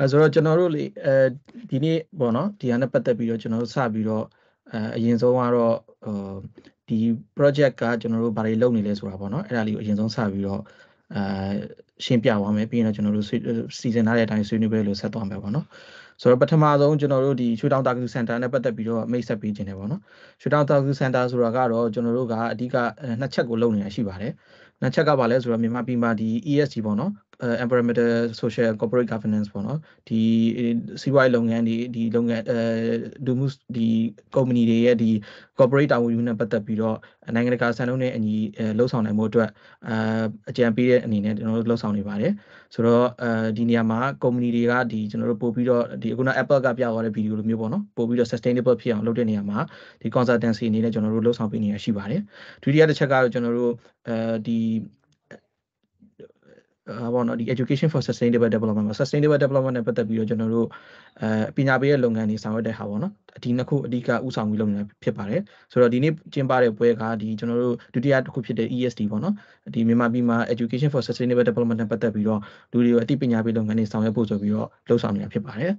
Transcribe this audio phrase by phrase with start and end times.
[0.00, 1.14] အဲဆိုတော့ကျွန်တော်တို့လေအဲ
[1.70, 4.24] ဒီနေ့ပေါ့နော်ဒီဟာနဲ့ပတ်သက်ပြီးတော့ကျွန်တော်တို့စပြီးတော့
[4.72, 5.76] အဲအရင်ဆုံးကတော့
[6.88, 6.98] ဒီ
[7.36, 10.60] project ကကျွန်တော်တို့ဘာတွေလုပ်နေလဲဆိုတာပေါ့နော်အဲ့ဒါလေးကိုအရင်ဆုံးစပြီးတော့
[11.14, 11.22] အဲ
[12.04, 13.26] ရှင်းပြသွားမယ်ပြီးရင်တော့ကျွန်တော်တို့
[13.78, 15.66] စီစဉ်ထားတဲ့အတိုင်းဆွေးနွေးပွဲလို့ဆက်သွားမယ်ပေါ့နော်
[16.20, 20.00] ဆိုတော့ပထမဆုံးကျွန်တော်တို့ဒီရွှေတောင်တာကူစင်တာနဲ့ပတ်သက်ပြီးတော့မိတ်ဆက်ပေးခြင်းတယ်ပေါ့နော်
[20.40, 22.76] ရွှေတောင်တာကူစင်တာဆိုတာကတော့ကျွန်တော်တို့ကအဓိက
[23.20, 24.32] နှစ်ချက်ကိုလုပ်နေတာရှိပါတယ်
[24.80, 27.12] နှစ်ချက်ကဘာလဲဆိုတော့မြန်မာပြည်မှာဒီ ESG ပေါ့နော်
[27.64, 28.10] environmental
[28.42, 30.20] social corporate governance ပေါ့နော်ဒီ
[31.02, 32.58] စီးပွားရေးလုပ်ငန်းတွေဒီလုပ်ငန်းအဲ
[33.26, 33.88] ဒူမှုဒီ
[34.34, 35.10] company တွေရဲ့ဒီ
[35.58, 36.96] corporate တာဝန်ယူနဲ့ပတ်သက်ပြီးတော့
[37.34, 38.36] နိုင်ငံတကာစံနှုန်းနဲ့အညီ
[38.78, 39.50] လှုပ်ဆောင်နိုင်မှုအတွက်
[39.88, 42.32] အာအကြံပေးတဲ့အနေနဲ့ကျွန်တော်တို့လှုပ်ဆောင်နေပါတယ်
[42.74, 49.58] ဆိုတော့အဲဒီနေရာမှာ company တွေကဒီကျွန်တော်တို့ပို့ပြီးတော့ဒီအခုန Apple ကပြသွားတဲ့ဗီဒီယိုလိုမျိုးပေါ့နော်ပို့ပြီးတော့ sustainable ဖြစ်အောင်လုပ်တဲ့နေရာမှာ
[50.02, 52.20] ဒီ consultancy အနေနဲ့ကျွန်တော်တို့လှုပ်ဆောင်ပေးနေရရှိပါတယ်
[52.62, 53.72] ဒုတိယတစ်ချက်ကတော့ကျွန်တော်တို့
[54.08, 54.58] အဲဒီ
[57.00, 60.66] ဟာပေါ့နော်ဒီ education for sustainable development မှာ sustainable development နဲ့ပတ်သက်ပြီးတော့ကျွန်တော်တို့
[61.22, 63.12] အဲပညာပေးရဲ့လုပ်ငန်းတွေဆောင်ရွက်တဲ့ဟာပေါ့နော်
[63.44, 65.40] ဒီနှစ်ခုအဓိကဥဆောင်ပြီးလုပ်နေတာဖြစ်ပါတယ်
[65.72, 69.34] ဆိုတော့ဒီနေ့ကျင်းပတဲ့ပွဲကဒီကျွန်တော်တို့ဒုတိယတစ်ခုဖြစ်တဲ့ ESD ပေါ့နော်
[69.74, 72.40] ဒီမြန်မာပြည်မှာ education for sustainable development နဲ့ပတ်သက်ပြီးတော့
[72.72, 75.72] လူတွေကိုအသိပညာပေးလုပ်ငန်းတွေဆောင်ရွက်ဖို့ဆိုပြီးတော့လှုပ်ဆောင်နေတာဖြစ်ပါတယ်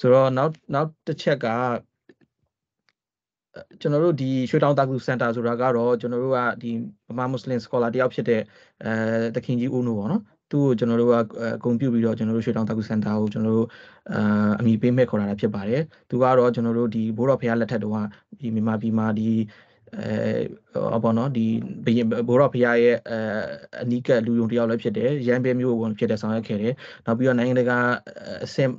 [0.00, 1.46] ဆိုတော့နောက်နောက်တစ်ချက်က
[3.80, 6.70] ကျွန်တော်တို့ဒီရွှေတောင်တာကူစင်တာဆိုတာကတော့ကျွန်တော်တို့ကဒီ
[7.08, 8.40] ဗမာမွတ်စလင်စကောလာတယောက်ဖြစ်တဲ့
[8.84, 13.68] အဲတခင်ကြီးဦးနိုပေါ့နော်သူ့ကိုကျွန်တော်တို့ကအကုန်ပြုတ်ပြီးတော့ကျွန်တော်တို့ရွှေတောင်တာကူစင်တာကိုကျွန်တော်တို့
[14.12, 17.98] အာအမိပေးမဲ့ခေါ်လာတာဖြစ်ပါတယ်သူကတော့ကျွန်တော်တို့ဒီဘိုးတော်ဖရားလက်ထက်တုန်းက
[18.40, 19.28] ဒီမြန်မာပြည်မှာဒီ
[19.98, 21.46] အဲဘောနော်ဒီ
[21.84, 23.18] ဘိုးတော်ဖရားရဲ့အဲ
[23.82, 26.74] အနီးကလူယုံတယောက်လည်းဖြစ်တယ်ရန်ဘဲမျိုးဝင်ဖြစ်တဲ့ဆောင်ရွက်ခဲ့တယ်
[27.06, 27.78] နောက်ပြီးတော့နိုင်ငံတကာ
[28.44, 28.70] အဆင့်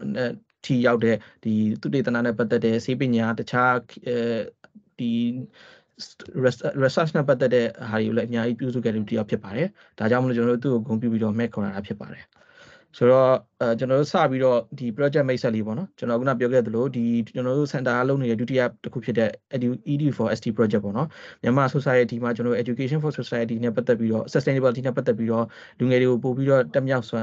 [0.65, 3.73] ထီရောက်တဲ့ဒီသူတေသနာနဲ့ပတ်သက်တဲ့ဆေးပညာတခြား
[5.03, 5.11] ဒီ
[6.83, 9.67] research နဲ့ပတ်သက်တဲ့ဟာတွေကိုလည်းအများကြီးပြုစုခဲ့တဲ့တယောက်ဖြစ်ပါတယ်။
[9.99, 12.23] ဒါကြောင့်မလို့ကျွန်တော်တို့သူ့ကိုဂုဏ်ပြုပြီးတော့ make ခေါ်လာတာဖြစ်ပါတယ်။
[12.97, 13.29] ဆိုတော့
[13.61, 19.29] အဲကျွန်တော်တို့စပြီးတော့ဒီ project မိတ်ဆက်လေးပေါ့နော်ကျွန်တော်ခုနပြောခဲ့သလိုဒီကျွန်တော်တို့ center လုံးနေတဲ့ဒုတိယတစ်ခုဖြစ်တဲ့
[19.91, 21.07] edu for st project ပေါ့နော်
[21.43, 25.45] မြန်မာ society မှာကျွန်တော်တို့ education for society နဲ့ပတ်သက်ပြီးတော့ sustainability နဲ့ပတ်သက်ပြီးတော့
[25.79, 27.19] လူငယ်တွေကိုပို့ပြီးတော့တက်မြောက်စွာ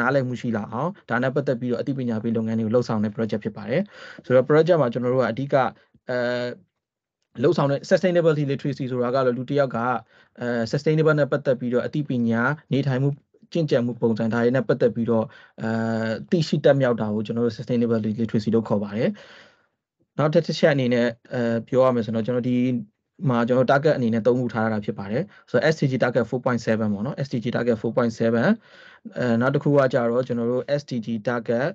[0.00, 3.82] နားလည်မှုရှိလာအောင်ဒါနဲ့ပတ်သက်ပြီးတော့အသိပညာပေးလုပ်ငန်းတွေကိုလှုပ်ဆောင်တဲ့ project ဖြစ်ပါတယ်
[4.26, 5.54] ဆိုတော့ project မှာကျွန်တော်တို့ကအဓိက
[6.10, 6.18] အဲ
[7.42, 9.78] လှုပ်ဆောင်တဲ့ sustainability literacy ဆိုတာကတော့လူတစ်ယောက်က
[10.40, 13.08] အဲ sustainable နဲ့ပတ်သက်ပြီးတော့အသိပညာနေထိုင်မှု
[13.52, 15.24] ကျင့်ကြံမှုပုံစံဒါတွေနဲ့ပတ်သက်ပြီးတော့
[15.62, 15.68] အဲ
[16.30, 19.10] သိရှိတတ်မြောက်တာကိုကျွန်တော်တို့ sustainability literacy လို့ခေါ်ပါတယ်
[20.18, 22.56] နောက်တစ်ချက်အနေနဲ့အဲပြောရမယ်ဆိုတော့ကျွန်တော်ဒီ
[23.28, 28.36] မှာကျွန်တော် target အနေနဲ့သုံးခုထားရတာဖြစ်ပါတယ်ဆိုတော့ SDG target 4.7ပေါ့နော် SDG target 4.7
[29.18, 31.68] အဲနောက်တစ်ခုကကြတော့ကျွန်တော်တို့ SDG target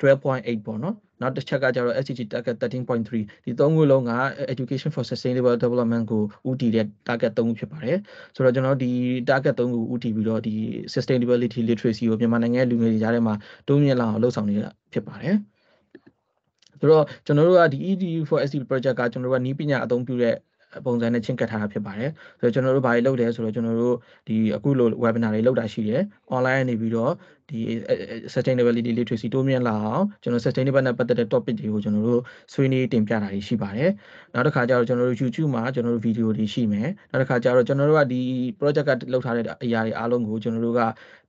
[0.00, 4.12] 12.8ပေါ့နော် နောက်တစ်ချက်ကကျတော့ SDG target 13.3ဒီသုံးခုလုံးက
[4.54, 7.98] education for sustainable development ကိုဦးတည်တဲ့ target သုံးခုဖြစ်ပါတယ်
[8.34, 8.90] ဆိုတော့ကျွန်တော်ဒီ
[9.28, 10.54] target သုံးခုဦးတည်ပြီးတော့ဒီ
[10.94, 13.34] sustainability literacy ကိုမြန်မာနိုင်ငံရဲ့လူငယ်တွေကြားထဲမှာ
[13.68, 15.36] တိုးမြင့်လာအောင်လှုပ်ဆောင်နေတာဖြစ်ပါတယ်
[16.80, 20.34] ဆိုတော့ကျွန်တော်တို့ကဒီ EDU for SD project ကကျွန်တော်တို့ကနီးပညာအသုံးပြုတဲ့
[20.86, 23.96] ပုံစံနဲ့ချင်းကပ်ထားတာဖြစ်ပါတယ်ဆိုတော့ကျွန်တော်တို့ဘာတွေလုပ်လဲဆိုတော့ကျွန်တော်တို့
[24.28, 26.02] ဒီအခုလို webinar တွေလုပ်တာရှိတယ်
[26.34, 27.12] online နေပြီးတော့
[27.50, 27.58] ဒီ
[28.32, 33.90] sustainability literacy တိုးမြင့်လာအောင်ကျွန်တော် sustainable နဲ့ပတ်သက်တဲ့ topic တွေကိုကျွန်တော်တို့ဆွေးနွေးတင်ပြတာတွေရှိပါတယ်
[34.34, 38.20] နောက်တစ်ခါကျတော့ကျွန်တော်တို့ YouTube မှာကျွန်တော်တို့ video တွေရှိမယ်နောက်တစ်ခါကျတော့ကျွန်တော်တို့ကဒီ
[38.60, 40.80] project ကလုပ်ထားတဲ့အရာတွေအားလုံးကိုကျွန်တော်တို့က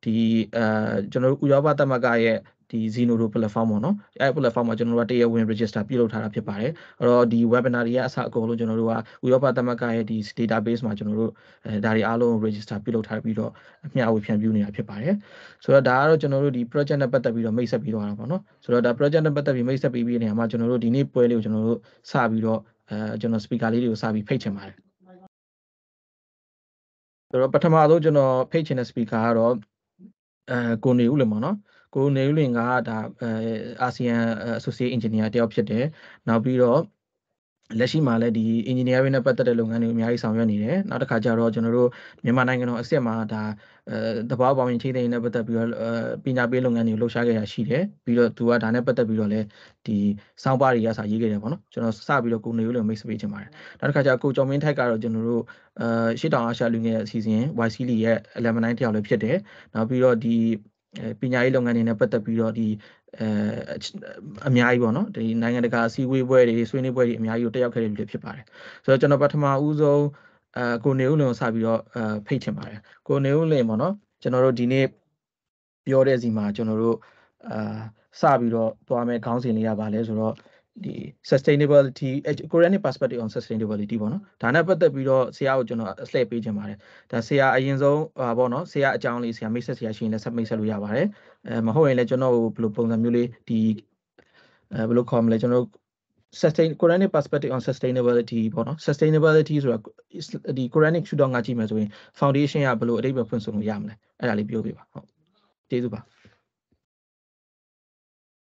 [0.03, 0.16] ဒီ
[0.57, 0.66] အဲ
[1.11, 2.38] ကျွန်တော်တို့ဥရောပသမဂ္ဂရဲ့
[2.71, 8.93] ဒီ Zenodo platform ပေါ့နော်အဲ platform မှာကျွန်တော်တို့ကတရားဝင် register ပြုလုပ်ထားတာဖြစ်ပါတယ်အဲ့တော့ဒီ webinar တွေကအစအကုန်လုံးကျွန်တော်တို့က
[9.25, 10.17] ဥရောပသမဂ္ဂရဲ့ဒီ
[10.51, 11.31] database မှာကျွန်တော်တို့
[11.65, 13.51] အဲဒါတွေအားလုံး register ပြုလုပ်ထားပြီးတော့
[13.85, 15.13] အမျှဝေဖြန့်ဖြူးနေတာဖြစ်ပါတယ်
[15.63, 21.79] ဆိုတော့ဒါကတော့ကျွန်တော်တို့ဒီ project နဲ့ပတ်သက်ပြီးတော့မိတ်ဆက်ပြီးတော့တာပေါ့နော်ဆိုတော့ဒါ project နဲ့ပတ်သက်ပြီးမိတ်ဆက်ပြီးပြီးနေရာမှာကျွန်တော်တို့ဒီနေ့ပွဲလေးကိုကျွန်တော်တို့
[22.11, 22.59] စပြီးတော့
[22.89, 24.75] အဲကျွန်တော် speaker လေးတွေကိုစပြီးဖိတ်ချင်ပါတယ်
[27.29, 29.53] ဆိုတော့ပထမဆုံးကျွန်တော်ဖိတ်ချင်တဲ့ speaker ကတော့
[30.51, 31.55] အဲကိုနေဦးလေပေါ့နော်
[31.95, 33.29] ကိုနေဦးလင်ကဒါအဲ
[33.81, 34.16] အာဆီယံ
[34.59, 35.85] associate engineer တယောက်ဖြစ်တယ်
[36.28, 36.79] နောက်ပြီးတော့
[37.79, 41.89] လက်ရှိမှာလည်းဒီ engineering နဲ့ပတ်သက်တဲ့လုပ်ငန်းတွေအများကြီးဆောင်ရွက်နေတယ်နောက်တစ်ခါကျတော့ကျွန်တော်တို့
[42.23, 43.44] မြန်မာနိုင်ငံတော်အစစ်မှာဒါ
[43.89, 43.97] အဲ
[44.31, 45.69] တဘာပေါင်းချင်းသိမ်းနဲ့ပတ်သက်ပြီးတော့
[46.23, 49.46] ပညာပေးလုပ်ငန်းတွေလှုပ်ရှားခဲ့ရရှိတယ်ပြီးတော့သူကဒါနဲ့ပတ်သက်ပြီးတော့လည်း
[49.85, 49.97] ဒီ
[50.43, 53.49] စောင်းပါတွေကစာရေးခဲ့တယ်ပေါ့နော်ကျွန်တော်စပြီးတော့ကိုနေဦးလည်းမိတ်ဆွေးချင်ပါတယ်
[53.79, 55.43] နောက်တစ်ခါကျကိုကျော်မင်းထိုက်ကတော့ကျွန်တော်တို့
[55.79, 59.37] အဲရှစ်တောင်အာရှလူငယ်အစီအစဉ် YCL ရဲ့11တယောက်လည်းဖြစ်တယ်
[59.73, 60.35] နောက်ပြီးတော့ဒီ
[61.21, 62.67] ပညာရေးလုပ်ငန်းတွေနဲ့ပတ်သက်ပြီးတော့ဒီ
[63.19, 63.27] အဲ
[64.47, 68.45] အများကြီးပေါ့နော်ဒီနိုင်ငံတကာအစည်းအဝေးပွဲတွေဆွေးနွေးပွဲတွေအများကြီးကိုတက်ရောက်ခဲ့တဲ့လူတွေဖြစ်ပါတယ်
[68.83, 70.03] ဆိုတော့ကျွန်တော်ပထမဦးဆုံး
[70.57, 74.85] အဲကိုနေဦးလင်ကိုစပြီးတော့အဲဖိတ်ချင်ပါတယ်ကိုနေဦးလင်ပေါ့နော်ကျွန်တော်တို့ဒီနေ့
[75.87, 76.97] ပြောတဲ့စီမှာကျွန်တော်တို့
[77.49, 77.81] အာ
[78.19, 80.33] စပြီးတော့သွားမယ်ခေါင်းစဉ်လေးရပါလဲဆိုတော့
[80.83, 80.95] ဒီ
[81.31, 82.11] sustainability
[82.51, 86.77] Quranic perspective on sustainability ပေါ့နော်ဒါနဲ့ပတ်သက်ပြီးတော့ဆရာကိုကျွန်တော်အလှည့်ပေးခြင်းပါတယ်
[87.11, 91.07] ဒါဆရာအရင်ဆုံးဟာပေါ့နော်ဆရာအကြောင်းလေးဆရာမိတ်ဆက်ဆရာရှိရင်လည်းဆက်မိတ်ဆက်လို့ရပါတယ်
[91.47, 93.59] အဲမဟုတ်ရင်လည်းကျွန်တော်ဘယ်လိုပုံစံမျိုးလေးဒီ
[94.73, 95.66] အဲဘယ်လိုခေါ်မလဲကျွန်တော်
[96.41, 99.79] sustain Quranic perspective on sustainability ပေါ့နော် sustainability ဆိုတာ
[100.57, 101.89] ဒီ Quranic ရှုထောင့်ကကြည့်မယ်ဆိုရင်
[102.19, 105.05] foundation ကဘယ်လိုအဓိပ္ပာယ်ဖွင့်ဆိုလို့ရမလဲအဲ့ဒါလေးပြောပြပါဟုတ်
[105.69, 106.01] ကျေးဇူးပါ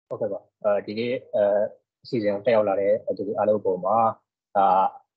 [0.09, 1.13] ဟုတ်ကဲ့ပါအဲဒီနေ့
[2.01, 3.97] အဲအစီအစဉ်တက်ရောက်လာတဲ့ဒီအားလုံးပုံမှာ
[4.55, 4.67] ဒါ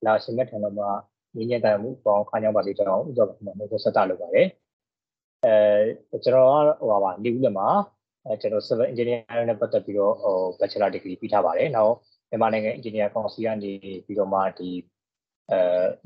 [0.06, 0.90] လာရှင်မဲ့ထံတော်မှာ
[1.36, 4.46] ညီညွတ်တယ်မှုပေါင်းခါကြောင်းပါလေးကျွန်တော်ဥစ္စာကမှမျိုးဆက်တာလုပ်ပါတယ်
[5.44, 7.68] အဲကျွန်တော်ကဟိုပါပါနေဦးလက်မှာ
[8.24, 11.94] အဲကျွန်တော် civil engineering နဲ့ပတ်သက်ပြီးတော့ဟို bachelor degree ပြီးထားပါတယ်နောက်
[12.30, 13.72] မြန်မာနိုင်ငံ engineer council ကနေ
[14.06, 14.70] ပြီးတော့မှဒီ
[15.52, 15.60] အဲ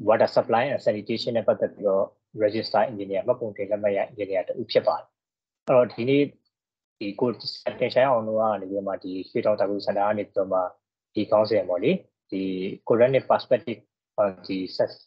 [0.08, 2.04] water supply and sanitation နဲ့ပတ်သက်ပြီးတော့
[2.42, 5.06] register engineer မှတ်ပုံတင်လက်မှတ်ရ engineer တူဖြစ်ပါတယ်
[5.66, 6.22] အဲ့တော့ဒီနေ့
[6.98, 10.60] ဒီကိုတင်ဆိုင်အောင်လို့ကနေပြီးတော့မှဒီရွှေတောင်တကူစင်တာကနေပြီးတော့မှ
[11.14, 11.90] ဒီကောင်းစင်ပေါ့လေ
[12.30, 12.42] ဒီ
[12.86, 13.80] Quranic perspective
[14.46, 14.56] ဒီ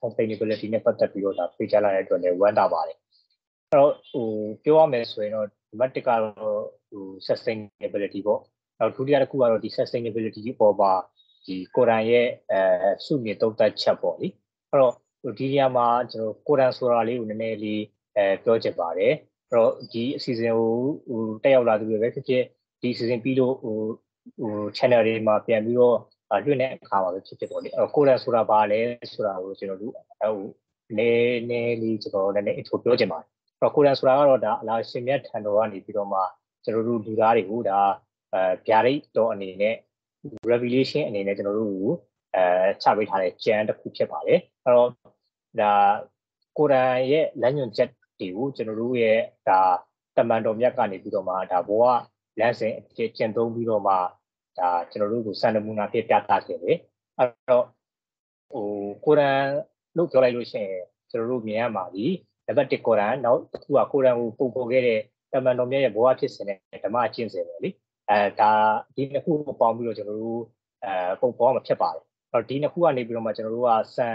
[0.02, 4.28] sustainability နဲ့ပတ်သက်ပြီးတော့ဒါဖေးချလာတဲ့အတွက်လည်းဝမ်းသာပါတယ်အဲ့တော့ဟို
[4.64, 6.34] ပြောရမယ်ဆိုရင်တော့ဒီမတ်တကတော့
[6.90, 8.42] ဟို sustainability ပေါ့
[8.80, 10.92] နောက်ဒုတိယတစ်ခုကတော့ဒီ sustainability အပေါ်မှာ
[11.46, 14.28] ဒီကိုရန်ရဲ့အဲစုမြင်တုံ့တက်ချက်ပေါ့လေ
[14.70, 14.94] အဲ့တော့
[15.40, 17.82] ဒီနေရာမှာကျွန်တော်ကိုရန်ဆိုတာလေးကိုနည်းနည်းလေး
[18.16, 19.18] အဲပြောချင်ပါတယ်အဲ့
[19.54, 20.72] တော့ဒီအစီအစဉ်ကို
[21.10, 22.44] ဟိုတက်ရောက်လာသူတွေပဲဖြစ်ဖြစ်
[22.82, 23.78] ဒီအစီအစဉ်ပြီးလို့ဟို
[24.40, 25.98] ဟို channel တွေမှာပြန်ပြီးတော့
[26.46, 28.80] လွှင့်တဲ့အခါမှာပဲဖြစ်ဖြစ်ပေါ့လေအဲ့တော့ကိုရန်ဆိုတာဘာလဲ
[29.14, 30.36] ဆိုတာကိုကျွန်တော်တို့ဟို
[30.98, 36.20] နည်းနည်းလေးကျွန်တော်နည်းနည်း intro ပြောချင်ပါတယ်အဲ့တော့ကိုရန်ဆိုတာကတော့ဒါအလားရှင်မြတ်ထံတော်ကနေပြီးတော့မှ
[36.64, 37.80] ကျွန်တော်တို့လူသားတွေကိုဒါ
[38.34, 39.76] အဲဗျာဒိတ်တော်အနေနဲ့
[40.52, 41.92] revelation အနေနဲ့ကျွန်တော်တို့ကို
[42.36, 42.44] အဲ
[42.82, 44.90] ချပေးထားတဲ့ကျမ်းတစ်ခုဖြစ်ပါတယ်အဲ့တော့
[45.62, 45.74] ဒါ
[46.58, 49.60] ကိုရန်ရဲ့လမ်းညွှန်ချက် တွေကိုကျွန်တော်တို့ရဲ့ဒါ
[50.18, 51.86] တမန်တော်မြတ်ကနေပြီးတော့မှဒါဘောက
[52.40, 53.94] လမ်းစဉ်အဖြစ်ကျင့်သုံးပြီးတော့မှ
[54.60, 56.78] ဒါကျွန်တော်တို့ကိုစံနမူနာပြပြသခဲ့တယ်
[57.18, 57.66] အဲ့တော့
[58.52, 58.68] ဟို
[59.06, 59.42] ကိုရန်
[59.98, 62.06] လို့ပြောလိုက်လို့ရှိရင်ကျွန်တော်တို့မြင်ရမှာဒီ
[62.46, 65.00] နံပါတ်1ကိုရန်နောက်တစ်ခုကကိုရန်ကိုပုံပေါ်ခဲ့တဲ့
[65.34, 67.70] တမန်တော်မြတ်ရဲ့ဘောကဖြစ်စဉ်နဲ့ဓမ္မအကျင့်စဉ်ပဲလေ
[68.10, 68.52] အဲဒါ
[68.96, 70.42] ဒီနှစ်ခုကိုပေါင်းပြီးတော့ကျွန်တော်တို့
[70.86, 74.08] အဲပုံပေါ်မှာဖြစ်ပါတယ်အဲ့တော့ဒီနှစ်ခုကနေပြီးတော့မှကျွန်တော်တို့ကစံ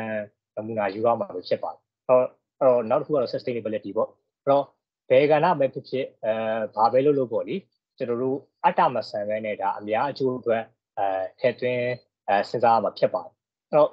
[0.54, 2.24] နမူနာယူရမှာလို့ဖြစ်ပါတယ်အဲ့တော့
[2.62, 4.64] အဲ့တော့နောက်တစ်ခုကတော့ sustainability ပေါ့အဲ့တော့
[5.08, 6.32] ဘယ်ကဏ္ဍပဲဖြစ်ဖြစ်အဲ
[6.74, 7.56] ဘာပဲလုပ်လို့ပေါ့လေ
[7.98, 10.62] ကျွန်တော်တို့အတ္တမဆန်ပဲနဲ့ဒါအများအကျိုးအတွက်
[10.98, 11.06] အဲ
[11.40, 11.84] ထည့်သွင်း
[12.28, 13.32] အဲစဉ်းစားရမှာဖြစ်ပါတယ်
[13.70, 13.90] အဲ့တော့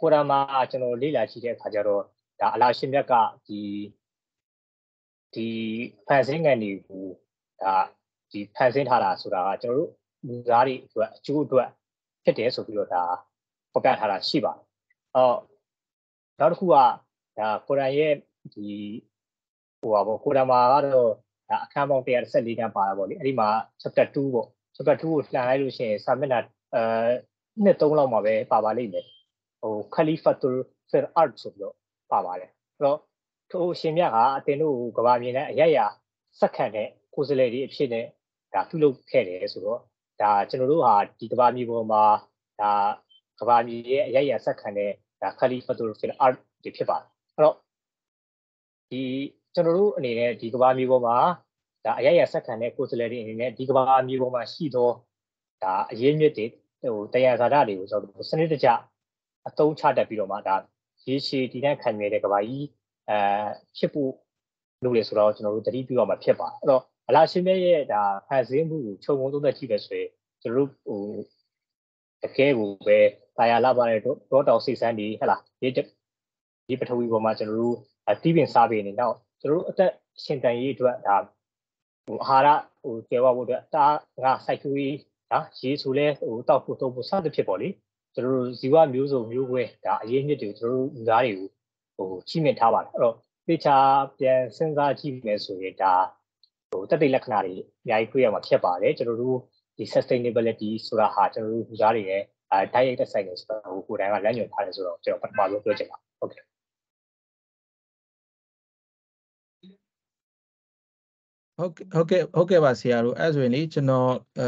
[0.00, 0.40] ကိုရမှာ
[0.70, 2.02] ကျွန်တော်လေ့လာကြည့်တဲ့အခါကျတော့
[2.40, 3.14] ဒါအလားရှင်မြတ်က
[3.46, 3.60] ဒီ
[5.34, 5.48] ဒီ
[6.06, 7.04] ဖန်ဆင်းငံတွေကို
[7.62, 7.74] ဒါ
[8.30, 9.90] ဒီဖန်ဆင်းထားတာဆိုတာကကျွန်တော်တို့
[10.26, 11.68] လူသားတွေအတွက်အကျိုးအတွက်
[12.24, 13.02] ဖြစ်တယ်ဆိုပြီးတော့ဒါ
[13.72, 14.64] ဖော်ပြထားတာရှိပါတယ်
[15.16, 15.38] အော်
[16.40, 16.74] နောက်တစ်ခုက
[17.38, 18.14] ဒါကိုရန်ရဲ့
[18.54, 18.68] ဒီ
[19.80, 21.12] ဟိုပါပေါ့ကိုရန်မှာကတော့
[21.50, 23.48] ဒါအခန်းပေါင်း114ခန်းပါတာပေါ့လေအဲ့ဒီမှာ
[23.82, 26.40] chapter 2ပေါ့ chapter 2ကိုလှန်လိုက်လို့ရှိရင်စာမျက်နှာ
[26.74, 26.82] အဲ
[27.64, 29.06] နှစ်သုံးလောက်မှာပဲပါပါလိမ့်မယ်
[29.62, 30.56] ဟို Khalifatul
[30.90, 31.74] Fir Art ဆိုပြီးတော့
[32.12, 32.98] ပါပါတယ်အဲ့တော့
[33.50, 35.78] ထိုရှင်မြတ်ကအတင်တို့ကဘာမြင်တဲ့အရရ
[36.40, 38.04] စက္ကန့်တဲ့ကိုယ်စလဲတွေအဖြစ်နဲ့
[38.54, 39.80] ဒါပြုလုပ်ခဲ့တယ်ဆိုတော့
[40.22, 42.04] ဒါကျွန်တော်တို့ဟာဒီကဘာမြေပေါ်မှာ
[42.60, 42.72] ဒါ
[43.40, 44.90] ကဘာမြေရဲ့အရရစက္ကန့်တဲ့
[45.22, 47.56] ဒါ Khalifatul Fir Art တွေဖြစ်ပါတယ် အဲ့တော့
[48.90, 49.02] ဒီ
[49.54, 51.16] ကျွန်တော်တို့အနေနဲ့ဒီကဘာမြေပေါ်မှာ
[51.84, 54.90] ဒါအရရဆက်ခံတဲ့ကိုယ်စားလှယ်တွေအနေနဲ့ဒီကဘာမြေပေါ်မှာရှိသော
[55.62, 56.46] ဒါအရေးမြစ်တွေ
[56.82, 58.68] ဟိုတရားဇာတာတွေကိုကျွန်တော်တို့စနစ်တကျ
[59.48, 60.56] အသုံးချတတ်ပြီးတော့မှဒါ
[61.06, 62.66] ရေရှည်တည်တဲ့ခံနေတဲ့ကဘာကြီး
[63.08, 63.18] အဲ
[63.76, 64.10] ဖြစ်ဖို့
[64.84, 70.10] လုပ်လေဆိုတော့ကျွန်တော်တို့တတိပြုရမှာဖြစ်ပါတယ်အဲ့တော့အလားရှင်မြတ်ရဲ့ဒါဖန်ဆင်းမှုကိုခြုံငုံသုံးသက်ကြည့်တယ်ဆိုရင်
[70.42, 71.02] ကျွန်တော်တို့ဟို
[72.22, 72.98] တကယ်ကိုပဲ
[73.38, 75.40] တာယာလာပါတဲ့ဒေါတောင်စိတ်ဆန်းဒီဟဲ့လား
[76.68, 77.76] ဒီဒီပထဝီပေါ်မှာကျွန်တော်တို့
[78.22, 79.92] တီးပင်စားပေနေတော့ကျွန်တော်တို့အသက်
[80.24, 81.16] ရှင်တန်ရေးအတွက်ဒါ
[82.06, 83.86] ဟိုအာဟာရဟိုကျေဝဖို့အတွက်တာ
[84.22, 84.96] ငါစိုက်ခူကြီး
[85.32, 87.68] ဒါရေဆိုလဲဟိုတောက်ဖို့သုံးဖို့စသဖြင့်ပေါ့လေ
[88.14, 93.14] ကျွန်တော်တို့ဇီဝမျိုးစုံမျိုးကွဲဒါအရေးမြစ်တွေကိုကျွန်တော်တို့လူသားတွေကိုဟိုချိမြင့်ထားပါတယ်အဲ့တော့
[93.46, 93.76] သေချာ
[94.18, 95.94] ပြန်စဉ်းစားကြည့်မယ်ဆိုရင်ဒါ
[96.70, 99.38] ဟိုတက်တိလက္ခဏာတွေအများကြီးတွေ့ရမှာဖြစ်ပါတယ်ကျွန်တော်တို့
[99.76, 106.55] ဒီ sustainability ဆိုတာဟာကျွန်တော်တို့လူသားတွေရဲ့အဲ diet တက်ဆိုင်နေဆိုတာဟိုကိုယ်တိုင်ကလမ်းညွှန်ထားတယ်ဆိုတော့ကျွန်တော်ပထမဆုံးပြောချင်တာဟုတ်ကဲ့
[111.56, 114.08] ဟုတ်ဟုတ်ကဲ့ဟုတ်ကဲ့ပါဆရာတို့အဲ့ဆိုရင်လေကျွန်တော်
[114.38, 114.44] အဲ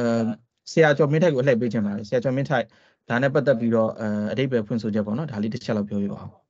[0.73, 2.67] ဆရာကျော်မင်းထိုက်ကိုအလှည့်ပေးချင်ပါတယ်ဆရာကျော်မင်းထိုက်
[3.09, 6.49] ဒါနဲ့ပတ်သက်ပြီးတော့အဲအတိတ်ပဲဖွင့်ဆိုချက်ပေါ့နော်ဒါလေးတစ်ချက်လောက်ပြောပြပါဦး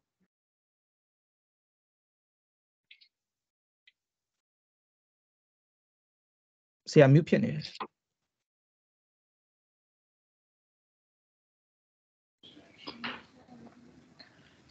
[6.93, 7.65] ဆရာမြုပ်ဖြစ်နေတယ်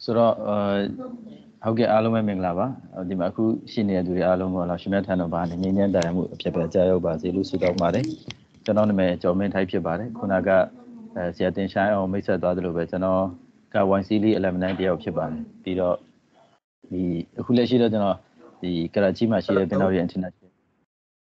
[0.04, 0.34] ဆိုတော့
[1.64, 2.66] ဟုတ်ကဲ့အားလုံးပဲမင်္ဂလာပါ
[3.08, 8.04] ဒီမှာအခုရှိနေတဲ့သူတွေအားလုံးကိုလာရှင်မြတ်ထံတော်ဘာနဲ့ငြိမ်းချမ်းတရားမှုအဖြစ်ပဲကြားရောက်ပါစေလို့ဆုတောင်းပါတယ်
[8.64, 10.48] ကျွန်တော်နာမည်ကျော်မင်းထိုက်ဖြစ်ပါတယ်ခုနက
[11.16, 13.22] အဲဆရာတင်ဆိုင်အောင်မိတ်ဆက်သွားသလိုပဲကျွန်တော်
[13.74, 15.96] က YC လေး11တယောက်ဖြစ်ပါတယ်ပြီးတော့
[16.90, 17.02] ဒီ
[17.38, 18.16] အခုလက်ရှိတော့ကျွန်တော်
[18.62, 20.50] ဒီကရာချီမှာရှိတဲ့တင်တော်ရဲ့ international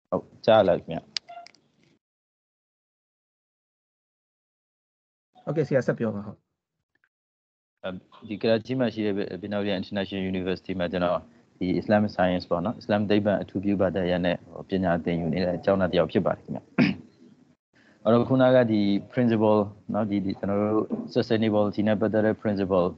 [0.10, 1.00] ဟုတ်ကြားလိုက်ခင်ဗျ
[5.46, 6.45] ဟုတ်ကဲ့ဆရာဆက်ပြောပါဟုတ်
[8.29, 11.21] ဒီကရာချီမှာရှိတဲ့ဘင်နော်ရီ International University မှာကျွန်တော်
[11.59, 14.37] ဒီ Islamic Science ပေါ့နော် Islam သိပ္ပံအထူးပြုပါတဲ့ရနဲ့
[14.69, 16.61] ပညာသင်ယူနေတဲ့အကြောင်းသားတစ်ယောက်ဖြစ်ပါတယ်ခင်ဗျ
[18.05, 18.81] အဲ့တော့ခုနကဒီ
[19.13, 19.61] principle
[19.93, 22.89] เนาะဒီဒီကျွန်တော်တို့ sustainability နဲ့ပတ်သက်တဲ့ principle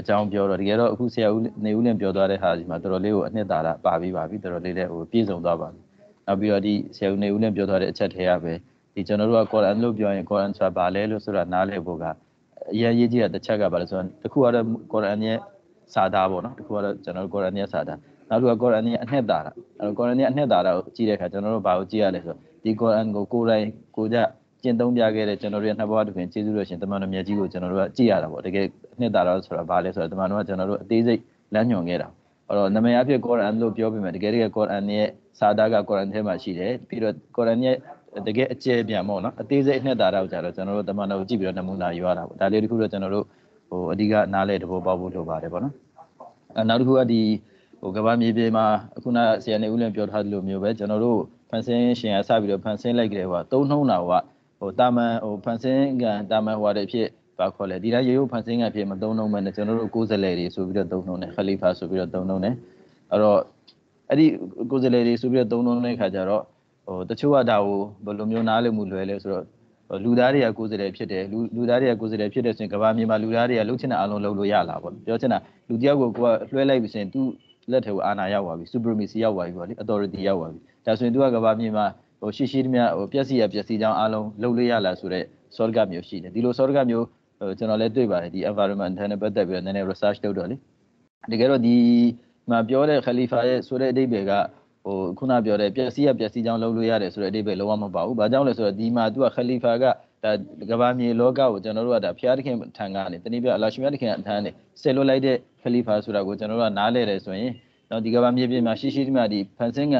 [0.00, 5.80] အကြောင်းပြောတော့တကယ်တော့အခုဆရာဦးနေဦးလင်ပြောသွားတဲ့ဟာဒီမှာတော်တော်လေးကိုအနှစ်သာရပါပြီးပါပြီတော်တော်လေးလည်းဟိုပြည့်စုံသွားပါပြီ
[6.26, 8.52] နောက်ပြီးတော့ဒီဆရာဦးနေဦးလင်ပြောသွားတဲ့အချက်ထဲရပဲ
[8.94, 12.04] ဒီကျွန်တော်တို့က Quran လို့ပြောရင် Quran ဆိုတာဘာလဲလို့ဆိုတာနားလည်ဖို့က
[12.73, 15.37] အရင်ရေးကြည့်တဲ့တစ်ချက်ကဘာလဲဆိုတော့တခုကတော့ Quran ရဲ့
[15.93, 19.47] စာသားပေါ့နော်တခုကတော့ကျွန်တော်တို့ Quran ရဲ့စာသားနောက်တစ်ခုက Quran ရဲ့အနှစ်သာရ
[19.79, 23.65] အဲတော့ Quran ရဲ့အနှစ်သာရကိုကြည့်တဲ့အခါကျွန်တော်တို့ဘာကိုကြည့်ရလဲဆိုတော့ဒီ Quran ကိုကိုယ်တိုင်
[23.97, 24.17] ကိုကြ
[24.63, 31.21] ကျင့်သုံးပြခဲ့တဲ့ကျွန်တော်တို့ရဲ့နှစ်ဘဝတစ်ခွင်ကျေးဇူးတော်ရှင်တမန်တော်မြတ်ကြီးကိုကျွန်တော်တို့ကကြည့်ရတာပေါ့တကယ်အနှစ်သာရဆိုတာဘာလဲဆိုတော့တမန်တော်ကကျွန်တော်တို့အသေးစိတ်
[31.53, 32.07] လမ်းညွှန်ခဲ့တာ
[32.47, 35.07] အဲ့တော့နာမည်အဖြစ် Quran လို့ပြောပြမယ်တကယ်တကယ် Quran ရဲ့
[35.39, 37.75] စာသားက Quran ထဲမှာရှိတယ်ပြီးတော့ Quran ရဲ့
[38.27, 43.25] တကယ်အကျယ်ပြန်ပေါ့နော်အသေးစိတ်အနှစ်သာရကိုကြတော့ကျွန်တော်တို့တမန်တော်ကိုကြည့်ပြီးတော့နမူနာယူရတာပေါ့ဒါလေးတခုတော့ကျွန်တော်တို့
[43.69, 45.73] ဟိုအဓိကနားလဲတဘောပေါက်ဖို့လိုပါတယ်ပေါ့နော်
[46.55, 47.21] အဲနောက်တစ်ခုကဒီ
[47.81, 48.65] ဟိုကဘာမြေပြင်မှာ
[48.97, 54.21] အခုနဆရာနေဦးလင်ပြောထားသလိုမျိုးပဲကျွန်တော်တို့ဖန်ဆင်းရှင်ရစပြီးတော့ဖန်ဆင်းလိုက်ကြတယ်ဟိုသုံးနှုံးတာဟို
[54.59, 57.07] ဟိုတာမန်ဟိုဖန်ဆင်းကန်တာမန်ဟိုတဲ့ဖြစ်
[57.39, 62.55] ဘာခေါ်လဲဒီတိုင်းရေရုပ်ဖန်ဆင်းကန်ဖြစ်မသုံးနှုံးမဲ့ကျွန်တော်တို့ကိုယ်စလဲတွေဆိုပြီးတော့သုံးနှုံးတယ်ခလီဖာဆိုပြီးတော့သုံးနှုံးတယ်
[63.11, 63.39] အဲ့တော့
[64.09, 64.25] အဲ့ဒီ
[64.71, 66.43] ကိုယ်စလဲတွေဆိုပြီးတော့သုံးနှုံးတဲ့ခါကျတော့
[66.87, 69.45] ဟိုတချို့ကဒါကိုဘယ်လိုမျိုးနားလည်မှုလွယ်လဲဆိုတော့
[70.03, 75.39] လူသားတွေကကိုယ်စလဲဖြစ်တယ်လူလူသားတွေကကိုယ်စလဲဖြစ်တယ်ဆိုရင်ကဘာမြေမှာလူသားတွေကလှုပ်ချင်တဲ့အလုံးလှုပ်လို့ရလာပေါ့ပြောချင်တာ
[75.69, 77.21] လူတယောက်ကိုကိုကလွှဲလိုက်ပြီးဆိုရင် तू
[77.71, 81.85] လက်ထဲကိုအာဏာရောက်သွားပြီ supremacy ရောက်သွားပြီပေါ့လေ authority ရောက်သွားပြီဒါဆိုရင် तू ကကဘာမြေမှာ
[82.21, 85.25] ဟိုရှိရှိတည်းများဟိုပျက်စီးရပျက်စီးကြောင်းအားလုံးလှုပ်လို့ရလာဆိုတော့
[85.57, 87.05] sort ကမျိုးရှိတယ်ဒီလို sort ကမျိုး
[87.39, 90.55] ဟိုကျွန်တော်လည်းတွေ့ပါတယ်ဒီ environment နဲ့ပတ်သက်ပြီးတော့နည်းနည်း research လုပ်တော့လေ
[91.31, 91.75] တကယ်တော့ဒီ
[92.49, 94.31] မှာပြောတဲ့ Khalifa ရဲ့ဆိုတဲ့အဓိပ္ပာယ်က
[94.87, 99.85] ဟိုခုနပြောတဲ့ပျက်စီးရပျက်စီးကြောင်းလှုပ်လို့ရတယ်ဆိုတဲ့အဓိပ္ပာယ်လုံးဝမပါဘူး။ဘာကြောင့်လဲဆိုတော့ဒီမှာ तू က Khalifa က
[100.23, 100.31] ဒါ
[100.69, 104.49] ကဘာမြေလောကကိုကျွန်တော်တို့ကဒါဖျားသခင်ထံကနေတနည်းပြအလာရှိမြတ်သခင်အထံနေ
[104.81, 107.51] ဆယ်လွတ်လိုက်တဲ့ Khalifa ဆိုတာကိုကျွန်တော်တို့ကနားလဲတယ်ဆိုရင်
[107.89, 109.95] တော့ဒီကဘာမြေပြင်မှာရှိရှိဒီမှာဒီဖန်ဆင်းက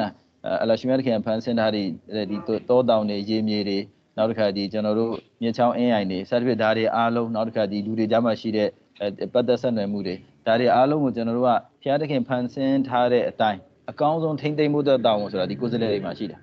[0.62, 1.86] အလာရှိမြတ်သခင်ဖန်ဆင်းထားတဲ့
[2.30, 2.36] ဒီ
[2.68, 3.78] တောတောင်တွေရေမြေတွေ
[4.16, 8.68] နောက်တစ်ခါဒီကျွန်တော်တို့မြေချောင်းအင်းအိုင်တွေစသဖြင့်ဒါတွေအားလုံးနောက်တစ်ခါဒီလူတွေကြားမှာရှိတဲ့
[9.32, 10.14] ပတ်သက်ဆက်နွယ်မှုတွေ
[10.46, 11.50] ဒါတွေအားလုံးကိုကျွန်တော်တို့က
[11.82, 16.38] ဖျားသခင်ဖန်ဆင်းထားတဲ့အတိုင်း အကောင်းဆုံးထိမ့်သိမ့်မှုတဲ့တောင်းဆိုတာဒီကိုယ်စလဲတွေမှာရှိတာ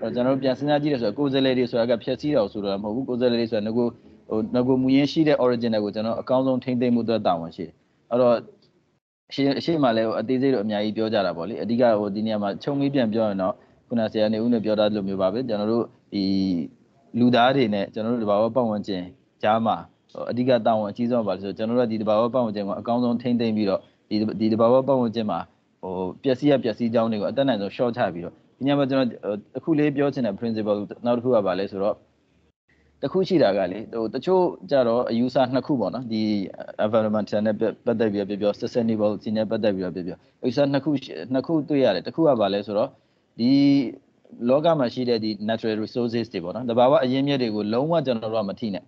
[0.00, 3.86] အဲ့တော့ကျွန်တော်တို့ပြန်စဉ်းစားကြည့်ရဆိုတော့ကိုယ်စလဲတွေဆိုတာကဖြည့်ဆည်းတော်ဆိုတော့မဟုတ်ဘူးကိုယ်စလဲတွေဆိုတာငကို
[4.30, 7.74] ဟိုငကိုမူရင်းရှိတဲ့ original ကိုကျွန်တော်အကောင်းဆုံးထိမ့်သိမ့်မှုတဲ့တောင်းဝင်ရှိတယ်
[8.10, 8.34] အဲ့တော့
[9.34, 13.54] ရှေ့ရှေ့မှာလည်းအသေးစိတ်တော့အများကြီးပြောကြတာပေါ့လေအဓိကဟိုဒီနေရာမှာခြုံပြီးပြန်ပြောရင်တော့
[13.88, 16.24] ခုနဆရာနေဦးနဲ့ပြောတာလိုမျိုးပါပဲကျွန်တော်တို့ဒီ
[17.18, 19.04] လူသားတွေနဲ့ကျွန်တော်တို့တဘာဝပတ်ဝန်းကျင်
[19.42, 19.76] ကြားမှာ
[20.30, 23.80] အဓိကတာဝန်အကြီးဆုံးပါလို့ဆိုကျွန်တော်တို့ကဒီတဘာဝပတ်ဝန်းကျင်ကိုအကောင်းဆုံးထိမ့်သိမ့်ပြီးတော့
[24.10, 25.38] ဒီဒီတဘာဝပတ်ဝန်းကျင်မှာ
[25.82, 31.96] ဟိုပျက်စီးရပျက်စီးကြောင်းတွေကိုအတက်နိုင်ဆုံး short ချပြီးတော့ဒီညမှာကျွန်တော်အခုလေးပြောချင်တဲ့ principle နောက်တစ်ခုကပါလဲဆိုတော့
[33.02, 36.22] တခုရှိတာကလေဟိုတချို့ကြတော့အယူဆနှစ်ခုပေါ့နော်ဒီ
[36.84, 37.56] environment နဲ့
[37.86, 40.90] ပတ်သက်ပြီးပြောပြော sustainable စီနဲ့ပတ်သက်ပြီးတော့ပြောပြောအယူဆနှစ်ခု
[41.32, 42.88] နှစ်ခုတွေ့ရတယ်တခုကပါလဲဆိုတော့
[43.38, 43.50] ဒီ
[44.48, 48.84] လောကမှာရှိတဲ့ဒီ natural resources တွေပေါ့နော်တဘာဝအရင်းမြစ်တွေကိုလုံးဝကျွန်တော်တို့ကမထိနဲ့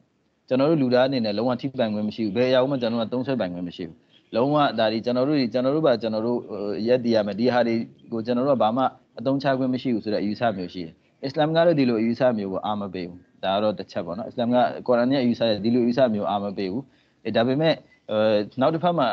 [0.48, 3.96] ကျွန်တော်တို့လူသားအနေနဲ့လုံးဝထိပိုင်ခွင့်မရှိဘူးဘယ်အရာမှကျွန်တော်တို့ကသုံးဆွဲပိုင်ခွင့်မရှိဘူး
[4.34, 6.38] လုံးဝဒါဒီကျွန်တော်တို့ကျွန်တော်တို့ပါကျွန်တော်တို့
[6.86, 7.74] ရက်တည်ရမယ်ဒီဟာတွေ
[8.12, 8.84] ကိုကျွန်တော်တို့ကဘာမှ
[9.18, 16.84] အသုံးချခွင့်မရှိဘူးဆိုတဲ့အယူဆမျိုးရှိတယ်အစ္စလာမ်ကတော့ဒီလိုအယူဆမျိုးကိုအာမပေးဘူးဒါကတော့တစ်ချက်ပေါ့နော်အစ္စလာမ်ကကုရ်အာန်ရဲ့အယူဆရဲ့ဒီလိုအယူဆမျိုးအာမပေးဘူး
[17.24, 17.74] အဲဒါပေမဲ့
[18.10, 18.18] အဲ
[18.60, 19.08] နောက်တစ်ဖက်မှာ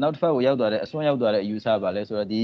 [0.00, 2.42] နောက်တစ်ဖက်ကိုရောက်သွားတဲ့အစွန်းရောက်သွားတဲ့အယူဆပါလဲဆိုတော့ဒီ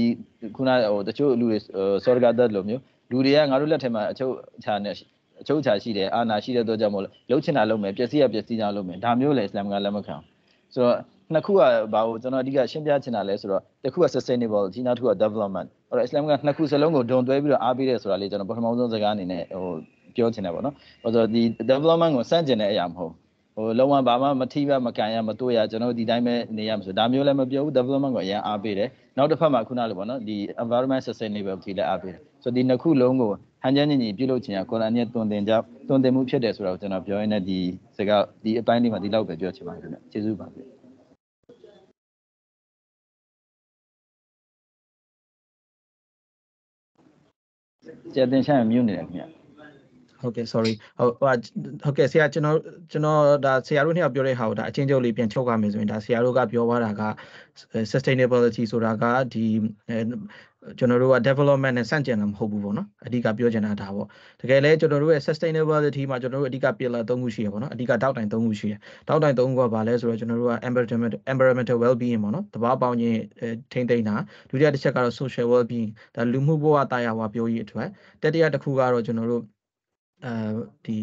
[0.55, 1.57] ခုနဟိုတချို့လူတွေ
[2.03, 2.81] စောရဂတ်တ်လိုမျိုး
[3.11, 4.33] လူတွေကငါတို့လက်ထဲမှာအချုပ်
[4.63, 4.93] ချာနဲ့
[5.41, 10.15] အချုပ်ချာရှိတယ်အာနာရှိတဲ့တော့ကြောင့်မို့လို့လှုပ်ချင်တာလုပ်မယ်ပျက်စီးရပျက်စီးကြလုပ်မယ်ဒါမျိုးလေအစ္စလာမ်ကလက်မခံ
[10.73, 10.97] ဆိုတော့
[11.33, 11.55] နှစ်ခုက
[11.93, 19.73] ဘာကိုကျွန်တော်အဓိကရှင်းပြချင်တာလဲဆိုတော့တစ်ခုက sustainable ဒီနောက်တစ်ခုက development အဲ့တော့ Islam ကနှစ်ခုစလုံးကိုဒုံတွဲပြီးတော့အားပေးတယ်ဆိုတာလေးကျွန်တော်ပထမဆုံးစကားအနေနဲ့ဟို
[20.15, 23.13] ပြောချင်တယ်ပေါ့နော်။ဘာလို့ဒီ development ကိုစန့်ကျင်တဲ့အရာမဟုတ်
[23.55, 33.31] ဟိုလုံးဝဘာမှမထိပါမကန်ရမတွေ့ရကျွန်တော်ဒီတိုင်းပဲနေရမှာဆိုဒါမျိုးလည်းမပြောဘူး development ကိုအရင်အားပေးတယ်။နောက်တစ်ဖက်မှာခုနလိုပေါ့နော်ဒီ environment sustainability လည်းအားပေးတယ်။ဆိုဒီနှစ်ခုလုံးကို
[33.63, 35.53] ဟန်ချမ်းညီညီပြုလုပ်ချင်ရကုရ်အာန်ရဲ့တွင်တင်ကြ
[35.87, 37.59] တွင်တင်မှုဖြစ်တယ်ဆိုတော့ကျွန်တော်ပြောရင်းနဲ့ဒီ
[37.97, 40.63] စကားဒီအပိုင်းလေးမှာဒီလောက်ပဲပြောချင်ပါတယ်ခင်ဗျ။ကျေးဇူးပါဗျ။
[48.15, 49.23] ကျတင်ဆိုင်မြုပ်နေတယ်ခင်ဗျ
[50.21, 51.33] ဟုတ်ကဲ့ sorry ဟုတ်ဟို
[51.83, 52.57] ဟုတ်ကဲ့ဆရာကျွန်တော်
[52.91, 57.03] ကျွန်တော်ဒါဆရာတို့နှစ်ယောက်ပြောတဲ့ဟာကိုဒါအချင်းချုပ်လေးပြန်ချုပ်ရမယ်ဆိုရင်ဒါဆရာတို့ကပြောသွားတာက
[57.91, 59.03] sustainability ဆိုတာက
[59.33, 59.45] ဒီ
[60.77, 64.07] ကျွန်တော်တို့က development နဲ့စန့်ကျင်တာမဟုတ်ဘူးပေါ့နော်အဓိကပြောချင်တာဒါပေါ့
[64.41, 68.73] တကယ်လဲကျွန်တော်တို့ရဲ့ sustainability မှာကျွန်တော်တို့အဓိက pillar ၃ခုရှိရပေါ့နော်အဓိကတောက်တိုင်၃ခုရှိရ
[69.07, 73.17] တောက်တိုင်၃ခုကဘာလဲဆိုတော့ကျွန်တော်တို့က environment environmental well being ပေါ့နော်တဘာပေါင်းခြင်း
[73.71, 74.15] ထိမ့်သိမ့်တာ
[74.49, 77.87] ဒုတိယတစ်ချက်ကတော့ social well being ဒါလူမှုဘဝတာယာဝပြောရေးအတွက်
[78.21, 79.43] တတိယတစ်ခုကတော့ကျွန်တော်တို့
[80.25, 80.31] အဲ
[80.85, 80.97] ဒီ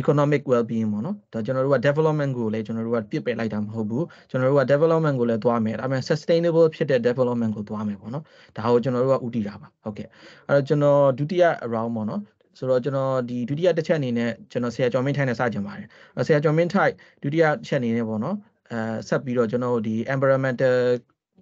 [0.00, 8.24] economic well being ပေါ့နော်ဒါကျွန်တော်တို့က development ကိုလည်းကျွန်တော်တို့ကပြစ်ပယ်လိုက်တာမဟုတ်ဘူးကျွန်တော်တို့က development ကိုလည်းသွားမယ်ဒါပေမဲ့ sustainable ဖြစ်တဲ့ development ကိုသွားမယ်ပေါ့နော်
[8.56, 10.08] ဒါကိုကျွန်တော်တို့ကဥတည်တာပါဟုတ်ကဲ့
[10.48, 12.20] အဲ့တော့ကျွန်တော်ဒုတိယ round ပေါ့နော်
[12.58, 15.86] ဆိုတော့ကျွန်တော်ဒီဒုတိယတစ်ချက်အနေနဲ့ကျွန်တော်ဆရာကျော်မင်းထိုင်နဲ့စကြင်ပါတယ်
[16.26, 18.36] ဆရာကျော်မင်းထိုင်ဒုတိယချက်အနေနဲ့ပေါ့နော်
[18.72, 20.76] အဲဆက်ပြီးတော့ကျွန်တော်ဒီ environmental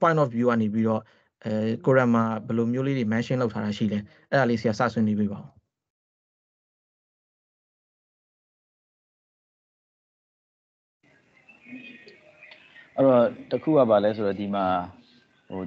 [0.00, 1.02] point of view ကနေပြီးတော့
[1.44, 3.98] အဲကိုရမ်မှာဘယ်လိုမျိုးလေးတွေ mention လုပ်ထားတာရှိလဲ
[4.30, 5.61] အဲ့ဒါလေးဆရာစဆွေးနွေးပေးပါဦး
[13.02, 14.64] အဲ့တော့တခုကပါလဲဆိုတော့ဒီမှာ
[15.50, 15.62] ဟို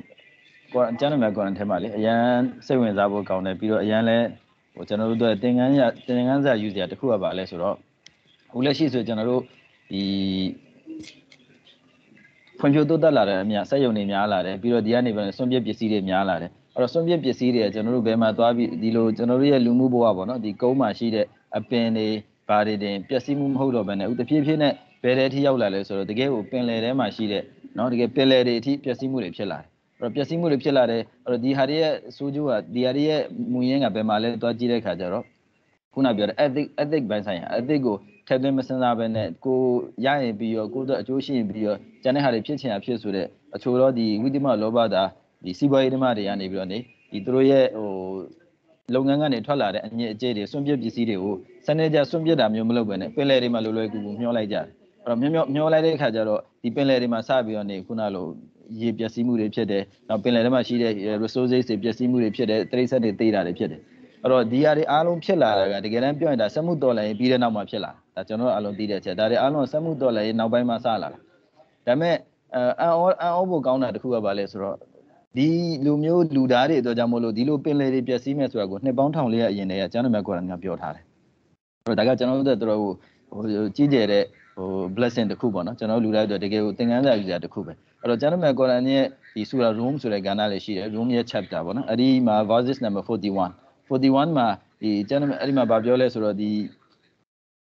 [0.74, 2.26] ကွာကျန်တဲ့မှာကွာထဲမှာလေအရန်
[2.66, 4.18] စိတ်ဝင်စားဖို့ကောင်းတယ်ပြီးတော့အရန်လဲ
[4.76, 7.76] ဟိုကျွန်တော်တို့တို့သင်္ကန်းရသင်္ကန်းစာယူစရာတခုကပါလဲဆိုတော့
[8.52, 9.42] ဟိုလက်ရှိဆိုကျွန်တော်တို့
[9.92, 10.04] ဒီ
[12.60, 21.26] ဖွံ့ဖြိုးတိုးတက်လာတဲ့အမြစက်ယုံတွေများလာတယ်ပြီးတော့ဒီကနေပဲစွန့်ပစ်ပစ္စည်းတွေများလာတယ်အဲ့တော့စွန့်ပစ်ပစ္စည်းတွေကကျွန်တော်တို့ဘယ်မှာသွားပြီးဒီလိုကျွန်တော်တို့ရဲ့လူမှုဘဝပေါ့နော်ဒီကုန်းမှာရှိတဲ့
[21.58, 22.08] အပင်တွေ
[22.50, 24.74] ဘာတွေတင်ပျက်စီးမှုမဟုတ်တော့ဘဲနဲ့ဥတဖြည်းဖြည်းနဲ့
[25.06, 27.44] ဘယ်တဲ့အထိရောက်လာလဲဆိုတော့တကယ်ကိုပင်လယ်ထဲမှာရှိတဲ့
[27.78, 29.68] နော်တကယ်ပင်လယ်တွေအထိပျက်စီးမှုတွေဖြစ်လာတယ်
[30.00, 33.22] အဲ့တော့ပျက်စီးမှုတွေဖြစ်လာတယ်အဲ့တော့ဒီဟာတွေရဲ့ဆိုးကျိုးကဒီဟာတွေရဲ့
[33.52, 35.24] မူရင်းကဘယ်မှာလဲသွားကြည့်တဲ့ခါကျတော့
[35.94, 37.96] ခုနပြောတဲ့ ethic ethic ဘိုင်းဆိုင်ရာ ethic ကို
[38.28, 39.60] ထည့်သွင်းမစဉ်းစားဘဲနဲ့ကို
[40.06, 45.04] ရရင်ပြီးရောကိုတော့အကျိုးရှိရင်ပြီးရောကျန်တဲ့ဟာတွေဖြစ်ချင်တာဖြစ်ဆိုတဲ့အချို့တော့ဒီဝိတ္တမလောဘတာ
[45.44, 46.80] ဒီစီးပွားရေးဓမ္မတွေကနေပြီးတော့နေ
[47.12, 47.92] ဒီသူတို့ရဲ့ဟို
[48.94, 51.36] လုပ်ငန်းကနေထွက်လာတဲ့အညစ်အကြေးတွေစွန့်ပစ်ပစ္စည်းတွေကို
[51.66, 58.26] စနစ်ကျစွန့်ပစ်တာမျိုးမလုပ်ဘဲနဲ့ပင်လယ်တွေမှာလွယ်လွယ်ကူကူမျောလိုက်ကြတယ်အဲ့ တော့မျောမျောမျောလိုက်တဲ့အခါကျတော့ဒီပင်လယ်တွေမှာစပြီးတော့နေခုနလို
[58.82, 60.94] ရေပျက်စီးမှုတွေဖြစ်တယ်နောက်ပင်လယ်ထဲမှာရှိတဲ့
[61.24, 63.82] resources တွေပျက်စီးမှုတွေဖြစ်တယ်တိရစ္ဆာန်တွေသေးတာတွေဖြစ်တယ်
[64.24, 71.20] အဲ့တော့ဒီဟာတွေအားလုံးဖြစ်လာတာကတကယ်တမ်းပြောရင်ဒါစက်မှုတော်လှန်ရေးပြီးတဲ့နောက်မှာဖြစ်လာဒါကျွန်တော်တို့အားလုံးသိတဲ့အချက်ဒါတွေအားလုံးစက်မှုတော်လှန်ရေးနောက်ပိုင်းမှာစလာတာဒါ
[71.86, 72.16] ပေမဲ့
[72.56, 74.78] အန်အောအန်အောဖို့ကောင်းတာတခုကပါလဲဆိုတော့
[75.38, 75.48] ဒီ
[75.86, 81.04] လူမျိုးလူသားတွေအတွက်ကြောင့်မို့လို့ဒီလိုပင်လယ်တွေပျက်စီးမဲ့ဆိုတာကိုနှစ်ပေါင်းထောင်လေးရအရင်တည်းကကျန်တဲ့မြတ်ကွာကပြောထားတယ်
[81.86, 82.80] အဲ့တော့ဒါကကျွန်တော်တို့တို့
[83.32, 83.42] ဟို
[83.76, 84.24] ကြီးကျယ်တဲ့
[84.56, 93.04] ဟို blessing တစ်ခုပေါ့နော်ကျွန်တော်လူတိုင်းအတွက်တကယ်ကိုသင်ခန်းစာယူစရာတစ်ခုပဲအဲ့တော့ Gentleman Quran ရဲ့ဒီ Surah Rum ဆိုတဲ့ကဏ္ဍလေးရှိတယ် Rum ရဲ့ chapter ပေါ့နော်အဲ့ဒီမှာ verses number
[93.10, 93.52] 41
[93.90, 94.48] 41မှာ
[94.82, 96.52] ဒီ Gentleman အဲ့ဒီမှာဗာပြောလဲဆိုတော့ဒီ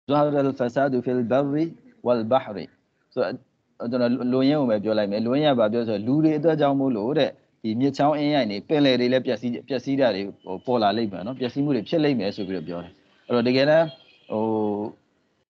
[0.09, 1.65] Zahara al-fasad fi al-barri
[2.05, 2.65] wal-bahri
[3.13, 7.29] ဆိုတော့ကျွန်တော်လူရင်းကိုပဲပြောလိုက်မယ်လူရင်းကဗာပြောဆိုလူတွေအတွက်ကြောင့်မို့လို့တဲ့
[7.63, 10.21] ဒီမြစ်ချောင်းအင်းရိုက်နေပင်လယ်တွေလည်းပျက်စီးပျက်စီးတာတွေ
[10.65, 12.93] ပေါ်လာလိမ့်မယ်နော်ပျက်စီးမှုတွေဖြစ်လိမ့်မယ်ဆိုပြီးတော့ပြောတယ်
[13.27, 13.85] အဲ့တော့တကယ်တမ်း
[14.31, 14.43] ဟို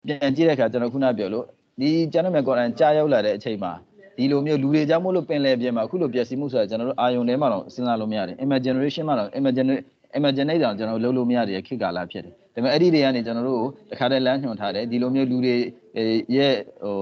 [0.07, 1.45] ပြန်ကြည့်တဲ့အခါကျွန်တော်ခုနပြောလို့
[1.81, 3.73] ဒီကျန်တဲ့မယ်ကော်ရန်ကြားရောက်လာတဲ့အချိန်မှာ
[4.17, 9.83] ဒီလိုမျိုးလူတွေကြောင့်မို့လို့ပင်လယ်ပြင်မှာအခုလိုပျက်စီးမှုဆိုတာကျွန်တော်တို့အာယုံထဲမှာတော့စဉ်းစားလို့မရတယ် imagination မှာတော့ imagination
[10.19, 15.57] imaginate တောင်ကျွန်တော်လုပ်လို့မရတဲ့ခေတ်ကာလဖြစ်တယ်ဒါပေမဲ့အဲ့ဒီတွေကနေကျွန်တော်တို့တခါတည်းလမ်းညွှန်ထားတယ်ဒီလိုမျိုးလူတွေ
[16.37, 16.97] ရဲ့ဟို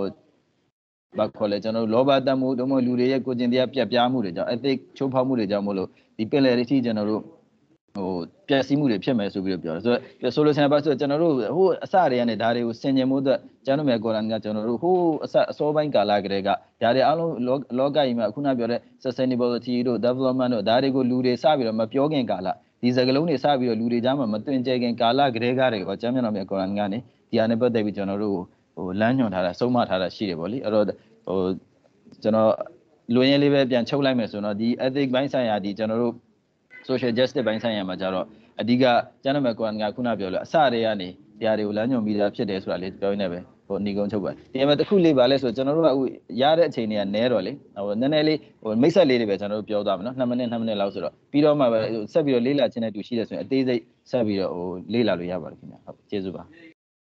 [1.19, 7.23] ဘာခေါ်လဲကျွန်တော်တို့လောဘတတ်မှုတို့မဟုတ်လူတွေရဲ့ကိုကျင်တရားပြတ်ပြားမှုတွေကြောင့် ethic ချိုးဖောက်မှုတွေကြောင့်မို့လို့ဒီပင်လယ်တွေထိကျွန်တော်တို့
[8.05, 8.15] ဟို
[8.49, 16.55] ပျက်စီးမှုတွေဖြစ်မယ်ဆိုပြီးတော့ပြောတယ်ဆိုတော့ဆိုလိုချင်တာပါဆိုတော့ကျွန်တော်တို့ဟိုအစတွေကနေဒါတွေကိုဆင်ခြင်မှုအတွက်ကျွန်တော်မယ်ကော်ရန်ကကျွန်တော်တို့ဟိုအစအစောပိုင်းကာလကတည်းကဒါ
[16.95, 17.33] တွေအားလုံး
[17.79, 22.49] လောကကြီးမှာခုနပြောတဲ့ sustainability တို့ development တို့ဒါတွေကိုလူတွေစပြီးတော့မပြောခင်ကာလ
[22.83, 26.99] ဒီစကလုံးတွေစပြီးတော့လူတွေကြားမှာမတွင်ကျဲခင်ကာလကတည်းကတွေကကျမ်းမြတ်တော်မြတ်ကုရ်အာန်ကနေ
[27.31, 28.39] ဒီဟာနဲ့ပတ်သက်ပြီးကျွန်တော်တို့
[28.77, 30.85] ဟိုလမ်းညွှန်ထားတာဆုံးမထားတာရှိတယ်ဗောလေအဲ့တော့
[31.27, 31.41] ဟို
[32.23, 32.53] ကျွန်တော်
[33.15, 36.15] လွင်ရင်လေးပဲပြန်ချုပ်လိုက်မယ်ဆိုတော့ဒီ ethic ဘိုင်းဆိုင်ရာဒီကျွန်တော်တို့
[36.88, 38.27] social justice ဘိုင်းဆိုင်ရာမှာကြတော့
[38.61, 38.85] အဓိက
[39.23, 41.09] ကျမ်းမြတ်ကုရ်အာန်ကခုနပြောလို့အစတည်းကနေ
[41.40, 46.03] တရားတွေကိုလမ်းညွှန်ပြီးသားဖြစ်တယ်ဆိုတာလေးပြောရင်းနဲ့ပဲဟိုအနီကုန်းချုပ်ပါဒီမှာတစ်ခုလေးပါလဲဆိုကျွန်တော်တို့ကအခု
[46.40, 47.53] ရတဲ့အချိန်တွေကနဲတော့လေ
[47.87, 51.79] ဟိုနည်းနည်းလေးဟိုမိတ်ဆက်လေးတွေပဲကျွန်တော်တို့ပြောသွားမယ်နော်2မိနစ်2မိနစ်လောက်ဆိုတော့ပြီးတော့မှပဲ
[52.12, 56.43] ဆက်ပြီးတော့လေးလာခြင်းနဲ့တူရှိတယ်ဆိုရင်အသေးစိတ်ဆက်ပြီးတော့ဟိုလေးလာလို့ရပါတယ်ခင်ဗျဟုတ်ကျေးဇူးပါ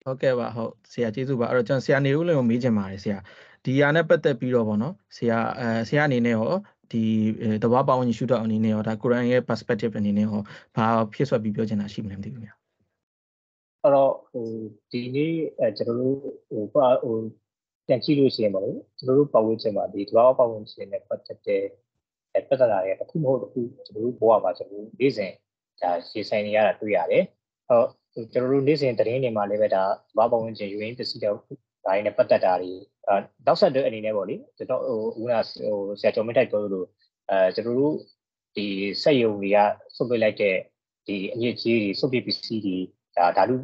[0.03, 3.17] ဟုတ်ကဲ့ပါဟုတ်ဆရာကျေးဇူးပါအဲ့တော့ကျွန်တော်ဆရာနေဦးလင်ကိုမေးချင်ပါတယ်ဆရာ
[3.65, 6.47] ဒီဟာနဲ့ပတ်သက်ပြီးတော့ဗောနော်ဆရာအဲဆရာအနေနဲ့ရော
[6.91, 7.03] ဒီ
[7.63, 10.39] တဘာပေါင်းရှုတော့အနေနဲ့ရောဒါကုရ်အာန်ရဲ့ perspective အနေနဲ့ရော
[10.75, 12.53] ဘာဖြစ်ဆွက်ပြီးပြောချင်တာရှိမလဲမသိဘူးဗျာ
[13.83, 14.47] အဲ့တော့ဟို
[14.91, 16.15] ဒီနေ့အဲကျွန်တော်တို့
[16.49, 17.15] ဟိုဟို
[17.87, 21.63] ပြန်ကြည့်လို့ရှိရင်ပေါ့လေကျွန်တော်တို့ပတ်ဝန်းကျင်မှာဒီတဘာပတ်ဝန်းကျင်နဲ့ပတ်သက်တဲ့
[22.33, 25.31] အဲပြဿနာတွေတစ်ခုမဟုတ်တစ်ခုကျွန်တော်တို့ဘဝမှာကျွန်တော်တို့နေ့စဉ်
[25.81, 27.23] ဒါရှင်းဆိုင်နေရတာတွေ့ရတယ်
[27.67, 27.83] ဟော
[28.33, 31.31] ကျွန်တော်တို့နေ့စဉ်တရင်တွေမှာလည်းပဲဒါတဘာပတ်ဝန်းကျင်ယူရင်းပစ္စည်းတွေ
[31.85, 32.71] ဒါတွေနဲ့ပတ်သက်တာတွေ
[33.07, 33.15] အဲ
[33.45, 36.87] နောက်ဆက်တွဲအနေနဲ့ပေါ့လေကျွန်တော်ဟိုဦးနာဟိုဆရာကျော်မင်းထိုက်ပြောလို့
[37.29, 37.95] အဲကျွန်တော်တို့
[38.55, 38.65] ဒီ
[39.03, 39.57] စက်ယုံတွေက
[39.95, 40.55] ဆုတ်ပြလိုက်တဲ့
[41.07, 42.77] ဒီအညစ်အကြေးတွေဆုတ်ပြပစ္စည်းတွေ
[43.17, 43.55] ဒါဓာတု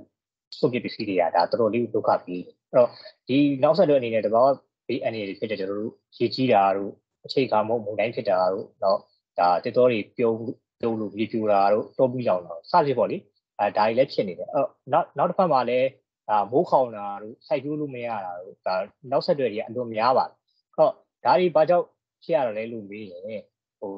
[0.59, 2.89] စွန့်ပစ်ပစ္စည်းတွေကဒါတော်တော်လေးဒုက္ခပြီးအဲ့တော့
[3.27, 4.43] ဒီနောက်ဆက်တွဲအနေနဲ့တဘာ
[4.87, 6.91] ဘေးအနေတွေဖြစ်တဲ့ကျွန်တော်တို့ရေကြီးတာတို့
[7.25, 8.99] အခြေခံမဟုတ်မုန်တိုင်းဖြစ်တာတို့တော့
[9.39, 10.37] ဒါတစ်တော်တွေပြုံး
[10.81, 13.17] ပြုံးလို့မြေပြူတာတို့တောပြီးလောင်တာစသဖြင့်ပေါ့လေ
[13.59, 15.87] အဲဒါတွေလည်းဖြစ်နေတယ်အဲ့နောက်နောက်တစ်ဖက်မှာလည်း
[16.29, 18.75] ဒါမိုးခေါင်တာတို့စိုက်ကျိုးလို့မရတာတို့ဒါ
[19.11, 20.35] နောက်ဆက်တွဲတွေအလွန်များပါတယ်
[20.75, 20.89] ဟော
[21.23, 21.85] ဒါတွေဘာကြောင့်
[22.23, 23.21] ဖြစ်ရတာလဲလို့မေးရင်
[23.79, 23.93] ဟို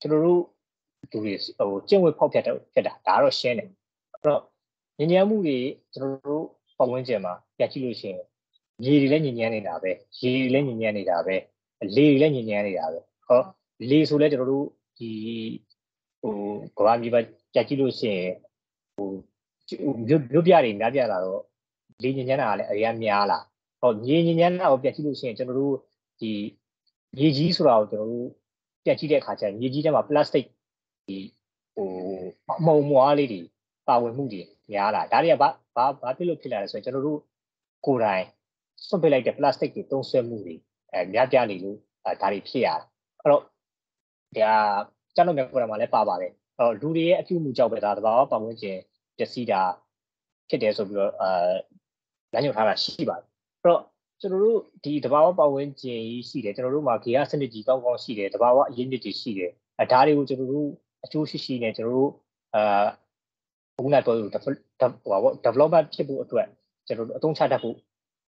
[0.00, 0.42] ကျွန်တော်တို့
[1.10, 3.68] သူတွေဟိုကျင့်ဝတ်ဖောက်ဖျက်တဲ့ဖြစ်တာဒါကတော့ရှင်းတယ်
[4.12, 4.40] အဲ့တော့
[4.98, 5.58] ညဉ့်ညမ်းမှုတွေ
[5.94, 6.44] ကျွန်တော်တို့
[6.78, 8.22] ပတ်ဝန်းကျင်မှာပြကြည့်လို့ရှိရင်
[8.84, 9.90] ရေတွေလည်းညဉ့်ညမ်းနေတာပဲ
[10.20, 11.34] ရေတွေလည်းညဉ့်ညမ်းနေတာပဲ
[11.96, 13.42] လေတွေလည်းညဉ့်ညမ်းနေတာပဲဟော
[13.90, 14.66] လေဆိုလဲကျွန်တော်တို့
[14.98, 15.10] ဒီ
[16.20, 16.34] ဟို
[16.78, 17.20] ကဘာမြေပါ
[17.54, 18.32] ကြကြည့်လို့ရှိရင်
[18.94, 19.08] ဟို
[20.06, 21.42] မြို့မြို့ပြတွေများပြလာတော့
[22.02, 23.38] လေညဉ့်ညမ်းတာကလည်းအများများလာ
[23.80, 25.74] ဟောမြေညဉ့်ညမ်းတာကိုပြကြည့်လို့ရှိရင်ကျွန်တော်တို့
[26.20, 26.32] ဒီ
[27.16, 28.28] မြေကြီးဆိုတာကိုကျွန်တော်တို့
[28.84, 30.44] ပြကြည့်တဲ့အခါကျရင်မြေကြီးထဲမှာ plastic
[31.08, 31.18] ဒီ
[31.74, 31.88] ဟို
[32.58, 33.40] အမှုံမွားလေးတွေ
[33.88, 37.20] ပါဝင်မှုတွေများလာဒါတွေကဘာဘာဘာဖြစ်လို့ဖြစ်လာလဲဆိုရင်ကျွန်တော်တို့
[37.86, 38.24] ကိုယ်တိုင်
[38.86, 40.54] စွန့်ပစ်လိုက်တဲ့ plastic တွေတုံးဆွဲမှုတွေ
[40.92, 42.84] အဲများပြားနေလို့ဒါတွေဖြစ်ရတာ
[43.20, 44.54] အဲ့တော့ဒါ
[45.14, 48.78] ကျွန်တော်မြန်မာမှာလည်းပါပါတယ်အဲ့တော့လူတွေရဲ့အပြုအမူကြောင့်ပဲဒါတဘာဝပတ်ဝန်းကျင်
[49.20, 49.62] ပျက်စီးတာ
[50.48, 51.52] ဖြစ်တယ်ဆိုပြီးတော့အာ
[52.32, 53.26] လမ်းညွှန်ထားတာရှိပါတယ်
[53.62, 53.82] အဲ့တော့
[54.20, 60.68] ကျွန်တော်တို့ဒီတဘာဝပတ်ဝန်းကျင်ကြီးရှိတယ်ကျွန်တော်တို့မှာဂေယစနစ်ကြီးကောင်းကောင်းရှိတယ်တဘာဝအရင်းမြစ်ကြီးရှိတယ်အဲဒါတွေကိုကျွန်တော်တို့
[61.04, 62.10] အကျိုးရှိရှိနဲ့ကျွန်တော်တို့
[62.54, 62.84] အာ
[63.76, 64.28] ဘုံနဲ့တော့ဟို
[65.12, 66.46] ပါ development ဖြစ်ဖို့အတွက်
[66.86, 67.76] ကျွန်တော်တို့အသုံးချတတ်ဖို့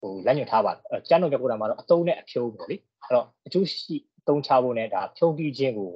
[0.01, 5.91] ဟိုလမ်းညွှန်ထားပါတယ်အဲကျန်းတော်ပြပို့တာမှာတော့အသုံးနဲ့အဖြုံးပေါ့လေအဲ့တော့အကျိုးရှိအသုံးချဖို့နဲ့ဒါဖြုံးပြီးခြင်းကို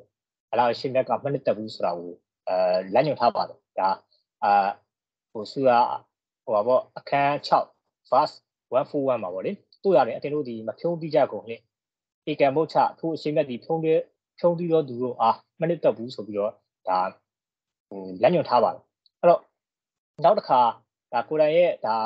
[0.52, 2.12] အလားရှင်မြတ်ကမနစ်တက်ဘူးဆိုတာကို
[2.48, 2.56] အဲ
[2.94, 3.88] လမ်းညွှန်ထားပါတယ်ဒါ
[4.44, 4.68] အာ
[5.34, 5.70] ဟိုဆူရ
[6.44, 8.34] ဟိုပါပေါ့အခန်း6 verse
[8.70, 11.56] 141မှာပေါ့လေတို့ရတယ်အတင်တို့ဒီမဖြုံးပြီးကြကုန်လေ
[12.30, 13.98] ဧကံမုတ်ချထိုအရှင်မြတ်ဒီဖြုံးတဲ့
[14.38, 16.52] ဖြုံးပြီးတော့သူတို့အာမနစ်တက်ဘူးဆိုပြီးတော့
[16.88, 16.98] ဒါ
[17.88, 18.82] ဟိုလမ်းညွှန်ထားပါတယ်
[19.20, 19.40] အဲ့တော့
[20.24, 20.60] နောက်တစ်ခါ
[21.12, 21.96] ဒါကိုယ်တိုင်ရဲ့ဒါ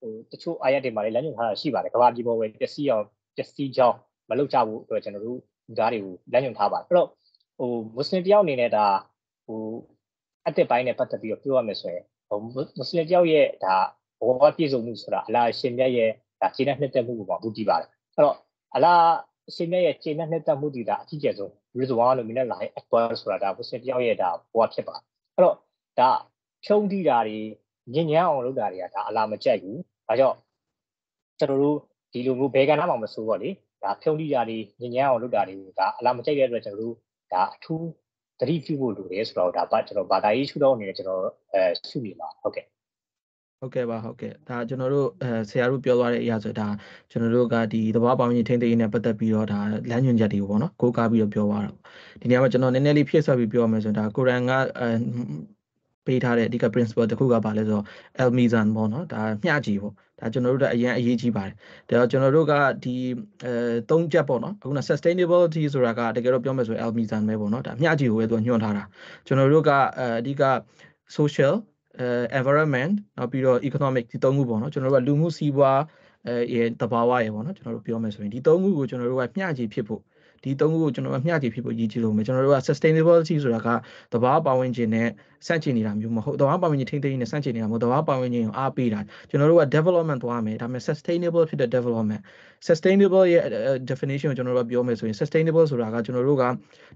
[0.00, 3.04] ဟိုတချို့အာရတွေမှာလည်းလမ်းညွှန်ထားတာရှိပါတယ်ကဘာပြည်ပေါ်ဝယ်ပျက်စီးအောင်
[3.36, 3.96] ပျက်စီးကြောင်း
[4.28, 7.08] မလုပ်ကြဘူးအတွက်ကျွန်တော်တို့လူသားတွေကိုလမ်းညွှန်ထားပါတယ်အဲ့တော့
[7.58, 8.86] ဟိုမွတ်စလင်တယောက်အနေနဲ့ဒါ
[9.46, 9.60] ဟို
[10.46, 12.17] အတစ်ပိုင်းနဲ့ပတ်သက်ပြီးတော့ပြောရမယ်ဆိုရင်ဟို
[12.54, 13.76] မွတ်စလင်တယောက်ရဲ့ဒါ
[14.26, 16.10] ဘောပြည့်စုံမှုဆိုတာအလားရှင်မြတ်ရဲ့
[16.40, 18.36] ဒါခြေနဲ့နှစ်သက်မှုကိုမူတည်ပါတယ်အဲ့တော့
[18.74, 19.02] အလား
[19.54, 25.56] ရှင်မြတ်ရဲ့ခြေနဲ့နှစ်သက်မှုဒီဒါအကြီးကျယ်ဆုံး reservoir လို့မြင်တဲ့လာရဲ့ actor ဆိုတာဒါမွတ်စလင်တယောက်ရဲ့ဒါဘောဖြစ်ပါတယ်အဲ့တော့
[26.00, 26.10] ဒါ
[26.64, 27.38] ဖြုံးတိတာတွေ
[27.94, 30.36] ညဉ့်ညမ်းအောင်လုပ်တာတွေကဒါအလားမကြိုက်ဘူးဒါကြောင့်
[31.38, 31.78] ကျွန်တော်တို့
[32.12, 33.50] ဒီလိုမျိုးဘယ်ကဏ္ဍမှာမဆိုတော့လေ
[33.82, 36.94] ဒါဖြုံးတိတာတွေညဉ့်ညမ်းအောင်လုပ်တာတွေကိုဒါအလားမကြိုက်တဲ့အတွက်ကျွန်တော်တို့
[37.32, 37.84] ဒါအထူး
[38.40, 41.22] သတိပြုဖို့လိုတယ်ဆိုတော့ဒါပါကျွန်တော်ဘာသာရေးရှုထောင့်အနေနဲ့ကျွန်တော်
[41.54, 42.66] အဲရှုနေပါဟုတ်ကဲ့
[43.60, 46.68] ဟုတ်ကဲ့ပါဟုတ်ကဲ့ဒါကျွန်တော်တို့အဲဆရာတို့ပြောသွားတဲ့အရာဆိုဒါ
[47.10, 49.58] ကျွန်တော်တို့ကဒီသဘာဝပေါင်းရင်ထိန်းသိမ်းရေးနဲ့ပတ်သက်ပြီးတော့ဒါ
[49.90, 51.70] လမ်းညွှန်ချက်တွေပေါ့နော်ကိုးကားပြီးတော့ပြောသွားတာ
[52.20, 54.88] ဒီနေရာမှာကျွန်တော်နည်းနည်းလေးဖြည့်ဆွက်ပြီးပြောရမယ်ဆိုရင်ဒါကုရ်အာန်ကအဲ
[56.06, 57.84] ပေးထားတဲ့အဓိက principle တစ်ခုကပါလဲဆိုတော့
[58.22, 61.54] al mizan ပေါ့နော်ဒါမျှကြည့်ပေါ့ ဒါကျွန်တော်တို့ကအရင်အရေးကြီးပါတယ်
[61.88, 62.52] ဒါတော့ကျွန်တော်တို့က
[62.84, 62.94] ဒီ
[63.44, 63.52] အဲ
[63.90, 68.84] သုံးချက်ပေါ့နော်အခုန sustainability ဆိုတာကတကယ်တော့ပြောမယ်ဆိုရင် al mizan ပဲပေါ့နော်ဒါမျှကြည့်ကိုပဲသူညွှန်ထားတာ
[69.26, 69.76] ကျွန်တော်တို့ကအ
[70.20, 70.42] အဓိက
[71.16, 71.54] social
[72.00, 75.80] အဲ environment နောက်ပြီးတော့ economic ဒီသုံးခုပေါ့နော်ကျွန်တော်တို့ကလူမှုစီးပွား
[76.28, 80.02] အဲတဘာဝရေပေါ့နော်ကျွန်တော်တို့ပြောမယ်ဆိုရင်ဒီသုံးခုကိုကျွန်တော်တို့ကမျှကြည့်ဖြစ်ဖို့
[80.44, 83.68] ဒီသုံးခုကိုကျွန်တော်တို့မျှကြည့်ဖြစ်ဖို့ရည်ကြည်လို့မယ်ကျွန်တော်တို့က sustainability ဆိုတာက
[84.12, 85.08] တဘာဝပတ်ဝန်းကျင်နဲ့
[85.46, 92.22] ဆန့်ကျင်နေတာမျိုးမဟုတ်တဘာဝပတ်ဝန်းကျင်ထိန်းသိမ်းနေဆန့်ကျင်နေတာမဟုတ်တဘာဝပတ်ဝန်းကျင်ကိုအားပေးတာကျွန်တော်တို့က development သွားမယ်ဒါပေမဲ့ sustainable ဖြစ်တဲ့ development
[92.68, 93.42] sustainable ရဲ့
[93.90, 96.44] definition ကိုကျွန်တော်တို့ပြောမယ်ဆိုရင် sustainable ဆိုတာကကျွန်တော်တို့က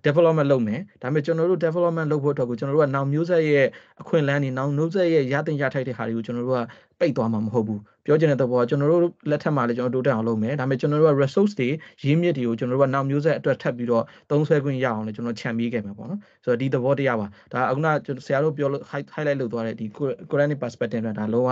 [0.06, 3.66] development လုပ်မယ်ဒါပေမဲ့ကျွန်တော်တို့ development လုပ်ဖို့အတွက်ကိုကျွန်တော်တို့ကနောက်မျိုးဆက်ရဲ့
[4.00, 6.60] အခွင့်အလမ်းတွေနောက်မျိုးဆက်ရဲ့ရသင့်ရထိုက်တဲ့ဟာတွေကိုကျွန်တော်တို့က
[7.00, 11.68] ပိတ်သွားမှာမဟုတ်ဘူးပြောချင်တဲ့သဘောကကျွန်တော်တို့လက်ထက်မှာလည်းကျွန်တော်တို့တိုးတက်အောင်လုပ်မယ်ဒါပေမဲ့ကျွန်တော်တို့က resource တွေ
[12.04, 17.86] ရင်းမြစ်တွေကိုကျွန်တော်တို့ကနောက်မျိုးဆက်အတွက်ထပ်ပြီးတော့သုံးဆွဲခွင့်ရအောင်လည်းကျွန်တော်ခြံပေးခဲ့မှာပေါ့နော်ဆိုတော့ဒီသဘောတရားပါဒါအခုန
[18.26, 18.82] ဆရာတို့ပြောလို့
[19.14, 19.86] highlight လုပ်သွားတဲ့ဒီ
[20.30, 21.50] Quranic perspective နဲ့ဒါလုံးဝ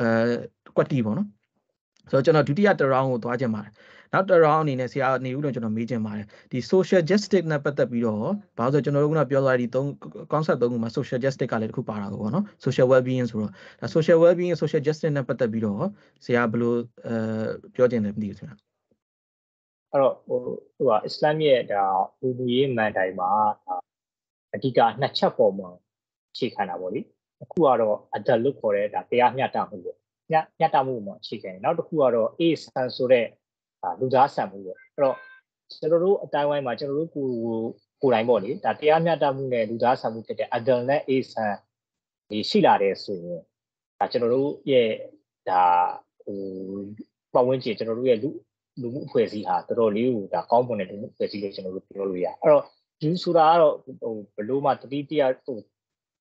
[0.00, 0.08] အဲ
[0.76, 1.28] ကွက်တီပေါ့နော်
[2.10, 3.72] ဆိုတော့ကျွန်တော်ဒုတိယတရောင်းကိုသွားချင်ပါတယ်
[4.12, 8.26] နောက်တရောင်းအနေနဲ့ဆရာနေဦးလို့ကျွန်တော်မေးချင်ပါတယ်ဒီ social justice နဲ့ပတ်သက်ပြီးတော့
[8.58, 9.86] ဘာလို့ဆိုကျွန်တော်တို့ကပြောသွားဒီသုံး
[10.32, 15.84] concept သုံးခုမှာ social justice ကလည်းတစ်ခုပါတာပေါ့နော် social well being ဆိုတော့ဒါ social well being social justice နဲ့ပတ်သက်ပြီးတော့
[16.24, 16.74] ဆရာဘယ်လို
[17.06, 17.14] အဲ
[17.74, 18.52] ပြောချင်တယ်မသိဘူးဆရာ
[19.92, 20.38] အဲ့တော့ဟို
[20.76, 21.84] ဟိုအစ္စလာမ်ရဲ့ဒါ
[22.20, 23.30] လူလူရေးမန်တိုင်မှာ
[24.54, 25.70] အဓိကနှစ်ချက်ပေါ်မှာ
[26.32, 27.00] အခြေခံတာပေါ့လေ
[27.42, 29.96] အခုကတော့အဒလုခေါ်တဲ့ဒါတရားမျှတမှုပေါ့
[30.30, 33.26] မျှမျှတမှုမှာအခြေခံတယ်နောက်တစ်ခုကတော့ A ဆန်ဆိုတဲ့
[34.00, 35.16] လူသားဆန်မှုပေါ့အဲ့တော့
[35.78, 37.28] ကျွန်တော်တို့အတိုင်းဝိုင်းမှာကျွန်တော်တို့ကို
[38.02, 41.54] ကိုယ်တိုင်ပေါ့လေဒါတရားမျှတမှုနဲ့လူသားဆန်မှုဖြစ်တဲ့အဒလ်နဲ့ A ဆန်
[42.28, 43.40] ဒီရှိလာတဲ့ဆိုရင်
[43.98, 44.90] ဒါကျွန်တော်တို့ရဲ့
[45.48, 45.62] ဒါ
[46.24, 46.40] ဟို
[47.32, 48.28] ပတ်ဝန်းကျင်ကျွန်တော်တို့ရဲ့လူ
[48.80, 52.64] လူမှုအဖွဲ့အစည်းဟာတော်တော်လေးကိုဒါကောင်းမွန်တဲ့လူမှုအဖွဲ့အစည်းလို့ကျွန်တော်တို့ပြောလို့ရအဲ့တော့
[53.00, 55.58] ဒီဆိုတာကတော့ဟိုဘလို့မှတတိတရဟို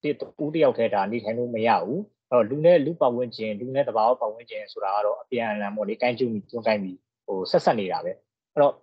[0.02, 6.92] တူတယောက်ထဲဒါနေထိုင်လို့မရဘူးအဲ့တော့လူနဲ့လူပတ်ဝန်းကျင်လူနဲ့တဘာဝပတ်ဝန်းကျင်ဆိုတာကတော့အပြန်အလှန်ပေါ့လေကိုင်းကျူးမိတွန်းကိုင်းမိ
[7.26, 8.74] ဟိုဆက်ဆက်နေတာပဲအဲ့တော့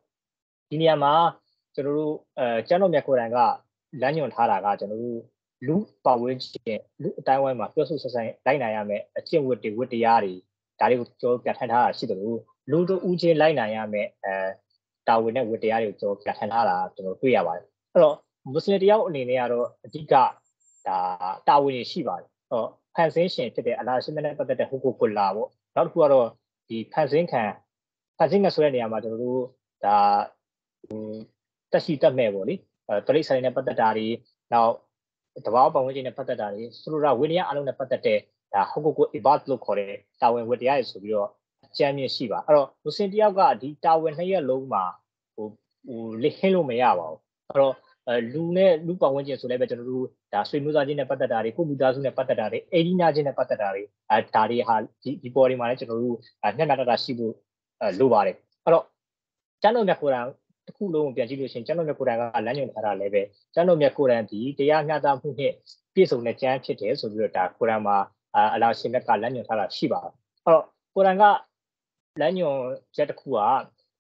[0.70, 1.12] ဒီနေရာမှာ
[1.74, 3.38] ကျွန်တော်တို့အဲကျန်းတော်မြတ်ကိုယ်တိုင်က
[4.00, 5.20] လမ်းညွှန်ထားတာကကျွန်တော်တို့
[5.66, 10.34] လူပါဝင်ခြင်းလူအတိုင်းဝိုင်းမှာပြောဆိုဆက်ဆံလိုက်နိုင်ရမယ်အကျင့်ဝတ်တွေဝတ်တရားတွေ
[10.80, 12.38] ဒါတွေကိုကျွန်တော်ပြဋ္ဌာန်းထားတာရှိတယ်လို့
[12.70, 14.34] လူတို့ဦးချင်းလိုက်နိုင်ရမယ်အဲ
[15.08, 18.16] တာဝန်နဲ့ဝတ်တရားတွေကိုကျွန်တော်ပြဋ္ဌာန်းထားတာကျွန်တော်တွေ့ရပါတယ်အဲ့တော့
[18.52, 20.14] မွတ်စလင်တယောက်အနေနဲ့ကတော့အဓိက
[20.86, 20.98] ဒါ
[21.48, 22.64] တာဝန်တွေရှိပါတယ်ဟော
[22.94, 26.26] ဖန်ဆင်းရှင်ဖြစ်တဲ့အလားရှိမနဲ့ပတ်သက်တဲ့ဟိုကိုကုလာပေါ့နောက်တစ်ခုကတော့
[26.68, 27.42] ဒီဖန်ဆင်းခံ
[28.18, 29.42] ဖန်ဆင်းခံဆိုတဲ့နေရာမှာကျွန်တော်တို့
[29.84, 29.96] ဒါ
[31.72, 32.54] တက်ရှိတက်မဲ့ပေါ့လေ
[32.88, 34.08] အဲတရိတ်ဆိုင်နဲ့ပတ်သက်တာတွေ
[34.52, 34.72] နောက်
[35.46, 38.18] တဘာပတ်ဝန်းကျင်နဲ့ပတ်သက်တာတွေဆိုလိုတာဝိနည်းအလုံးနဲ့ပတ်သက်တဲ့
[38.54, 41.28] ဒါဟိုကိုကိုအီဘတ်လို့ခေါ်တဲ့တာဝန်ဝတ္တရားတွေဆိုပြီးတော့
[41.64, 44.84] အကြမ်းမြင့်ရှိပါအဲ့တော့မွစင်တယောက်ကဒီတာဝန်နှစ်ရက်လုံးမှာ
[45.34, 45.46] ဟို
[45.86, 47.74] ဟိုလက်ခင်းလို့မရပါဘူးအဲ့တော့
[48.08, 56.16] အဲလူနဲ့လူပတ်ဝန်းကျင်ဆိုလည်းပဲကျွန်တော်တို့ဒါဆွေမျိုးသားချင်းနဲ့ပတ်သက်တာတွေကိုမိသားစုနဲ့ပတ်သက်တာတွေအိဒီနာချင်းနဲ့ပတ်သက်တာတွေအဲဒါတွေဟာဒီဒီပေါ်တွေမှာလည်းကျွန်တော်တို့
[56.58, 57.32] ညံ့ညံ့တတာရှိဖို့
[57.80, 58.84] အဲလိုပါတယ်အဲ့တော့
[59.62, 60.28] ကျန်တော်မြတ်ကိုယ်တိုင်
[60.66, 63.22] တစ်ခုလုံးပြန်ကြည့်လို့ရှိရင်ကျန်တော်မြတ်ကိုယ်တိုင်ကလမ်းညွှန်ထားတာလည်းပဲ
[63.54, 65.52] ကျန်တော်မြတ်ကိုယ်တိုင်ဒီတရားမျှတမှုနဲ့
[65.94, 67.96] ပြည့်စုံတဲ့ကျမ်းဖြစ်တယ်ဆိုပြီးတော့ဒါကိုယ်တိုင်မှာ
[68.54, 70.12] အလာရှင်မြတ်ကလမ်းညွှန်ထားတာရှိပါတယ်
[70.44, 71.24] အဲ့တော့ကိုယ်တိုင်က
[72.20, 72.58] လမ်းညွှန်
[72.96, 73.38] ချက်တစ်ခုက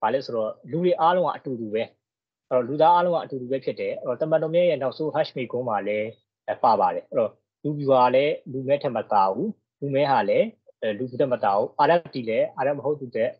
[0.02, 1.82] ဘာလဲဆိုတော့လူတွေအားလုံးကအတူတူပဲ
[2.50, 6.08] အဲ့တော့လူသားအားလုံးကအတူတူပဲဖြစ်တယ်အဲ့တော့တမန်တော်မြတ်ရဲ့နောက်ဆုံး hash မိကုန်းမှာလည်း
[6.64, 7.32] ပါပါတယ်အဲ့တော့
[7.62, 10.46] လူပြူဟာလည်းလူမဲထက်မတာဘူးလူမဲဟာလည်း
[10.98, 13.30] လူပြူတက်မတာဘူးအာရတီလည်းအာရမဟုတ်သူတဲ့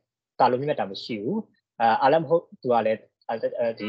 [0.41, 1.41] တာလုံးမြတ်တာမရှိဘူး
[1.81, 2.99] အာအာရမဟုတ်သူကလည်း
[3.79, 3.89] ဒီ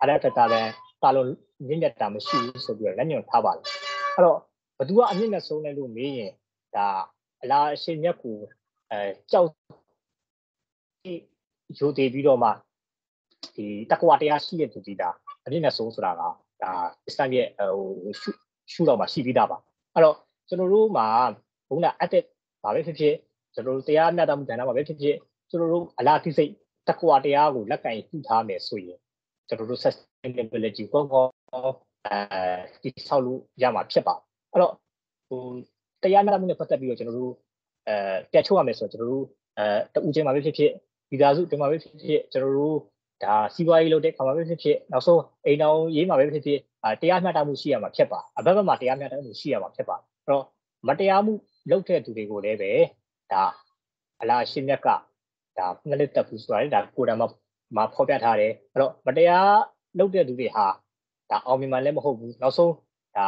[0.00, 0.70] အာရထတာလည်း
[1.02, 1.28] တာလုံး
[1.68, 3.64] မြင့်မြတ်တာမရှိဘူးဆိုပြီးတော့လက်ညွှန်ထားပါတယ်
[4.14, 4.38] အဲ့တော့
[4.78, 6.32] ဘသူကအမြင့်နဲ့ဆုံးလဲလို့မေးရင်
[6.76, 6.88] ဒါ
[7.42, 8.38] အလားအရှင်မြတ်ကို
[8.90, 9.00] အဲ
[9.30, 9.48] ကြောက်
[11.78, 12.50] ရိုသေပြီးတော့မှ
[13.56, 15.08] ဒီတက္ကဝတရားရှိတဲ့သူဒီဒါ
[15.44, 16.28] အမြင့်နဲ့ဆုံးဆိုတာကဒါ
[17.06, 18.30] အစ္စလာမ်ရဲ့ဟိုရှု
[18.72, 19.58] ရှုတော့မှရှိပြီးသားပါ
[19.94, 20.16] အဲ့တော့
[20.48, 21.06] ကျွန်တော်တို့မှာ
[21.68, 22.24] ဘုန်းကအသက်
[22.62, 23.14] ဘာပဲဖြစ်ဖြစ်
[23.54, 25.16] ကျွန်တော်တို့တရားမျှတမှုကဏ္ဍမှာပဲဖြစ်ဖြစ်
[25.50, 26.52] ကျွန်တော်တို့အလားတိစိတ်
[26.88, 28.98] တက္ကဝတရားကိုလက်ကင်ပြုထားမယ်ဆိုရင်
[29.48, 31.26] ကျွန်တော်တို့ sustainability ကောကော
[32.06, 34.14] အဲဒီဆောက်လို့ရမှာဖြစ်ပါ
[34.52, 34.72] အဲ့တော့
[35.28, 35.40] ဟို
[36.02, 37.32] တရားမျှတမှုနဲ့ပတ်သက်ပြီးတော့ကျွန်တော်တို့
[37.88, 39.24] အဲပြတ်ချုပ်ရမယ်ဆိုတော့ကျွန်တော်တို့
[39.58, 40.72] အဲတူးချင်းမှာပဲဖြစ်ဖြစ်
[41.10, 42.76] ဒီသာစုတင်မှာပဲဖြစ်ဖြစ်ကျွန်တော်တို့
[43.22, 46.58] ဒါစီးပွားရေးလုပ်တဲ့ခါမှာပဲဖြစ်ဖြစ်နောက်ဆုံးအိမ်တော်ရေးမှာပဲဖြစ်ဖြစ်
[47.00, 50.44] တရားမျှတမှုရှိရမှာဖြစ်ပါအဘက်ဘက်မှာတရားမျှတမှုရှိရမှာဖြစ်ပါအဲ့တော့
[50.88, 51.32] မတရားမှု
[51.70, 52.72] လုပ်တဲ့သူတွေကိုလည်းပဲ
[53.32, 53.44] ဒါ
[54.20, 54.88] အလားရှင်းမြတ်က
[55.58, 57.28] ဒါငလစ်တက်ဘူးဆိုတာလေဒါကိုယ်တိုင်မှာ
[57.76, 59.50] မှာဖော်ပြထားတယ်အဲ့တော့မတရား
[59.98, 60.66] လုပ်တဲ့သူတွေဟာ
[61.30, 62.72] ဒါအောင်မြင်မှလည်းမဟုတ်ဘူးနောက်ဆုံး
[63.16, 63.26] ဒါ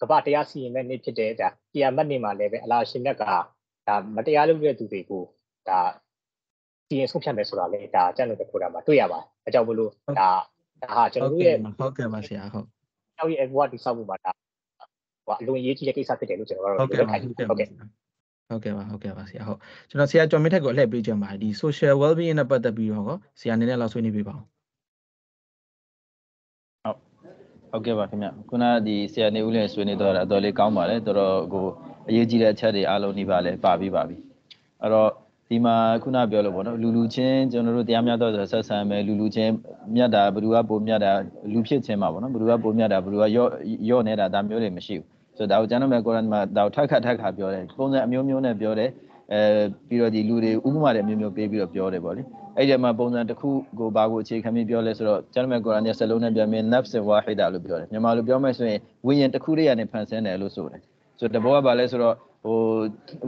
[0.00, 3.22] ကပ္ပတရားစီရင်မဲ့နေ့ဖြစ်တဲ့ဒါတရားမတ်နေမှာလည်းပဲအလားရှင်မြတ်က
[3.88, 5.22] ဒါမတရားလုပ်တဲ့သူတွေကို
[5.68, 5.78] ဒါ
[6.88, 10.30] စီရင်ဆုံးဖြတ်မယ်ဆိုတာလေဒါကြံ့လို့တခုတာမှာတွေ့ရပါတယ်အကြောင်းမလို့ဒါ
[10.82, 12.66] ဒါဟာကျွန်တော်တို့ရဲ့ဟုတ်ကဲ့ပါဆရာဟုတ်
[13.16, 14.30] ကျောက်ရဲ့ဘဝတိဆောက်မှုမှာဒါ
[15.26, 17.68] ဟိုအလွန်ရေးကြီးတဲ့ကိစ္စဖြစ်တယ်လို့ကျွန်တော်တို့ဟုတ်ကဲ့ပါဟုတ်ကဲ့ဟုတ်ကဲ့
[18.48, 24.42] ဟုတ်ကဲ့ပါဟုတ်ကဲ့ပါဆရာဟုတ်ကျွန်တော်ဆရာကျော်မင်းထက်ကိုအလှည့်ပေးကြပါဒီ social well being နဲ့ပတ်သက်ပြီးတော့ဆရာနည်းနည်းလောက်ဆွေးနွေးပေးပါဦး
[27.70, 31.66] ဟုတ်ကဲ့ပါခင်ဗျခုနဒီဆရာနေဦးလင်းဆွေးနွေးတော့အတော်လေးကောင်းပါတယ်တော်တော်ကို
[32.08, 34.16] အရေးကြီးတဲ့အချက်တွေအားလုံးနှိပါလဲပါပြီးပါပြီ
[34.80, 35.10] အဲ့တော့
[35.48, 39.52] ဒီမှာခုနပြောလို့ပေါ့နော်လူလူချင်းကျွန်တော်တို့တရားများတော့ဆက်ဆံမယ်လူလူချင်း
[39.94, 41.12] မြတ်တာဘယ်သူကပိုမြတ်တာ
[41.52, 43.50] လူဖြစ်ချင်းမှာပေါ့နော်ဘယ်သူကပိုမြတ်တာဘယ်သူကရော့
[43.90, 48.90] ရော့နေတာဒါမျိုးတွေမရှိဘူးဆိုတော့ဒါကိုကျွန်တော်မဲ့ကုရ်အာန်မှာဒါကိုထပ်ခါထပ်ခါပြောတယ်ပုံစံအမျိုးမျိုးနဲ့ပြောတယ်
[49.32, 49.40] အဲ
[49.88, 52.22] ပြီးတော့ဒီလူတွေဥပမာတွေအမျိုးမျိုးပေးပြီးတော့ပြောတယ်ပေါ့လေ
[52.56, 60.80] အဲ့ဒီမှာပုံစံတစ်ခုကိုဘာကိုအခြေခံပြီးပြောလဲဆိုတော့ကျွန်တော်မဲ့ကုရ်အာန်ရဲ့စလုံးနဲ့ပြောမြင် nafs wahida လို့ပြောတယ်မြန်မာလိုပြောမယ်ဆိုရင်ဝိညာဉ်တစ်ခုတည်းကနေဖန်ဆင်းတယ်လို့ဆိုတယ်
[61.18, 62.58] ဆိုတော့တဘောကဘာလဲဆိုတော့ ဟို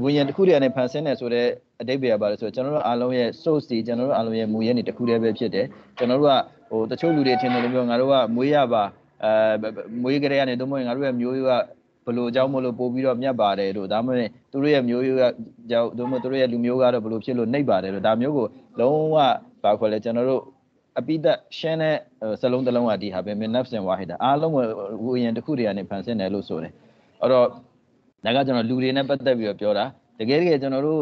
[0.02, 1.48] ဝိညာဉ်တစ်ခုတည်းကနေဖန်ဆင်းတယ်ဆိုတော့
[1.80, 5.66] အတိတ်ပဲပါလဲဆိုတော့ကျွန်တော်တို့အားလုံးရဲ့ source တွေကျွန်တော်တို့အားလုံးရဲ့မူရင်းတွေတစ်ခုတည်းပဲဖြစ်တယ်
[5.98, 6.34] ကျွန်တော်တို့က
[6.70, 8.82] ဟိုတချို့လူတွေထင်တယ်လို့ပြောငါတို့ကမွေးရပါ
[9.24, 9.68] အဲ
[10.02, 11.52] မွေးကြတဲ့ကနေတို့မဟုတ်ငါတို့ရဲ့မျိုးရိုးက
[12.06, 15.24] ဘလို့အကြောင်းမလို့ပို့ပြီးတော့မြတ်ပါတယ်လို့ဒါမှမဟုတ်သူတို့ရဲ့မျိုးရိုးက
[15.70, 18.46] ကြောင့်တို့မသူတို့ရဲ့လူမျိုးကတော့ဘလို့ဖြစ်လို့နှိပ်ပါတယ်လို့ဒါမျိုးကို
[18.80, 19.16] လုံးဝ
[19.62, 20.42] ဘာခေါ်လဲကျွန်တော်တို့
[20.98, 21.96] အပိသက်ရှင်းတဲ့
[22.40, 24.52] စလုံးတစ်လုံးကဒီဟာပဲမင်း nafs and wahida အားလုံး
[25.04, 26.72] ဝိညာဉ်တစ်ခုတည်းကနေဖန်ဆင်းတယ်လို့ဆိုတယ်
[27.20, 27.46] အဲ့တော့
[28.26, 29.84] ဒါကကျွန်တော်လူတွေနဲ့ပတ်သက်ပြီးတော့ပြောတာ
[30.18, 31.00] တကယ်တကယ်ကျွန်တော်တို့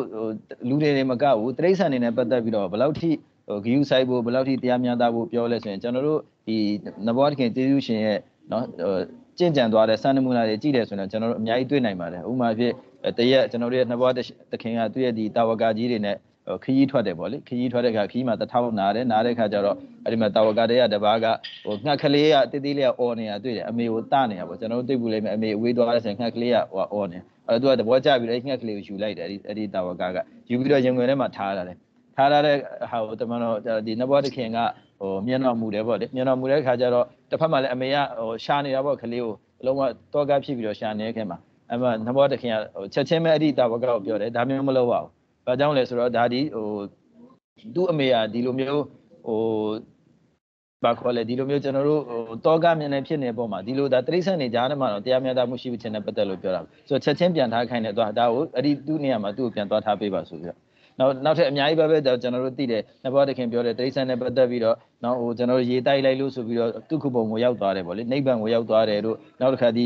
[0.68, 3.10] လူတွေတွေမကဘူးတိရစ္ဆာန်တွေနဲ့ပတ်သက်ပြီးတော့ဘယ်လောက်ထိ
[3.48, 6.56] ဟိုဂယူဆိုင်ဖို့ဘယ်လောက်ထိတရားမျှတဖို့ပြောလဲဆိုရင်ကျွန်တော်တို့ဒီ
[7.06, 8.18] နဘောတခင်ကျေးဇူးရှင်ရဲ့
[8.52, 8.64] နော်
[9.38, 12.72] ကျင့်ကြံသွားတဲ့စံနမူနာတွေကြည့်တယ်ဆိုရင်ကျွန်တော်တို့အများကြီးတွေ့နိုင်ပါတယ်ဥပမာဖြစ်
[13.18, 16.16] တရက်ကျွန်တော်တို့ရဲ့နဘောတခင်ကသူ့ရဲ့ဒီတာဝကာကြီးတွေနဲ့
[16.64, 21.26] ခရီးထွက်တယ်ပေါ့လေခရီးထွက်တဲ့အခါခရီးမှာတထောက်နာတယ်နားတဲ့အခါကျတော့အဲ့ဒီမှာတာဝကတဲ့ကတပားက
[21.64, 30.18] ဟိုငှက်ကလေးကတိတိလေးကအော်နေတာတွေ့တယ်အမေကိုတနေတာပေါ့ကျွန်တော်တို့သိဘူးလေအမေအဝေးသွားတဲ့ဆိုငှက်ကလေးကဟိုအော်နေအဲ့တော့သူကသဘောကျပြီးတော့ငှက်ကလေးကိုယူလိုက်တယ်အဲ့ဒီအဲ့ဒီတာဝကက
[30.50, 31.76] ယူပြီးတော့ရင်ွယ်ထဲမှာထားလာတယ်
[32.16, 32.56] ထားလာတဲ့
[32.90, 34.58] ဟာကိုတမန်တော်ဒီနဘောတခင်က
[35.00, 39.32] ဟိုမျက်နှာမူတယ်ပေါ့လေမျက်နှာမူတဲ့အခါကျတော့တစ်ဖက်မှာလည်းအမေကဟိုရှာနေတာပေါ့ကလေးကို
[39.64, 39.80] လုံးဝ
[40.12, 41.38] တော့ကားဖြစ်ပြီးတော့ရှာနေတဲ့ခင်မှာ
[41.70, 46.68] အဲ့မှာနဘောတခင်ကဟိုချက်ချင်းပဲအဲ့ဒီတာဝကကိုပြောတယ်ဒါမျိုးမလုပ်ပါဘူး ဘာကြောင့်လဲဆိုတော့ဒါဒီဟို
[47.74, 48.84] သူ့အမေကဒီလိုမျိုး
[49.26, 49.40] ဟို
[50.84, 60.58] ဘာခေါ်လဲဒီလိုမျိုးကျွန်တော်တို့ဟိုတောကမြင်နေဖြစ်နေပုံမှာဒီလိုဒါတိရစ္ဆာန်တွေကြားထဲမှာတော့တရားမျှတမှုရှိခြင်းနဲ့ပတ်သက်လို့ပြောတာဆိုတော့ချက်ချင်းပြန်ထားခိုင်းတယ်သွားဒါကိုအဲ့ဒီသူ့နေရာမှာသူ့ကိုပြန်သွားထားပေးပါဆိုပြီးတော့
[60.98, 69.84] နောက်နောက်ထပ်အများကြီးပဲပဲကျွန်တော်တို့သိတယ်နဘောတခင်ပြောတယ်တိရစ္ဆာန်နဲ့ပတ်သက်ပြီးတော့နောက်ဟိုကျွန်တော်တို့ရေတိုက်လိုက်လို့ဆိုပြီးတော့သူခုပုံကိုရောက်သွားတယ်ဗောလေနိဗ္ဗာန်ကိုရောက်သွားတယ်တို့နောက်တစ်ခါဒီ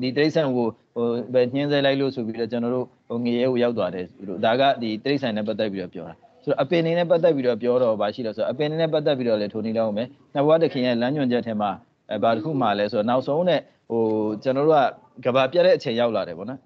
[0.00, 0.66] ဒီတိရစ္ဆာန်ကို
[0.96, 6.14] ဟိုပဲညှင်းဆဲလိုက်လို့ဆိုပြီးတော့ကျွန်တော်တို့ဟိုငရေကိုရောက်သွားတယ်တို့ဒါကဒီတိရစ္ဆာန်နဲ့ပတ်သက်ပြီးတော့ပြောတာ
[6.44, 11.70] ဆိုတော့အပင်နေနဲ့ပတ်သက်ပြီးတော့ပြောတော့ဗာရှိလို့ဆိုတော့အပင်နေနဲ့ပတ်သက်ပြီးတော့လေထိုနည်းလောက်မယ်နဘောတခင်ရဲ့လမ်းညွှန်ချက်ထဲမှာ
[12.10, 14.02] အဲဘာတစ်ခုမှလဲဆိုတော့နောက်ဆုံးနဲ့ဟို
[14.42, 14.80] ကျွန်တော်တို့
[15.24, 16.60] ကကဘာပြတ်တဲ့အချိန်ရောက်လာတယ်ဗောနော်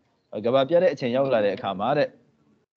[0.45, 2.09] ကဘာပြတ်တဲ့အချိန်ရောက်လာတဲ့အခါမှာတဲ့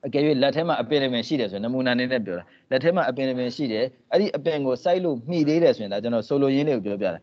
[0.06, 7.20] အကယ်၍လက်ထဲမှာအပင်ပင်ရှိတယ်ဆိုရင်နမူနာနဲ့နဲ့ပြောတာလက်ထဲမှာအပင်ပင်ရှိတယ်အဲ့ဒီအပင်ကိုစိုက်လို့မှီသေးတယ်ဆိုရင်ဒါကျွန်တော်ဆိုလိုရင်းလေးကိုပြောပြတာ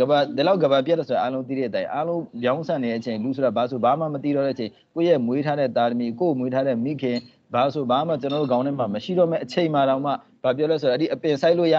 [0.00, 7.16] ကဘာဒီလောက်ကဘာပြတ်တယ်ဆိုရင်အားလုံးသိတဲ့အတိုင်းအားလုံးပြောင်းဆန်နေတဲ့အချိန်လူဆိုတာဘာဆိုဘာမှမသိတော့တဲ့အချိန်ကိုယ့်ရဲ့မွေးထားတဲ့သားသမီးကိုယ့်မွေးထားတဲ့မိခင်
[7.54, 10.10] ဘာဆိုဘာမှကျွန်တော်တို့ခေါင်းထဲမှာမရှိတော့မဲ့အချိန်မှတော့မှ
[10.42, 11.76] ဘာပြောလဲဆိုတော့အဲ့ဒီအပင်စိုက်လို့ရ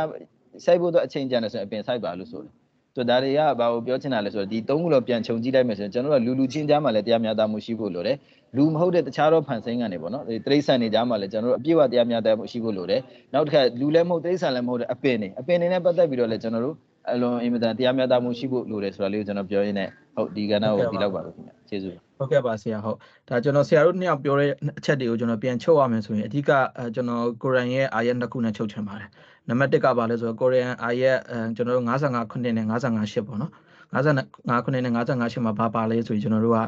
[0.66, 2.52] စိုက်ဖို့တော့အချိန်ကြံတယ်ဆိုရင်အပင်စိုက်ပါလို့ဆိုတယ်
[2.96, 8.18] ဆိုဒါတွေကဘာကိုပြောချင်တာလဲဆိုတော့ဒီသုံးခုလောက်ပြန်ခြုံကြည့်လိုက်မယ်ဆိုရင်ကျွန်တော်တို့ကလူလူချင်းကြားမှာလည်းတရားမျှတမှုရှိဖို့လိုတယ်
[8.56, 13.02] လူမဟုတ်တဲ့တခြားသောဖန်ဆင်းကနေပေါ့နော်ဒီတိရစ္ဆာန်တွေကြားမှာလည်းကျွန်တော်တို့အပြည့်အဝတရားမျှတမှုရှိဖို့လိုတယ်
[13.34, 16.76] နောက်တစ်ခါလူလည်းမဟုတ်တိရစ္ဆာန်လည်းမဟုတ်တဲ့အပင်တွေအပင်တွေနဲ့ပတ်သက်ပြီးတော့လည်းကျွန်တော်တို့
[17.14, 22.98] အလွန်အင်မတန်တရားမျှတမှုရှိဖို့လိုတယ်ဆိုတာလေးကိုကျွန်တော်ပြောရင်းနဲ့ဟုတ်ဒီကဏ္ဍကိုဒီလောက်ပါလို့ခင်ဗျကျေးဇူးဟုတ်ကဲ့ပါဆရာဟုတ်
[23.30, 26.52] ဒါကျွန်တော်ဆရာတို့နှစ်ယောက်ပြောတဲ့အချက်တွေကိုကျွန်တော်ပြန်ချုပ်ရမယ်ဆိုရင်အဓိက
[26.96, 29.10] ကျွန်တော်ကိုရန်ရဲ့အာယတ်နှစ်ခုနဲ့ချုပ်ချင်ပါတယ်
[29.50, 31.18] နံပါတ်1ကပါလဲဆိုတော့ကိုရီးယန်အာယက်
[31.56, 33.52] ကျွန်တော်တို့55ခုနှစ်နဲ့55ရှစ်ပေါ့နော်
[33.94, 36.60] 55ခုနှစ်နဲ့55ရှစ်မှာဘာပါလဲဆိုရင်ကျွန်တော်တို့က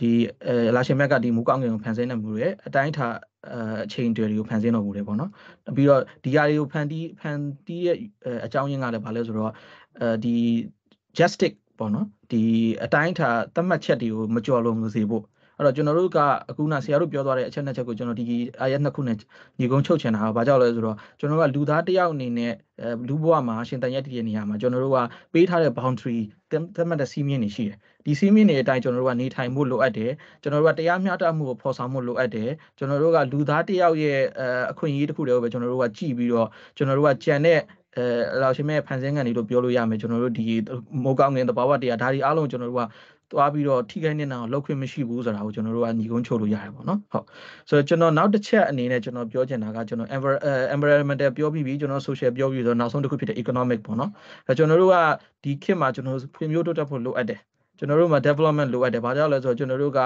[0.00, 0.10] ဒီ
[0.46, 3.14] အဲလာရှင်မြက်ကဒီမူကောင်းငင်ကိုဖန်ဆင်းနေမှုတွေအတိုင်းထား
[3.84, 5.30] အချိန်တွေကိုဖန်ဆင်းတော်မူတယ်ပေါ့နော်
[5.76, 7.96] ပြီးတော့ဒီဟာတွေကိုဖန်တီးဖန်တီးရဲ့
[8.44, 9.52] အကြောင်းရင်းကလည်းဘာလဲဆိုတော့
[10.00, 10.36] အဲဒီ
[11.18, 12.42] justice ပေါ့နော်ဒီ
[12.84, 15.24] အတိုင်းထားသတ်မှတ်ချက်တွေကိုမကြော်လွန်စေဖို့
[15.60, 16.18] အဲ့တော့ကျွန်တော်တို့က
[16.50, 18.24] အခုနဆရာတို့ပြောသွားတဲ့အချက်နှစ်ချက်ကိုကျွန်တော်ဒီ
[18.60, 19.16] အာရနှစ်ခုနဲ့
[19.58, 22.52] ညီကုန်းချုပ်ချင်တာကဘာကြောင့်လဲဆိုတော့ကျွန်တော်တို့ကလူသားတယောက်အနေနဲ့
[23.08, 24.98] လူဘဝမှာရှင်တန်ရက်တည်တဲ့နေရာမှာကျွန်တော်တို့က
[25.32, 26.20] ပေးထားတဲ့ boundary
[26.50, 34.18] သတ်မှတ်တဲ့စီးမြင့်တွေရှိတယ်ဒီစီးမြင့်တွေအတိုင်းကျွန်တော်တို့ကနေထိုင်မှုလိုအပ်တယ်ကျွန်တော်တို့ကတရားမျှတမှုကိုဖော်ဆောင်မှုလိုအပ်တယ်ကျွန်တော်တို့ကလူသားတယောက်ရဲ့
[34.70, 37.58] အခွင့်အရေးတစ်ခုတည်းကိုပဲကျွန်တော်တို့ကကြည်ပြီးတော့ကျွန်တော်တို့ကကြံတဲ့
[37.96, 38.04] အဲ
[38.40, 40.44] လောက်ရှင်မဲ့ဖန်ဆင်းကန်တွေလို့ပြောလို့ရမယ်ကျွန်တော်တို့ဒီ
[41.04, 42.82] မိုးကောင်းငင်တဘာဝတရားဒါဒီအားလုံးကျွန်တော်တို့က
[43.32, 47.24] သွားပြီးတော့ထိခိုက်နေတာကိုလောက်ခွင့်မရှိဘူးဆိုတာကိုကျွန်တော်တို့ကညီကုန်းချုပ်လို့ရတယ်ပေါ့နော်ဟုတ်
[47.68, 50.08] ဆိုတော့ကျွန်တော်နောက်တစ်ချက်အနေနဲ့ကျွန်တော်ပြောချင်တာကကျွန်တော်
[50.74, 54.10] environmental ပြောပြီးပြီကျွန်တော် social ပြောပြီးဆိုတော့နောက်ဆုံးတစ်ခုဖြစ်တဲ့ economic ပေါ့နော်
[54.48, 54.96] အဲကျွန်တော်တို့က
[55.44, 57.40] ဒီခေတ်မှာကျွန်တော်ဖွံ့ဖြိုးတိုးတက်ဖို့လိုအပ်တယ်
[57.78, 60.00] ကျွန်တော်တို့မှာ development လိုအပ်တယ်ဘာကြောင့်လဲဆိုတော့ကျွန်တော်တို့က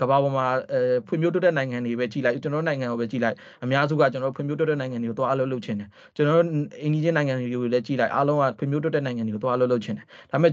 [0.00, 6.48] ကမ္ဘာပေါ်မှာအဲဖွံ့ဖြိုးတိုးတက်နိုင်ငံတွေပဲကြည်လိုက်ကျွန်တော်တို့နိုင်ငံကိုပဲကြည်လိုက်အများစုကကျွန်တော်တို့ဖွံ့ဖြိုးတိုးတက်နိုင်ငံတွေကိုသွားအလုပ်လုပ်ချင်တယ်ကျွန်တော်တို့
[6.82, 10.52] အင်ဂျီနီယာနိုင်ငံတွေကိုလည်းကြည်လိုက်အားလုံးကဖွံ့ဖြိုးတိုးတက်နိုင်ငံတွေကိုသွားအလုပ်လုပ်ချင်တယ်ဒါပေမဲ့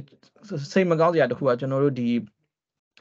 [0.71, 2.07] စိတ်မကောင်းစရာတစ်ခုကကျွန်တော်တို့ဒီ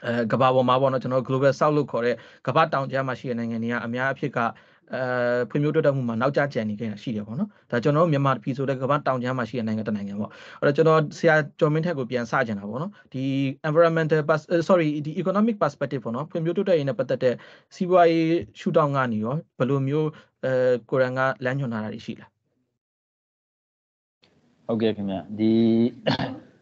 [0.05, 2.15] အဲကမ္ဘာပေါ်မှာပေါ့နော်ကျွန်တော် global south လို့ခေါ်တဲ့
[2.47, 4.39] ကမ္ဘာတောင်ကြားမှာရှိတဲ့နိုင်ငံတွေကအများအဖြစ်က
[4.93, 5.01] အဲ
[5.49, 13.23] ဖွံ့ဖြိုးတိုးတက်မှုမှာနောက်ကျကျန်နေခဲ့တာရှိတယ်ပေါ့နော်ဒါကျွန်တော်တို့မြန်မာပြည်ဆိုတဲ့ကမ္ဘာတောင်ကြားမှာရှိတဲ့နိုင်ငံတစ်နိုင်ငံပေါ့အဲ့တော့ကျွန်တော်ဆရာကျော်မင်းထက်ကိုပြန်စကြင်တာပေါ့နော်ဒီ
[13.67, 14.19] environmental
[14.69, 17.35] sorry ဒီ economic perspective ပေါ့နော်ဖွံ့ဖြိုးတိုးတက်ရေးနဲ့ပတ်သက်တဲ့
[17.75, 20.09] စီးပွားရေးရှုထောင့်ကနေရောဘယ်လိုမျိုး
[20.45, 20.53] အဲ
[20.89, 22.31] ကိုရန်ကလမ်းညွှန်ထားတာရှိလား
[24.67, 25.53] ဟုတ်ကဲ့ခင်ဗျဒီ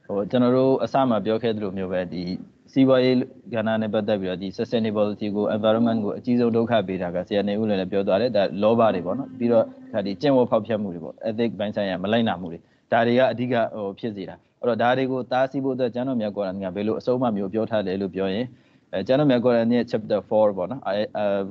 [0.05, 2.23] ဟိုကျွန်တော်တို့အစမှပြောခဲ့သလိုမျိုးပဲဒီ
[2.71, 3.15] စီးပွားရေး
[3.53, 12.59] ကဏ္ဍနဲ့ပတ်သက်ပြီးတော့ဒီ sustainability ကို environment ကိုအကြီးဆုံးဒုက္ခပေးတာကဆရာနေဦးလည်းပြောသွားတယ်ဒါလောဘတွေပေါ့နော်ပြီးတော့ဒါဒီကျင့်ဝတ်ဖောက်ဖျက်မှုတွေပေါ့ ethic ဘိုင်းဆိုင်ရာမလိုက်နာမှုတွေ
[12.91, 18.45] ဒါတွေကအဓိကဟိုဖြစ်စေတာအဲ့တော့ဒါတွေကိုတားဆီးဖို့အတွက်ကျမ်းတော်မြတ်ကောရန်ကဘယ်လိုအဆုံးအမမျိုးပြောထားတယ်လို့ပြောရင်
[18.93, 20.95] အဲကျမ်းတော်မြတ်ကောရန်ရဲ့ chapter 4ပေါ့နော်အဲ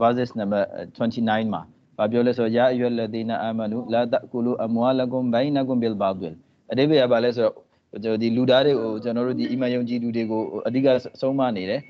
[0.01, 0.63] verses number
[0.97, 1.63] 29မှာ
[1.99, 6.35] ဘာပြောလဲဆိုတော့ယာအယွယ်လဒီနာအာမနုလာတကူလူအမွာလကုမ်ဘိုင်နကုမ်ဘီလ်ဘာဒ်
[6.71, 7.55] အဓိပ္ပာယ်ကဘာလဲဆိုတော့
[7.93, 10.87] ကျွန်တော်ဒီလူသားတွေကိုကျွန်တော်တို့ဒီအီမန်ယုံကြည်သူတွေကိုအဓိက
[11.21, 11.81] ဆုံးမနေတယ်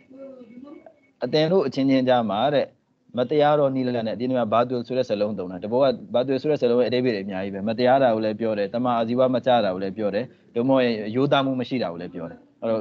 [1.24, 2.66] အတင်တို့အချင်းချင်းကြားမှာတဲ့
[3.16, 5.84] မတရားတော့နီးလက်နဲ့ဒီနေ့မှာဘာတူဆိုတဲ့စလုံးတုံးတာတဘောက
[6.14, 10.84] ဘာတူဆိုတဲ့စလုံးရဲ့အတိပ္ပယ်တွေအများကြီးပဲမတရားတာကိုလည်းပြောတယ်တမအာဇီဝမကြတာကိုလည်းပြောတယ်ဒုမဟုတ်
[11.16, 12.80] ရိုးသားမှုမရှိတာကိုလည်းပြောတယ်အဲ့တော့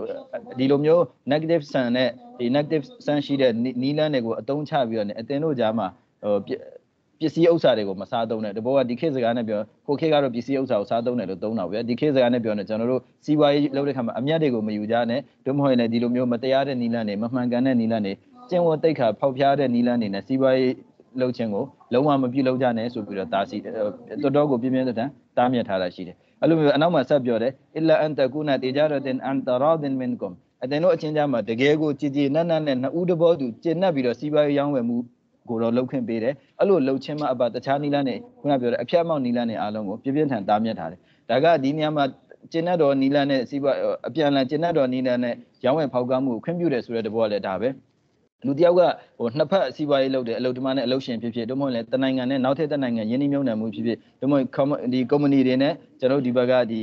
[0.59, 1.01] ဒီလိုမျိုး
[1.31, 3.51] negative sun နဲ့ဒီ negative sun ရှိတဲ့
[3.81, 5.87] နီးလန်းတွေကိုအတုံးချပြီးတော့ねအတင်တို့ကြားမှာ
[6.23, 6.37] ဟို
[7.19, 18.13] ပစ္စည်းဥစ္စာတွေကိုမစားသုံးနဲ့တဘောကဒီခေတ်စကားနဲ့ပြောကိုခေတ်ကတော့ပစ္စည်းဥစ္စာကိုစားသုံးတယ်လို့သုံးတာဗျာဒီခေတ်စကားနဲ့ပြောနေကျွန်တော်တို့စီးပွားရေးလုပ်တဲ့ခါမှာအမျက်တွေကိုမယူကြနဲ့တို့မဟုတ်ရင်လည်းဒီလိုမျိုးမတရားတဲ့နီလန်းတွေမမှန်ကန်တဲ့နီလန်းတွေ
[18.49, 20.73] ကျင့်ဝတ်တိတ်ခါဖောက်ဖျားတဲ့နီလန်းတွေနဲ့စီးပွားရေး
[21.21, 34.97] လုပ်ခြင်းကိုလုံးဝမပြုလုပ်ကြနဲ့ဆိုပြီးတော့တာစီတော်တော်ကိုပြင်းပြင်းထန်ထန်တားမြစ်ထားတာရှိတယ်အဲ့လိုမျိုးအနောက်မှာဆက်ပြောတယ်အလအန်တကူနာတေဂျာရတင်အန်တရာဒင်မင်ကွမ်အတင်တို့အချင်းချင်းမှာတကယ်ကိုကြည်ကြည်နက်နက်နဲ့နှစ်ဦးတဘောသူကျင့်납ပြီးတော့စီးပွားရေးရောင်းဝယ်မှု
[35.49, 42.05] ကိုတော့လှုပ်ခွင့်ပေးတယ်အဲ့လိုလှုပ်ချင်းမှအပတခြားနီလန်းနဲ့ခုနပြောတဲ့အဖျက်အမောက်နီလန်းနဲ့အားလုံးကိုပြပြထန်တားမြစ်ထားတယ်ဒါကဒီနေရာမှာ
[42.51, 43.75] ကျင့်တတ်တော်နီလန်းနဲ့စီးပွား
[44.07, 45.35] အပြန်လန်ကျင့်တတ်တော်နီလန်းနဲ့
[45.65, 47.69] ရောင်းဝယ်ဖောက်ကားမှုကိုခွင့်ပြုတယ်ဆိုတဲ့တဘောကလည်းဒါပဲ
[48.45, 48.81] လူတယောက်က
[49.19, 54.43] ဟိုနှစ်ဖက်စီးပွားရေးလုပ်တယ်အလုပ်တမနဲ့အလုပ်ရှင်ဖြစ်ဖြစ်တို့မဟုတ်လဲတနိုင်ငံနဲ့နောက်ထပ်တနိုင်ငံယင်းနှိမ့်နှံမှုဖြစ်ဖြစ်တို့မဟုတ်
[54.93, 56.79] ဒီ company တွေနဲ့ကျွန်တော်ဒီဘက်ကဒီ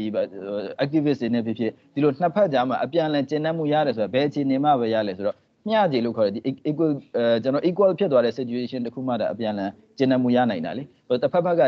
[0.83, 5.37] activist တွေနဲ့ဖြစ်ဖြစ်ဒီလိုနှစ်ဖက်ကြားမှာအပြန်အလှန်ကျဉ်းနှံမှုရတယ်ဆိုတော့ဘယ်အခြေအနေမှပဲရလဲဆိုတော့
[5.69, 11.63] မျှခြေလို့ခေါ်တယ်ဒီ equal အဲကျွန်တော် equal ဖြစ်သွားတဲ့ situation တခုမှဒါအပြန်အလှန်ကျဉ်းနှံမှုရနိုင်တာလေဟိုတစ်ဖက်ဖက်က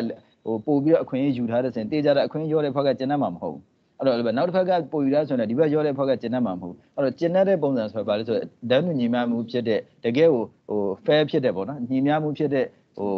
[0.44, 3.62] ဟိုပို့ပြီးတော့အခွင့်အရေးယူထားတဲ့စင်တေးကြတဲ့အခွင့်အရေးရောတဲ့ဖက်ကကျဉ်းနှံမှာမဟုတ်ဘူး
[3.98, 12.66] အဲ့တော့နောက်တစ်ဖက်ကပို့ယူရဆိုရင်ဒီဘက်ရောတဲ့ဖက်ကကျဉ်းတတ်မှာမဟုတ်အဲ့တော့ကျဉ်းတတ်တဲ့ပုံစံဆိုတော့ဗာလဲဆိုတော့ဒန်းနူညီမမှုဖြစ်တဲ့တကယ်ကိုဟို fair ဖြစ်တဲ့ပေါ့နော်ညီမမှုဖြစ်တဲ့
[12.96, 13.10] ဟို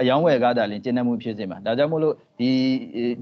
[0.00, 2.50] အယောင်းဝယ်ကားတာလင်းကျင်းနှမှုဖြစ်စေမှာဒါကြောင့်မို့လို့ဒီ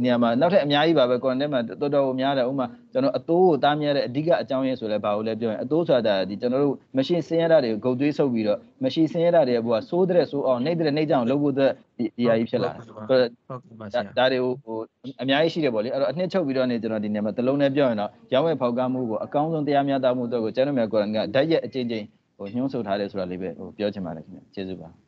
[0.03, 14.79] နေရာမှာနောက်ထပ်အများကြီးပါပဲကွန်တက်မှာတော်တော်များတယ်ဥမာကျွန်တော်အတိုးကိုတားမြဲတဲ့အဓိကအကြောင်းရင်းဆိုလဲဘာလို့လဲပြောရင်အတိုးဆိုတာဒီကျွန်တော်တို့မရှင်းစင်းရတာတွေကိုဂုတ်သွေးဆုပ်ပြီးတော့မရှင်းစင်းရတာတွေဘောဆိုးတဲ့ဆိုးအောင်နှိမ့်တဲ့နှိမ့်ကြအောင်လုပ်ဖို့အတွက်ဒီအရာကြီးဖြစ်လာတယ်ဟုတ်ကဲ့ပါဆရာဒါတွေကိုဟို
[15.23, 22.05] အများကြီးရှိတယ်ပေါ့လေအဲ့တော့အနှစ်ချုပ်ပြီးတော့နေကျွန်တော်ဒီနေရာမှာတလုံးနဲ့ပြောရင်တော့ရောင်းဝယ်ဖောက်ကားမှုကိုအကောင်းဆုံးတရားမျှတမှုအတွက်ကိုကျွန်တော်များကိုယ်တိုင်ကဓာတ်ရက်အချင်းချင်း
[22.37, 25.04] ဟိုညှိုးဆိုထားတယ်ဆိုတာလေးပဲဟိုပြောချင်ပါတယ်ခင်ဗျကျေးဇူးပါ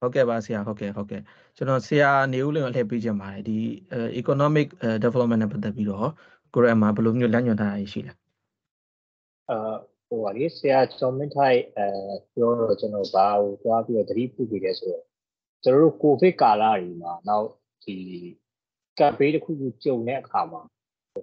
[0.00, 1.22] ဟုတ်ကဲ့ပါဆရာဟုတ်ကဲ့ဟုတ်ကဲ့
[1.56, 3.58] ကျွန်တော်ဆရာနေဦးလင်ကိုလှည့်ပေးချင်ပါတယ်ဒီ
[4.20, 4.68] economic
[5.04, 6.08] development နဲ့ပတ်သက်ပြီးတော့
[6.54, 8.12] ကိုရအမှာဘယ်လိုမျိုးလမ်းညွှန်ထားရရှိလဲ
[9.50, 9.58] အာ
[10.08, 11.88] ဟိုပါလေဆရာကျော်မင်းထိုက်အဲ
[12.34, 15.04] ပြောတော့ကျွန်တော်ဘာကိုသွားပြီးတော့သတိပြုပြီးလဲဆိုတော့
[15.64, 17.48] ကျွန်တော်တို့ကိုဗစ်ကာလတွေမှာနောက်
[17.84, 17.96] ဒီ
[18.98, 20.62] ကပ်ဘေးတစ်ခုခုကြုံတဲ့အခါမှာ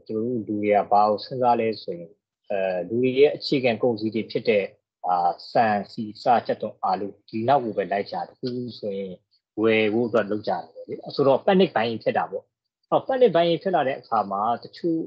[0.08, 2.12] ကျွန်တော်တို့လူတွေကဘာကိုစဉ်းစားလဲဆိုရင်
[2.52, 4.66] အဲလူတွေရဲ့အခြေခံကုန်စည်တွေဖြစ်တဲ့
[5.08, 8.50] အာဆန်စီစချက်တော့အာလူဒီနောက်ကိုပဲလိုက်ကြတယ်ခု
[8.80, 9.14] ဆိုရင်
[9.62, 12.46] ဝယ်ဖို့အတွက်လုပ်ကြတယ်လေဆိုတော့ panic buying ဖြစ်တာပေါ့
[12.92, 15.00] အော် panic buying ဖြစ်လာတဲ့အခါမှာတချို့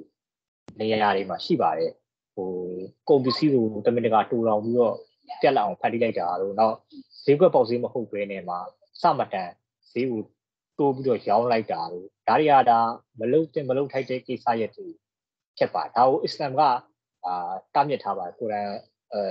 [0.81, 1.93] နေရာတွေမှာရှိပါတယ်
[2.35, 2.51] ဟို
[3.09, 4.95] ကုန်ပစ္စည်းကိုတမင်တကာတူလောင်ပြီးတော့
[5.43, 6.75] ပြက်လာအောင်ဖန်တီးလိုက်တာတို့နောက်
[7.25, 8.59] ဈေးကွက်ပေါက်ဈေးမဟုတ်ဘဲနဲ့မှာ
[9.03, 9.51] စမတန်
[9.93, 10.21] ဈေးကို
[10.79, 12.79] တိုးပြီးတော့ရောင်းလိုက်တာတို့ဒါတွေကဒါ
[13.19, 14.85] မလုတ်တင်မလုတ်ထိုက်တဲ့ကိစ္စရဲ့တူ
[15.59, 16.61] ဖြစ်ပါဒါကိုအစ္စလာမ်က
[17.27, 18.69] အာတားမြစ်ထားပါတယ်ကိုရန်
[19.15, 19.23] အဲ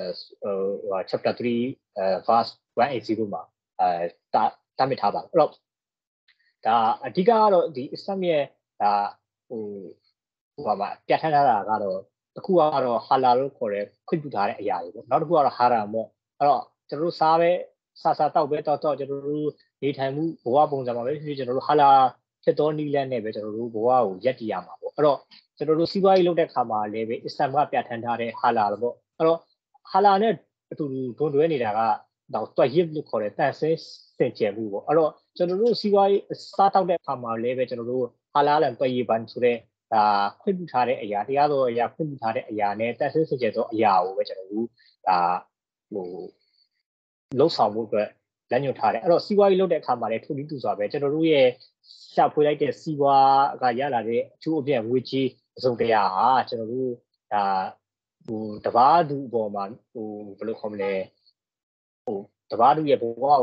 [0.41, 3.41] ဟို chapter 3 verse 180မှာ
[3.80, 4.43] အဲတာ
[4.78, 5.51] တာမြစ်ထားပါတယ်အဲ့တော့
[6.65, 6.75] ဒါ
[7.05, 8.43] အဓိကကတော့ဒီ Islam ရဲ့
[8.82, 8.93] ဒါ
[9.47, 9.63] ဟို
[10.55, 11.99] ဟိုပါပါပြဋ္ဌာန်းထားတာကတော့
[12.36, 16.07] တစ်ခုကတော့ဟာလာလို့ခေါ်တဲ့ခွင့်ပြုထားတဲ့အရာတွေပေါ့နောက်တစ်ခုကတော့ဟာရာပေါ့
[16.38, 17.51] အဲ့တော့ကျွန်တော်တို့စားပဲ
[18.01, 19.49] စားစားတောက်ပဲတောက်တောက်ကျွန်တော်တို့
[19.82, 21.89] နေထိုင်မှုဘဝပုံစံမှာပဲဖြစ်ဖြစ်ကျွန်တော်တို့ဟာလာ
[22.43, 25.17] ဖြစ်သောနီလန်းနဲ့ပဲကျွန်တော်တို့ဘဝကိုရက်တည်ရမှာပေါ့အဲ့တော့
[25.57, 29.39] ကျွန်တော်တို့စီးပွားရေးလုပ်တဲ့ခါမှာလည်းပဲအစ္စလာမ်ကပြဋ္ဌာန်းထားတဲ့ဟာလာပေါ့အဲ့တော့
[29.91, 30.33] ဟာလာနဲ့
[30.71, 31.79] အတူတူဒွန်တွဲနေတာက
[32.33, 33.79] တော့တွက်ရစ်လို့ခေါ်တဲ့တန်ဆင်း
[34.17, 36.23] စင်ကြယ်မှုပေါ့အဲ့တော့ကျွန်တော်တို့စီးပွားရေး
[36.55, 39.57] စားတောက်တဲ့အခါမှာလည်းပဲကျွန်တော်တို့ဟာလာလန်တွက်ရစ်ဘန်ဆိုတဲ့
[39.93, 40.03] ဒါ
[40.41, 44.67] ခွင့်ပြုထားတဲ့အရာတရားတော်အရာခွင့်ပြုထားတဲ့အရာနဲ့တန်ဆင်းစင်ကြယ်သောအရာကိုပဲကျွန်တော်တို့
[45.07, 45.19] ဒါ
[45.93, 46.07] ဟို
[47.39, 48.07] လှုပ်ဆောင်မှုအတွက်
[48.51, 51.47] လက်ညှိုးထားတယ်အဲ့တော့စီးပွားရေးလုပ်တဲ့အခါမှာလည်းထိုနည်းတူစွာပဲကျွန်တော်တို့ရဲ့
[52.13, 55.27] ရှာဖွေလိုက်တဲ့စီးပွားကရလာတဲ့အကျိုးအပြည့်ငွေကြေး
[55.57, 56.91] အစုံတရာဟာကျွန်တော်တို့
[57.33, 57.43] ဒါ
[58.28, 59.63] ဟိုတဘာသူအပေါ်မှာ
[59.93, 60.07] ဟို
[60.38, 60.91] ဘယ်လိုခေါ်မလဲ
[62.05, 62.17] ဟို
[62.51, 63.41] တဘာသူရဲ့ဘဝကို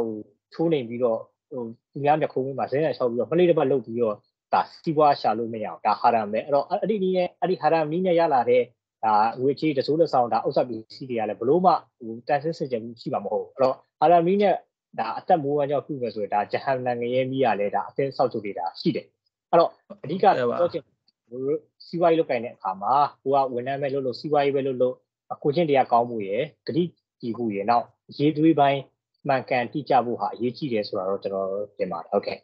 [0.55, 1.21] ချိုးနေပြီးတော့
[1.51, 1.63] ဟို
[1.93, 4.17] သူများမျက်ခုံးမှာဇင်းရလျှောက်ပြီးတော့မလေးတစ်ပတ်လုတ်ပြီးတော့
[4.53, 8.63] ဒါစီးပွားရှာလို့မရအောင်ဒါဟာရမ်ပဲအဲ့တော့အဲ့ဒီနည်းနဲ့အဲ့ဒီဟာရမ်နည်းနဲ့ရလာတဲ့
[9.05, 14.55] ဒါငွေချေးတစိုးလက်ဆောင်ဒါဥစ္စာပစ္စည်းတွေကလည်းဘလို့မှဟိုတန်ဆင်းစင်ကြယ်မှုရှိမှာမဟုတ်ဘူးအဲ့တော့ဟာရမ်နည်းနဲ့
[14.99, 19.07] ဒါအသက်မိုးဝမ်းကြောင့်ပြုမယ်ဆိုရင်ဒါဂျဟန်နန်ငရဲမိရလဲဒါအသင်းဆောက်ချုပ်နေတာရှိတယ်
[19.51, 19.71] အဲ့တော့
[20.05, 20.83] အဓိကတော့ချင်
[21.31, 24.95] တို့ စီးပွားရေးလုပ်ကိုင်တဲ့အခါမှာကိုကဝန်ထမ်းပဲလုပ်လို့စီးပွားရေးပဲလုပ်လို့
[25.43, 26.85] ကိုချင်းတရားကောင်းမှုရယ်ဂတိ
[27.21, 27.85] တည်မှုရယ်နောက်
[28.19, 28.81] ရေးသွေးပိုင်း
[29.29, 32.39] မှန်ကန်တိကျဖို့ဟာအရေးကြီးတယ်ဆိုတာတော့ကျွန်တော်တင်ပါတယ်ဟုတ်ကဲ့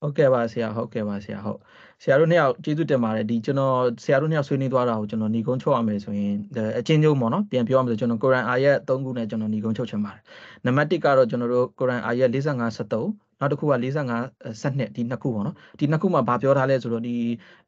[0.00, 1.58] ဟုတ်ကဲ့ပါဆရာဟုတ်ကဲ့ပါဆရာဟုတ်
[2.02, 6.34] ဆရာတို့နှစ်ယောက်ကျေးဇူးတင်ပါတယ်ဒီကျွန်တော်ဆရာတို့နှစ်ယောက်ဆွေးနွေးသွားတာကိုကျွန်တော်ညီကုန်းချုပ်ရမယ်ဆိုရင်
[6.78, 10.22] အချင်းချင်းပေါ့နော်ပြန်ပြောရမယ်ဆိုကျွန်တော်ကုရ်အန်အာယတ်၃ခုနဲ့ကျွန်တော်ညီကုန်းချုပ်ချင်ပါတယ်
[10.64, 13.74] နံပါတ်1ကတော့ကျွန်တော်တို့ကုရ်အန်အာယတ်45 73 နောက်တစ်ခုက
[14.16, 17.16] 45စနစ်ဒီနှစ်ခုပေါ့နော်ဒီနှစ်ခုမှာဗာပြောထားလဲဆိုတော့ဒီ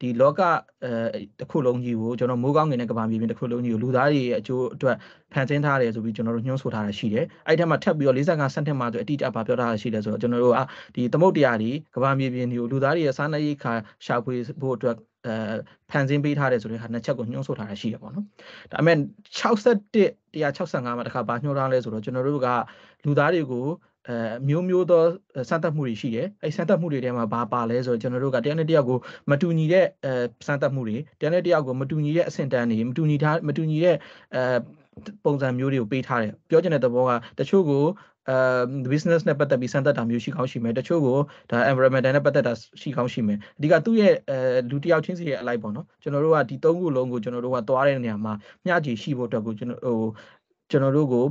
[0.01, 0.41] ဒီလောက
[0.85, 0.93] အဲ
[1.41, 4.97] တစ်ခုလုံးကြီးကိုကျွန်တော်မိုးကောင်းငင်တဲ့ကဘာမြေပြင်တစ်ခုလုံးကြီးကိုလူသားတွေရဲ့အကျိုးအတွက်
[5.33, 10.59] ဖန်ဆင်းထားတယ်ဆိုပြီးကျွန်တော်တို့ညွှန်းဆိုထားတာရှိတယ်အဲ့ထက်မှာထပ်ပြီးတော့45စနစ်မှာဆိုအတိအကျဗာပြောထားတာရှိတယ်ဆိုတော့ကျွန်တော်တို့က
[10.95, 13.73] ဒီသမုတ်တရားတွေကဘာမြေပြင်တွေကိုလူသားတွေရဲ့စားနပ်ရိက္ခာ
[14.07, 14.97] ရှာဖွေဖို့အတွက်
[15.27, 15.35] အဲ
[15.91, 18.27] ဖန်ဆင်းပေးထားတယ်ဆိုတဲ့ဟာနှစ်ချက်ကိုညွှန်းဆိုထားတာရှိတယ်ပေါ့နော်
[18.73, 18.97] ဒါပေမဲ့
[19.39, 19.79] 61
[20.43, 22.49] 165မှာတခါဗာညွှန်းထားလဲဆိုတော့ကျွန်တော်တို့က
[23.05, 23.66] လူသားတွေကို
[24.09, 24.14] အဲ
[24.48, 25.03] မျိုးမျိုးသော
[25.50, 28.98] စမ်းသပ်မှုတွေရှိတယ်အဲစမ်းသပ်မှုတွေထဲမှာဘာပါလဲဆိုတော့ကျွန်တော်တို့ကတရားနဲ့တရားကို
[29.30, 30.12] မတူညီတဲ့အဲ
[30.46, 33.96] စမ်းသပ်မှုတွေတရားနဲ့တရားကိုမတူညီတဲ့အဆင့်တန်းတွေမတူညီထားမတူညီတဲ့
[34.34, 34.42] အဲ
[35.24, 37.84] ပုံစံမျိုးတွေကိုပေးထားတယ်ပြောချင်တဲ့သဘောကတချို့ကို
[38.30, 38.36] အဲ
[38.92, 41.18] business နဲ့ပတ်သက်ပြီးစမ်းသပ်တာမျိုးရှိကောင်းရှိမယ်တချို့ကို
[41.50, 44.38] ဒါ environment နဲ့ပတ်သက်တာရှိကောင်းရှိမယ်အဓိကသူ့ရဲ့အဲ
[44.70, 48.32] လူတယောက်ချင်းစီရဲ့အလိုက်ပေါ့နော်ကျွန်တော်တို့ကဒီသုံးခုလုံးကိုကျွန်တော်တို့ကသွားတဲ့နေရာမှာ
[48.64, 50.09] မျှကြည်ရှိဖို့အတွက်ကိုကျွန်တော်ဟို
[50.70, 51.24] ကျွန်တော်တို့ကို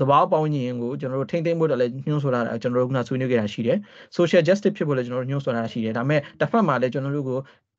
[0.00, 3.78] သဘာဝပေါင်းရင်ကိုကျွန်တော်တို့ထိမ့်သိမ့်ဖို့တလည်းညှို့ဆိုတာကျွန်တော်တို့ကဆွေးနွေးခဲ့တာရှိတယ်
[4.16, 7.38] social justice ဖြစ်ဖို့လည်းကျွန်တော်တို့ညှို့ဆိုတာရှိတယ်ဒါပေမဲ့တစ်ဖက်မှာလည်းကျွန်တော်တို့ကို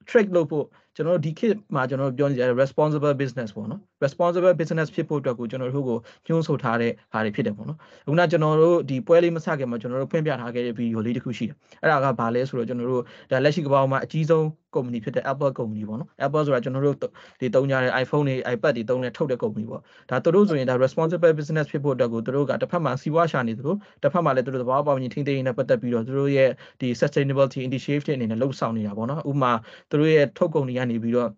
[0.09, 0.65] trick လုပ်ဖို့
[0.95, 16.97] ကျွန်တော်တို့ဒီခေတ်မှာကျွန်တော်တို့ပြောနေကြတဲ့ responsible business ပေါ့နော် responsible business ဖြစ်ဖို့အတွက်ကိုကျွန်တော်တို့ကိုညှိုးဆိုထားတဲ့ဟာတွေဖြစ်တယ်ပေါ့နော်အခုနကျွန်တော်တို့ဒီပွဲလေးမစခင်မှာကျွန်တော်တို့ဖွင့်ပြထားခဲ့တဲ့ဗီဒီယိုလေးတစ်ခုရှိတယ်အဲ့ဒါကဘာလဲဆိုတော့ကျွန်တော်တို့ဒါလက်ရှိကမ္ဘာမှာအကြီးဆုံး company ဖြစ်တဲ့ Apple company ပေါ့နော် Apple ဆိုတာကျွန်တော်တို့
[17.39, 26.49] ဒီတုံးကြတဲ့ iPhone တွေ iPad တွေတုံးတဲ့ထုတ်တဲ့ company ပေါ့ဒါသူတို့ဆိုရင်ဒါ responsible business ဖြစ်ဖို့အတွက်ကိုသူတို့ကတစ်ဖက်မှာစီးပွားရှာနေသလိုတစ်ဖက်မှာလည်းသူတို့သဘာဝပတ်ဝန်းကျင်ထိန်းသိမ်းရေးနဲ့ပတ်သက်ပြီးတော့သူတို့ရဲ့
[26.81, 29.51] ဒီ sustainability initiative အနေနဲ့လှုပ်ဆောင်နေတာပေါ့နော်ဥပမာ
[29.89, 31.29] သူတို့ရဲ့ထုတ်ကုန်တွေကနေပြီးတော့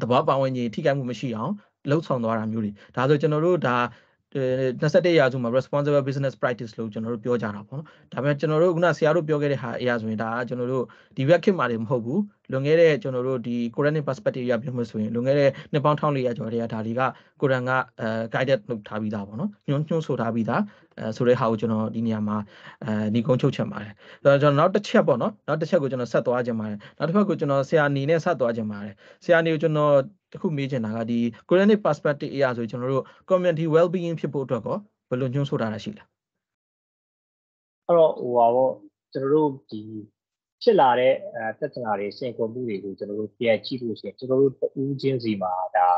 [0.00, 1.52] သဘာဝပတ်ဝန်းကျင်ထိခိုက်မှုမရှိအောင်
[1.90, 3.76] လှုပ်ဆောင်သွားတာမျိုးတွေဒါဆိုကျွန်တော်တို့ဒါ
[4.40, 10.84] 21ရာစုမှာ responsible business practice လို့ကျွန်တော်တို့ပြောကြတာပေါ့နော်ဒါပေမဲ့ကျွန်တော်တို့ခုနဆရာတို့ပြောခဲ့တဲ့ဟာအရာဆိုရင်ဒါကကျွန်တော်တို့
[11.16, 12.20] ဒီ web kit မှာတွေမဟုတ်ဘူး
[12.52, 17.02] လွန်ခဲ့တဲ့ကျွန်တော်တို့ဒီ Quranic perspective ရပြောမှဆိုရင်လွန်ခဲ့တဲ့နှစ်ပေါင်း1400ကျော်တည်းကဒါတွေက
[17.40, 17.70] ကုရ်အာန်က
[18.00, 20.62] အဲ guided လုပ်ထားပြီးသားပေါ့နော်ညွှန်းညွှန်းဆိုထားပြီးသား
[20.98, 22.36] အဲဆိုတဲ့ဟာကိုကျွန်တော်ဒီနေရာမှာ
[22.84, 23.92] အဲညီကုန်းချုပ်ချက်ပါတယ်
[24.22, 28.94] ဆိုတော့ကျွန်တော်နောက်တစ်ချက်ပေါ့နော်နောက်တစ်ချက်ကိုကျွန်တော်ဆက်သွားခြင်းပါတယ်နောက်တစ်ဖက်ကိုကျွန်တော်ဆရာအနေနဲ့ဆက်သွားခြင်းပါတယ်
[29.24, 29.94] ဆရာအနေကိုကျွန်တော်
[30.32, 31.18] တခုမေးချင်တာကဒီ
[31.48, 34.76] Quranic perspective အရာဆိုကျွန်တော်တို့ community well being ဖြစ်ဖို့အတွက်ကော
[35.08, 36.02] ဘယ်လိုညွှန်းဆိုထားတာရှိလဲ
[37.86, 38.72] အဲ့တော့ဟိုပါပေါ့
[39.12, 39.80] ကျွန်တော်တို့ဒီ
[40.62, 45.88] ဖြစ်လာတဲ့အဲပြဿနာတွေစင်ကုန်မှုတွေကိုကျွန်တော်တို့ပြန်ကြည့်လို့ရှိရင်ကျွန်တော်တို့တူးချင်းစီမှာဒါ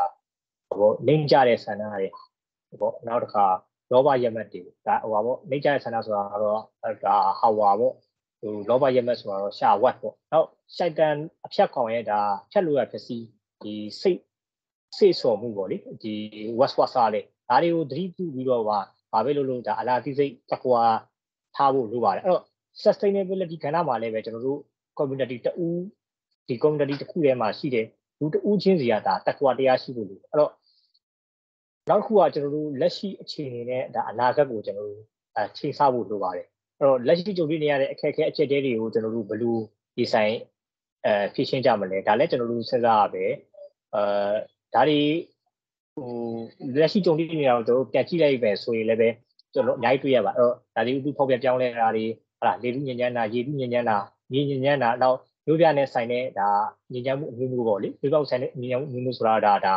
[0.79, 3.47] ဟိုလိမ့်ကြတဲ့ဆန္ဒတွေပေါ့နောက်တစ်ခါ
[3.93, 6.59] လောဘရမတ်တွေဒါဟိုပါပေါ့လိမ့်ကြတဲ့ဆန္ဒဆိုတာတော့
[7.05, 7.95] ဒါဟာဝါပေါ့
[8.41, 12.21] ဟိုလောဘရမတ်ဆိုတာတော့ရှာဝတ်ပေါ့နောက်ရှိုက်တန်အဖြတ်ကောင်ရဲ့ဒါ
[12.53, 13.17] ဖြတ်လို့ရဖြစ်စီ
[13.63, 14.21] ဒီစိတ်
[14.99, 16.15] စိတ်ဆော်မှုပေါ့လေဒီ
[16.59, 18.79] ဝတ်ဝတ်စားလေဒါတွေကိုသတိပြုပြီးတော့ပါ
[19.13, 20.83] ဘာပဲလို့လို့ဒါအလားတိစိတ်တကွာ
[21.57, 22.45] ထားဖို့လိုပါတယ်အဲ့တော့
[22.85, 24.61] sustainability ကဏ္ဍမှာလည်းပဲကျွန်တော်တို့
[24.99, 25.67] community တူ
[26.49, 27.87] ဒီ community တစ်ခုထဲမှာရှိတဲ့
[28.21, 30.53] လူတူချင်းစီကဒါတကွာတရားရှိဖို့လိုအဲ့တော့
[31.89, 35.03] နောက်တစ်ခုကကျွန်တော်တို့လက်ရှိအခြေအနေနဲ့ဒါအနာဂတ်ကိုကျွန်တော်တို့
[35.37, 36.47] အဲချိန်ဆဖို့လိုပါတယ်
[36.79, 39.57] အဲ့တော့လက်ရှိကြုံတွေ့နေရတဲ့အခက်အခဲအချက်အသေးတွေကိုကျွန်တော်တို့ဘယ်လို
[39.97, 40.35] ဒီဆိုင်
[41.07, 43.25] အဲဖြည့်ရှင်းကြမလဲဒါလည်းကျွန်တော်တို့စဉ်းစားရပဲ
[43.95, 44.03] အဲ
[44.75, 45.01] ဒါတွေ
[45.95, 46.11] ဟို
[46.81, 49.09] လက်ရှိကြုံတွေ့နေတာကိုကျွန်တော်တို့ပြန်ကြည့်လိုက်ပဲဆိုရင်လည်းပဲ
[49.55, 52.07] ကျွန်တော်အများကြီးတွေ့ရပါအဲ့တော့ဒါတွေဥပဖောက်ပြပြောင်းလဲတာတွေ
[52.41, 53.97] ဟလာလေလူညဉ့်ညမ်းတာရေလူညဉ့်ညမ်းတာ
[54.33, 56.49] မြေညဉ့်ညမ်းတာနောက်မျိုးပြနဲ့ဆိုင်တဲ့ဒါ
[56.93, 59.75] ညဉ့်ညမ်းမှုအမျိုးမျိုးပေါ့လေမျိုးပေါက်ဆိုင်တဲ့ညဉ့်ညမ်းမှုအမျိုးမျိုးဆိုတာဒါဒါ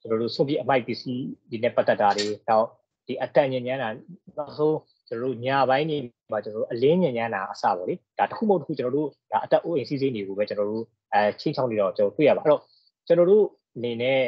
[0.00, 2.66] ကျွန်တော်တို့ဆုံးပြအမိုက်ပစ္စည်းဒီနဲ့ပတ်သက်တာတွေနောက်
[3.06, 3.88] ဒီအတက်ညဉ့်ညမ်းတာ
[4.36, 4.76] နောက်ဆုံး
[5.08, 5.96] ကျွန်တော်တို့ညပိုင်းနေ
[6.30, 12.60] မှာကျွန်တော်တို့အလင်းညဉ့်ညမ်းတာအစပေါ့လေဒါတစ်ခုမဟုတ်တစ်ခုကျွန်တော်တို့ဒါအတက်အိုးအိမ်စီးစိမ်းတွေကိုပဲကျွန်တော်တို့အဲချင်းချောင်းနေတော့ကျွန်တော်တွေ့ရပါအဲ့တော့
[13.06, 13.44] ကျွန်တော်တို့
[13.76, 14.20] အနေနဲ့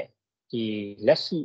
[0.51, 0.62] ဒီ
[1.07, 1.39] လက်ရှိ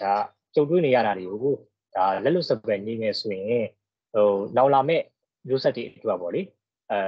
[0.00, 0.12] ဒါ
[0.54, 1.54] ကြုံတွေ့နေရတာတွေကို
[1.96, 3.64] ဒါလက်လွတ်စပယ်နေမယ်ဆိုရင်
[4.12, 5.02] ဟိုနောက်လာမဲ့
[5.50, 6.40] မျိုးဆက်တွေအတွက်ပေါ့လေ
[6.90, 7.00] အဲ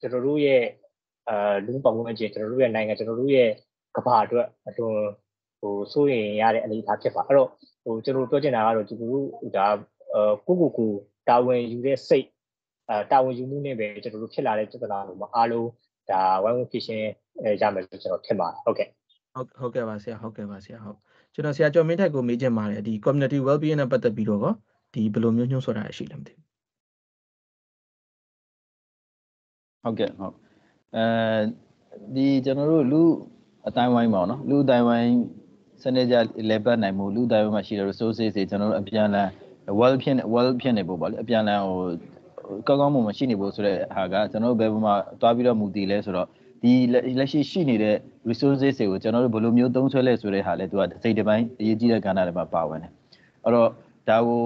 [0.00, 0.62] ကျွန်တော်တို့ရဲ့
[1.28, 3.50] အဲလူပတ်ဝန်းကျင်ကျွန်တော်တို့ရဲ့နိုင်ငံကျွန်တော်တို့ရဲ့
[3.96, 4.98] ကမ္ဘာအတွက်အတွန်း
[5.60, 7.48] ဟိုစိုးရင်ရတဲ့အနေအထားဖြစ်ပါအဲ့တော့
[7.84, 9.66] ဟိုကျွန်တော်ပြောချင်တာကတော့ကျွန်တော်တို့ဒါ
[10.14, 10.90] အဲကိုကိုကို
[11.28, 12.26] တာဝန်ယူတဲ့စိတ်
[12.90, 15.68] အဲတာဝန်ယူမှုနဲ့ပဲကျွန်တော်တို့ဖြစ်လာတဲ့ပြဿနာတွေမှာအားလုံး
[16.10, 17.06] ဒါဝိုင်းဝန်းဖြစ်ရှင်း
[17.62, 18.88] ရမယ်လို့ကျွန်တော်ထင်ပါတယ်ဟုတ်ကဲ့
[19.34, 20.98] ဟုတ်ဟုတ်ကဲ့ပါဆရာဟုတ်ကဲ့ပါဆရာဟုတ်
[21.34, 24.52] ကျွန်တော်ဆရာကျော်မင်းထက်ကိုမေးချင်ပါတယ်ဒီ community well being နဲ့ပတ်သက်ပြီးတော့ကော
[24.94, 26.53] ဒီဘယ်လိုမျိုးညှို့ဆိုတာရှိလဲမသိဘူး
[29.84, 30.34] ဟုတ်ကဲ့ဟုတ်
[30.96, 31.04] အဲ
[32.14, 33.02] ဒီကျွန်တော်တို့လူ
[33.68, 35.10] အတိုင်းဝိုင်းပါနော်လူအတိုင်းဝိုင်း
[35.82, 36.16] စနစ်ကြ
[36.50, 39.28] လေပတ်နိုင်မှုလူအတိုင်းဝိုင်းမှာရှိတဲ့ resources တွေကျွန်တော်တို့အပြန်လန်
[39.80, 41.78] well ဖြစ် well ဖြစ်နေဖို့ပေါ့လေအပြန်လန်ဟို
[42.66, 46.26] ကောင်းကောင်းမွန်မွန်ရှိနေဖို့ဆိုတဲ့ဟာကကျွန်တော်တို့ဘယ်မှာတွားပြီးတော့မူတည်လဲဆိုတော့
[46.62, 46.72] ဒီ
[47.18, 47.96] လက်ရှိရှိနေတဲ့
[48.30, 52.90] resources တွေကိုကျွန်တော်တို့ဘယ်လိုမျိုးသုံးဆွဲလဲဆိုတဲ့ဟာလဲသူကစိတ်တစ်ပိုင်းအရေးကြီးတဲ့ကဏ္ဍတွေမှာပါဝင်တယ်
[53.44, 53.68] အဲ့တော့
[54.08, 54.40] ဒါကို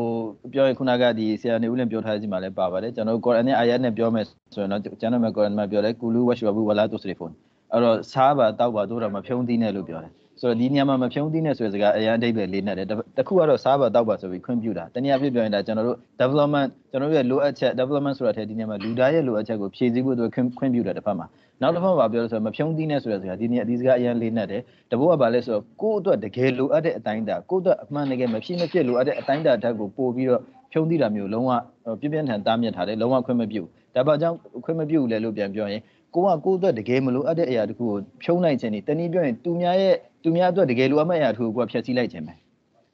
[0.53, 7.33] ပြောရင်ခုနကဒီဆရာနေဦးလင်ပြောထားစီမှာလည်းပါပါတယ်ကျွန်တော်တို့ Quran နဲ့ Ayat နဲ့ပြောမယ်ဆိုရင်တော့ကျွန်တော်တို့ Quran မှာပြောတယ်ကူလူဝရှ်ဝဘူဝလာတုစရီဖုန်
[7.73, 12.87] အဲ့တော့စားပါတောက်ပါတို့တော့မဖြုံးသီးနဲ့လို့ပြောတယ်ဆိုတော့ဒီနေရာမှာမဖြုံးသီးနဲ့ဆိုတဲ့စကားအရင်အဓိပ္ပာယ်လေးနဲ့တယ်
[13.19, 21.27] တခုကတော့စားပါတောက်ပါဆိုပြီးခွင့်ပြုတာတနည်းအားဖြင့်ပြောရင်ဒါကျွန်တော်တို့ development ကျွန်တော်တို့ရဲ့လိုအပ်ချက် development ဆိုတာတဲ့ဒီနေရာမှာလူသားရဲ့လိုအပ်ချက်ကိုဖြည့်ဆည်းဖို့အတွက်ခွင့်ပြုတယ်တစ်ဖက်မှာ
[21.63, 30.41] နောက်တစ်ဖက်မှာပြောလို့ဆိုတော့မဖြုံးသီးနဲ့ဆိုတဲ့စကားဒီနေရာဒီစကားအရင်လေးနဲ့တယ်တဘောကဘာလဲဆိုတော့ကိုယ့်အတွက်တကယ်လိုအပ်တဲ့အတိုင်းတာကိုယ့်အတွက်အမှန်တကယ်မဖြစ်မဖြစ်လိုအပ်တဲ့အတိုင်းတာဓာတ်ကိုပို့ပြီးတော့
[30.73, 31.51] ဖြုံးသီးတာမျိုးလုံးဝ
[32.01, 33.63] ပြပြထန်တားမြစ်ထားတယ်လုံးဝခွင့်မပြု
[33.95, 35.83] ဒါပေမဲ့ကြောင့်ခွင့်မပြုလဲလို့ပြန်ပြောရင်
[36.15, 42.35] ကိုကကိုယ့်အတွက်တကယ်မလိုအပ်တဲ့အရာတခုကိုဖြုံးလိုက်ခြင်းဒီတနည်းပြောရင်သူများရဲ့သူများအတွက်တကယ်လိုအပ်မယ့်အရာတခုကိုကိုကဖျက်ဆီးလိုက်ခြင်းပဲ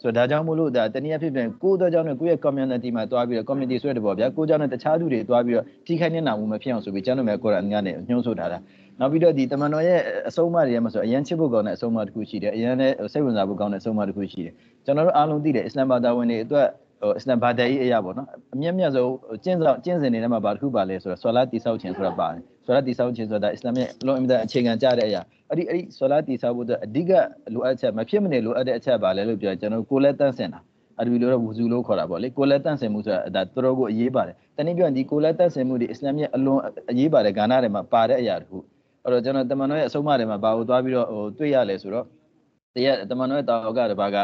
[0.05, 8.59] ဆိုတော့ဒါကြောင့်မို့လို့ဒါတနည်းအားဖြင့်ကိုယ့်အတွက်ကြောင့်နဲ့ကိုယ့်ရဲ့ community မှာတွားပြီးတော့ community ဆိုတဲ့ပေါ့ဗျာကိုယ့်ကြောင့်နဲ့တခြားသူတွေတွားပြီးတော့ထိခိုက်နေတာမှုမဖြစ်အောင်ဆိုပြီးကျွန်တော်များကိုယ်တိုင်ကနေညှို့ဆိုထားတာ
[9.01, 16.67] နောက်ပြီးတော့ဒီတမန်တော်ရဲ့အဆုံးအမတွေမှာဆိုအရန်ချစ်ဖို့ကောင်းတဲ့အဆုံးအမတစ်ခုရှိတယ်အရန်လည်းစိတ်ဝင်စားဖို့ကောင်းတဲ့အဆုံးအမတစ်ခုရှိတယ်ကျွန်တော်တို့အားလုံးသိတယ်အစ္စလမ်ဘာသာဝင်တွေအတွက်
[17.05, 19.11] ဟိုအစ္စလမ်ဘာသာရေးအရာပေါ့နော်အမြင့်မြတ်ဆုံး
[19.45, 27.13] ကျင့်ဆောင်ကျင့်စဉ်တွေထဲမှာဘာတစ်ခုပါလဲဆိုတော့ဆွာလာတိဆောက်ခြင်းဆိုတာပါတယ်ဆွာလာတိဆောက်ခြင်းဆိုတာအစ္စလာမ်ရဲ့အလုံးအမြင့်အခြေခံကြတဲ့အရာအဲ့ဒီအဲ့ဒီဆွာလာတိဆောက်ဖို့အတွက်အဓိက
[27.55, 30.61] လိုအပ်ချက်မဖြစ်မနေလိုအပ်တဲ့အချက်ပါလဲလို့ပြောကျွန်တော်ကိုလည်းတန့်စင်တာ
[30.99, 38.59] အရဘီလိုတော့ဝူဇူလို့ခေါ်တာပေါ့လေကိုလည်းတန့်စင်မှုဆိုတာဒါတော်တော်ကိုအရေးပါတယ်တနည်းပြောရင်ဒီကိုလည်းတန့်စင်မှုဒီအစ္စလာမ်ရဲ့အလွန်အရေးပါတဲ့ဂါဏတွေမှာပါတဲ့အရာတခု
[39.05, 42.07] အဲ့တော့ကျွန်တော်တမန်တော်ရဲ့အဆုံးအမတွေမှာဘာလို့သွားပြီးတော့ဟိုတွေ့ရလဲဆိုတော့
[42.75, 44.17] တရက်တမန်တော်ရဲ့တာဝကတပါက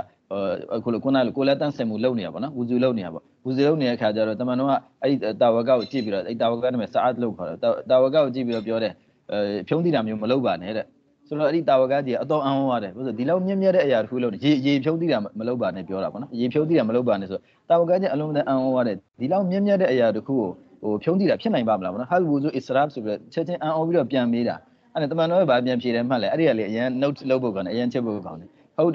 [0.74, 4.72] အခုလိုခုနကကိုလက်တန်းဆင်မှုလုပ်နေတာပေါ့နော်ဝူဇူလုပ်နေတာပေါ့ဝူဇူလုပ်နေတဲ့ခါကျတော့တမန်တော်က
[5.03, 7.59] အဲ့ဒီတာဝကကိုကြည့်ပြီးတော့အဲ့တာဝကနာမည်စာအတ်လို့ခေါ်တယ်
[7.90, 8.92] တာဝကကိုကြည့်ပြီးတော့ပြောတယ်
[9.30, 9.38] အဲ
[9.68, 10.86] ဖြုံးတိတာမျိုးမလုပ်ပါနဲ့တဲ့
[11.28, 17.38] ဆိုတော့အဲ့ဒီတာဝကကြီးအတော်အံ့ဩရတယ်ဘာလို့ဒီလောက်မြင့်မြတ်တဲ့အရာတစ်ခုလုပ်နေရေရေဖြုံးတိတာမလုပ်ပါနဲ့ပြောတာပေါ့နော်ရေဖြုံးတိတာမလုပ်ပါနဲ့ဆို
[17.68, 20.48] တာဝကကြီးအလုံးတဲ့အံ့ဩရတယ်ဒီလောက်မြင့်မြတ်တဲ့အရာတစ်ခုကို
[20.82, 24.57] ဟိုဖြုံးတိတာဖြစ်နိုင်ပါမလားပေါ့နော်ဟာဝူဇူအစ္စရာဆိုပြီးတော့ချက်ချင်းအံ့ဩပြီးတော့ပြန်မေးတာ
[24.95, 28.93] အဲ့ဒါတမန်တော်ကဗာပြန်ဖြေတယ်မှတ်လဲအဲ့ဒီကလေအရင် note လုပ်ဖို့ကောင်းတယ်အရင်ချက်ဖို့ကောင်းတယ်ဟုတ်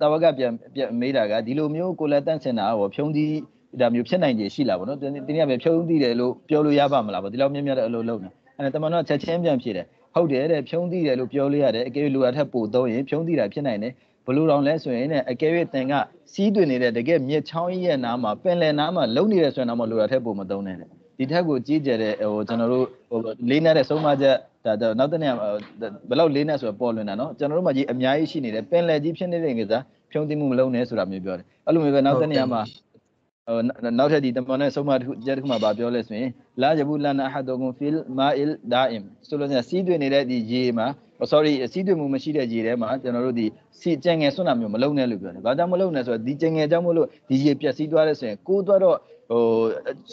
[0.00, 3.32] တာဝကပြန်ပြန်မေးတာကဒီလိုမျိုးကိုလက်တန့်စင်တာဟောဖြုံးသီး
[3.80, 13.92] ဒါမျိုးဖြစ်နိုင်ကြရှိလားဗောနော်ဒီနေ့ကပဲဖြုံးသီးတယ်လို့ပြောလို့ရပါမလားဗောဒီလောက်မြင့်မြတ်တဲ့အလုပ်လုပ်နေအဲ့ဒါတမန်တော်ချက်ချင်းပြန်ဖြေတယ်ဟုတ်တယ်တဲ့ဖြုံးသီးတယ်လို့ပြောလို့ရတယ်အကယ်၍လူအထက်ပို့တော့ရင်ဖြုံးသီးတာဖြစ်နိုင်တယ်
[14.26, 15.92] ဘလို့တောင်လဲဆိုရင်တဲ့အကယ်၍တင်က
[16.32, 20.88] စီးတွင်နေတဲ့တကယ်မြစ်ချောင်းကြီးရဲ့နားမှာပင်လယ်နားမှာလုံနေတယ်ဆိုရင်တော့လူအထက်ပို့မသုံးနဲ့တဲ့
[21.18, 23.18] ဒီထက်ကိုကြီးကျယ်တဲ့ဟိုကျွန်တော်တို့ဟို
[23.50, 25.32] လေးနေတဲ့ဆုံးမချက် ဒါတော့နောက်တစ်နေ့
[26.08, 29.72] ဘယ်လောက်လေးနဲ့ဆိုတော့ပေါ်လွင်တာနော်ကျွန်တော်တို့မှာကြီးအများကြီးရှိနေတယ်ပင်လယ်ကြီးဖြစ်နေတဲ့ကိစ္စ
[30.10, 32.62] ဖြုံးသိမှုမလုံးနဲ့ဆိုတာမျိုးပြောတယ်အဲ့လိုမျိုးပဲနောက်တစ်နေ့မှာ
[33.46, 33.60] ဟို
[33.98, 40.86] နောက်ထပ်ဒီတမန်နဲ့ဆုံးမတစ်ခုတစ်ခုမှာဗာပြောလဲဆိုရင်လာယဘူးလန်အဟဒုဂုန်ဖီလ်မာအီလ်ဒါအင်ဆိုလို့ဆိုစီးတွေ့နေတဲ့ဒီရေမှာ
[41.32, 43.46] sorry စီးတွေ့မှုမရှိတဲ့ရေထဲမှာကျွန်တော်တို့ဒီ
[43.80, 48.96] စီကြံငယ်ဆွနာမျိုးမလုံးနဲ့လို့ပြောတယ်။ဘာကြောင့်မလုံးနဲ့ဆိုတော့ဒီကြံငယ်ကြောင့်မို့လို့ဒီရေပျက်စီးသွားတဲ့ဆိုရင်ကိုယ်သွားတော့
[49.30, 49.42] ဟို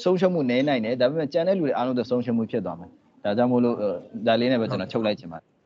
[0.04, 2.92] ဆုံးရှုံးမှုနည်းနိုင်တယ်ဒါပေမဲ့ကြံတဲ့လူတွေအားလုံးတော့ဆုံးရှုံးမှုဖြစ်သွားမယ်
[3.24, 3.76] ဒါကြောင့်မို့လို့
[4.28, 5.60] ဒါလေးနဲ့ပဲကျွန်တော်ချုပ်လိုက်ချင်ပါတယ်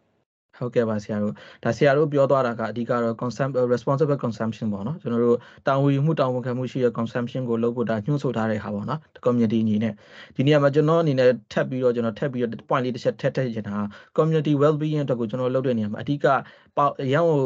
[0.57, 1.33] ဟုတ်ကဲ့ပါဆရာတို့
[1.63, 5.37] ဒါဆရာတို့ပြောသွားတာကအဓိကတော့ consum responsible consumption ပေါ့နော်ကျွန်တော်တို့
[5.67, 9.93] တာဝန်ယူမှုတာဝန်ခံမှုရှိတဲ့ consumption ကိုလုပ်ဖို့ဒါညှို့ဆိုထားတဲ့ဟာပေါ့နော် community အနေနဲ့
[10.35, 13.75] ဒီနေရာမှာကျွန်တော်အနေနဲ့ထပ်ပြီးတော့ကျွန်တော်ထပ်ပြီးတော့ point လေးတစ်ချက်ထပ်ထည့်ချင်တာ
[14.17, 16.25] community well being အတွက်ကိုကျွန်တော်လုပ်တဲ့နေရာမှာအဓိက
[17.13, 17.39] ရန်ကို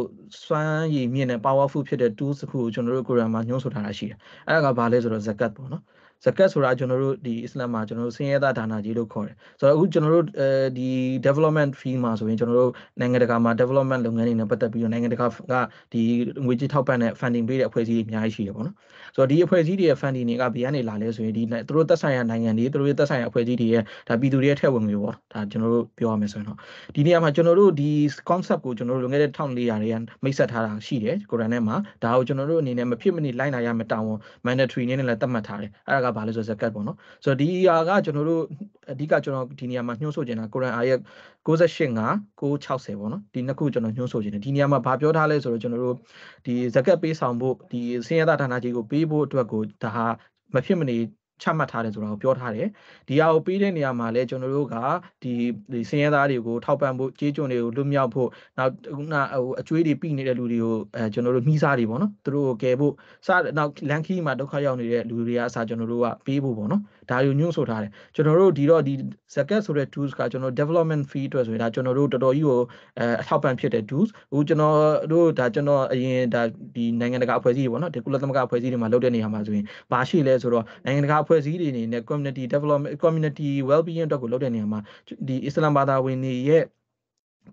[0.45, 5.83] စွမ်းရည်မြင့်တဲ့ powerful ဖြစ်တဲ့ tools တစ်ခုကိုကျွန်တော်တို့ program မှာညှို့ဆိုထားတာရှိတယ်အဲ့ဒါကဘာလဲဆိုတော့ zakat ပေါ့နော်
[6.25, 10.89] ဇကတ်ဆိုတာကျွန်တော်တို့ဒီအစ္စလာမ်မှာကျွန်တော်တို့ဆင်းရဲသားဒါနာကြီးလို့ခေါ်တယ်ဆိုတော့အခုကျွန်တော်တို့အဲဒီ
[11.25, 15.53] development field မှာဆိုရင်ကျွန်တော်တို့နိုင်ငံတကာမှာ development လုပ်ငန်းတွေနဲ့ပတ်သက်ပြီးတော့နိုင်ငံတကာက
[15.93, 16.01] ဒီ
[16.45, 18.75] ငွေကြေးထောက်ပံ့တဲ့ funding ပေးတဲ့အဖွဲ့အစည်းတွေအများကြီးရှိတယ်ပေါ့နော်
[19.15, 26.57] ဆိုတော့ဒီအဖွဲ့အစည်းတွေရဲ့ funding တွေကဘယ်ကနေလာလဲဆိုရင်ဒီသူတို့သက်ဆိုင်ရာနိုင်ငံတွေသူတို့ရဲ့သက်ဆိုင်ရာအဖွဲ့အစည်းတွေရဲ့ဒါပြည်သူတွေရဲ့ထည့်ဝင်ငွေပေါ့ဒါကျွန်တော်တို့ပြောရမယ်ဆိုရင်တော့
[26.95, 27.89] ဒီနေရာမှာကျွန်တော်တို့ဒီ
[28.29, 38.43] concept ကိုကျွန်တော်တို့လွန်ခဲ့တဲ့1400တွေကမိတ်ဆက်ထားတာရှိတယ်ကိုရန်ထဲမှာဒါကိုကျွန်တော်တို့အနေနဲ့မဖြစ်မနေလိုက်နာရမယ့်တာဝန် mandatory နဲ့လည်းသတ်မှတ်ထားတယ်အဲ့ဒါကဘာလဲဆိုဇကတ်ပေါ့နော်ဆိုတော့ဒီအရာကကျွန်တော်တို့
[38.91, 40.99] အဓိကကျွန်တော်ဒီနေရာမှာညှို့ဆိုချင်တာကုရ်အန်အာယတ်
[41.47, 42.07] 68ငါ
[42.39, 45.95] 960ပေါ့နော်ဒီနှစ်ခုကျွန်တော်ညှို့ဆိုချင်တယ်ဒီနေရာမှာဘာပြောထားလဲဆိုတော့ကျွန်တော်တို့
[46.45, 50.05] ဒီဇကတ်ပေးဆောင်ဖို့ဒီဆင်းရဲသားဌာနကြီးကိုပေးဖို့အတွက်ကိုဒါဟာ
[50.55, 50.97] မဖြစ်မနေ
[51.41, 52.67] ချမှတ်ထားတယ်ဆိုတာကိုပြောထားတယ်
[53.07, 54.75] ဒီဟာကိုပေးတဲ့နေရာမှာလည်းကျွန်တော်တို့က
[55.23, 55.33] ဒီ
[55.71, 62.93] ဒီစင်ရဲသားတွေကိုထောက်ပံ့ဖို့ကြေးကျွန်တွေကိုလွတ်မြောက်ဖို့နောက်ခုနဟိုအကျွေးတွေပြီးနေတဲ့လူတွေကိုအဲကျွန်တော်တို့နှီးစားတွေပေါ့နော်သူတို့ကိုကယ်ဖို့
[63.27, 68.93] စနောက်လန်ခီမှာဒုက္ခရောက်နေတဲ့လူတွေကအစားကျွန်တော်တို့ကပေးဖို့ပေါ့နော် ဒါတွေကိုညွှန်ဆိုထားတယ်ကျွန်တော်တို့ဒီတော့ဒီ
[69.35, 72.59] zakat ဆိုတဲ့ tools ကကျွန်တော် development fee အတွက်ဆိုရင်ဒါကျွန်တော်တို့တော်တော်ကြီးကို
[72.99, 74.77] အဲအထောက်ပံ့ဖြစ်တဲ့ tools အခုကျွန်တော်
[75.11, 76.41] တို့ဒါကျွန်တော်အရင်ဒါ
[76.75, 84.79] ဒီနိုင်ငံတကာအဖွဲ့အစည်းတွေပေါ့နော်ဒီကုလသမဂ္ဂအဖွဲ့အစည်းတွေမှာလုပ်တဲ့နေရာမှာဆိုရင်ဘာရှိလဲဆိုတော့နိုင်ငံတကာအဖွဲ့အစည်းတွေအနေနဲ့ community development community well being အတွက်ကိုလုပ်တဲ့နေရာမှာ
[85.27, 86.63] ဒီအစ္စလာမ်ဘာသာဝင်တွေရဲ့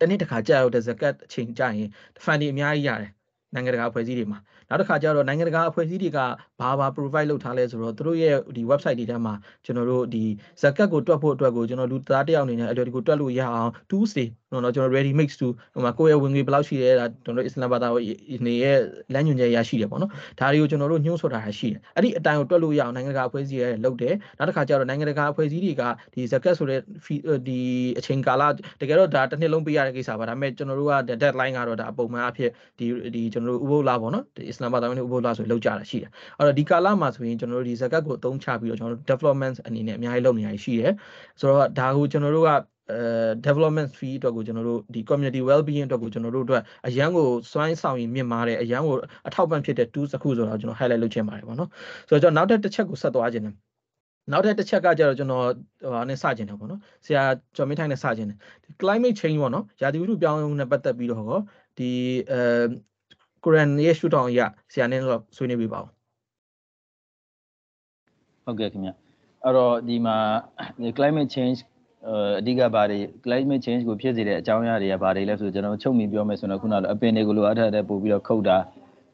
[0.01, 1.89] တနေ့တစ်ခါကြာရောက်တဲ့ zakat အချိန်ကြာရင်
[2.25, 3.13] funding အများကြီးရတယ်
[3.55, 4.39] နိုင်ငံတကာအဖွဲ့အစည်းတွေမှာ
[4.69, 6.19] နောက်တစ်ခါကျတော့နိုင်ငံတကာအဖွဲ့အစည်းတွေက
[6.61, 9.35] ဘာဘာ provide လုပ်ထားလဲဆိုတော့သူတို့ရဲ့ဒီ website တွေထဲမှာ
[9.65, 10.25] ကျွန်တော်တို့ဒီ
[10.63, 14.25] zakat ကိုတွက်ဖို့အတွက်ကိုကျွန်တော်လူသားတယောက်အနေနဲ့အဲ့ဒီကိုတွက်လို့ရအောင် tools တွေ
[14.65, 17.89] နော်ကျွန်တော် ready mix to ဟိုမှာကိုယ့်ရဲ့ဝင်ငွေဘယ်လောက်ရှိလဲဒါကျွန်တော်အစ္စလာမ်ဘာသာ
[18.47, 18.79] နေရဲ့
[19.15, 25.83] လမ်းညွှန်ချက်ရရှိတယ်ပေါ့နော်ဒါတွေကိုကျွန်တော်တို့ညှို့ဆိုတာရှိတယ်အဲ့ဒီအတိုင်းကိုတွက်လို့ရအောင်နိုင်ငံတကာအဖွဲ့အစည်းတွေလုပ်တယ်နောက်တစ်ခါကျတော့နိုင်ငံတကာအဖွဲ့အစည်းတွေက
[26.15, 26.81] ဒီ zakat ဆိုတဲ့
[27.49, 27.59] ဒီ
[27.99, 28.43] အချိန်ကာလ
[28.81, 40.93] တကယ်တော့ဒါတစ်နှစ်လုံးပေးရတဲ့ကိစ္စပါဒါပေမဲ့ကျွန်တော်တို့က deadline ကတော့ဒါပုံမှန်အဖြစ်ဒီဒီကျွန်တော်တို့ဥပုသ်လာပေါ့နော်ဒီအစ္စလာမ်ဘာသာဝင်ဥပုသ်လာဆိုလောက်ကြတာရှိတယ်အဲ့တော့ဒီကာလမှာဆိုရင်ကျွန်တော်တို့ဒီ zakat ကိုအသုံးချပြီးတော့ကျွန်တော်တို့ development အနေနဲ့အများကြီးလုပ်နေရရှိတယ်
[41.41, 42.57] ဆိုတော့ဒါကိုကျွန်တော်တို့ကအဲ
[43.47, 48.95] development fee အတွက်ကိုကျွန်တော်တို့ဒီ community well being အတွက်ကိုကျွန်တော်တို့အတွက်အရန်ကိုစွမ်းဆောင်ရင်မြင့်မားတဲ့အရန်ကို
[49.27, 51.71] အထောက်ပံ့ဖြစ်တဲ့ tools တစ်ခုဆိုတော့ကျွန်တော် highlight လုပ်ချင်ပါတယ်ပေါ့နော်
[52.09, 53.55] ဆိုတော့ကျွန်တော်နောက်တစ်ချက်ကိုဆက်သွားခြင်းတယ်
[54.33, 55.45] နောက်တစ်တစ်ချက်ကကျတော့ကျွန်တော်
[55.83, 57.23] ဟိုနဲ့စကျင်တယ်ပေါ့နော်ဆရာ
[57.57, 61.41] ကျော်မင်းထိုင်းနဲ့စကျင်တယ်ဒီ climate change ပေါ့နော်ရာသီဥတုပြောင်းလဲမှုနဲ့ပတ်သက်ပြီးတော့ဟော
[61.79, 61.91] ဒီ
[62.33, 62.41] အဲ
[63.45, 64.41] Quran ရဲ့ရှုထောင့်အရ
[64.73, 65.89] ဆရာနဲ့တော့ဆွေးနွေးပြပါဦး
[68.45, 68.91] ဟုတ်ကဲ့ခင်ဗျ
[69.45, 70.17] အဲ့တော့ဒီမှာ
[70.97, 71.59] climate change
[72.39, 78.57] အဓိကဘာတွေ climate change ကိုဖြစ်စေတဲ့အကြောင်းအရာတွေကဘာတွေလဲဆိုကျွန်တော်ချုပ်မိပြောမယ်ဆိုတော့ခုနကအပင်တွေကိုလိုအပ်တဲ့ပို့ပြီးတော့ခုတ်တာ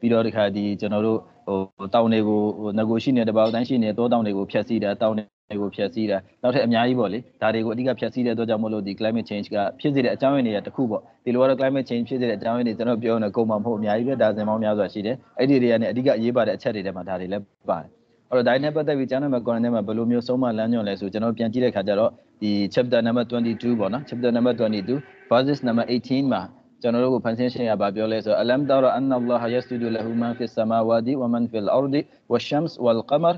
[0.00, 17.99] ပြီးတော့ဒီခါဒီကျွန်တော်တို့ဟိုတောင်တွေကိုဟိုငကိုရှိနေတပေါက်တိုင်းရှိနေတောတောင်တွေကိုဖျက်ဆီးတာတောင်တွေကိုဖျက်ဆီးတာနောက်ထပ်အများကြီးပေါ့လေဒါတွေကိုအဓိကဖျက်ဆီးတဲ့အတွက်ကြောင့်မလို့ဒီ climate change ကဖြစ်စေတဲ့အကြောင်းရင်းတွေကတခုပေါ့ဒီလိုကတော့ climate change ဖြစ်စေတဲ့အကြောင်းရင်းတွေကျွန်တော်ပြောနေကုန်မှာမဟုတ်အများကြီးပဲဒါစင်ပေါင်းများစွာရှိတယ်အဲ့ဒီတွေကနေအဓိကအရေးပါတဲ့အချက်တွေထဲမှာဒါတွေလည်းပါတယ်
[18.32, 22.10] အဲ့တော့ဒါနဲ့ပတ်သက်ပြီးကျမ်းစာမှာ Quran ထဲမှာဘယ်လိုမျိုးဆုံးမလမ်းညွှန်လဲဆိုကျွန်တော်ပြန်ကြည့်တဲ့ခါကျတော့
[22.42, 26.40] ဒီ chapter number 22ပေါ့နော် chapter number 22 verses number 18မှာ
[26.82, 32.00] ကျွန်တော်တို့ကိုဖန်ဆင်းရှင်ရပါပြောလဲဆိုအလမ်တာရအန်နလ္လာဟ်ယစဂျူဒူလဟူမန်ဖီဆာမာဝါဒီဝမန်ဖီလ်အာရ်ဒီ
[32.32, 33.36] ဝရှမ်စ်ဝလ်ကမရ်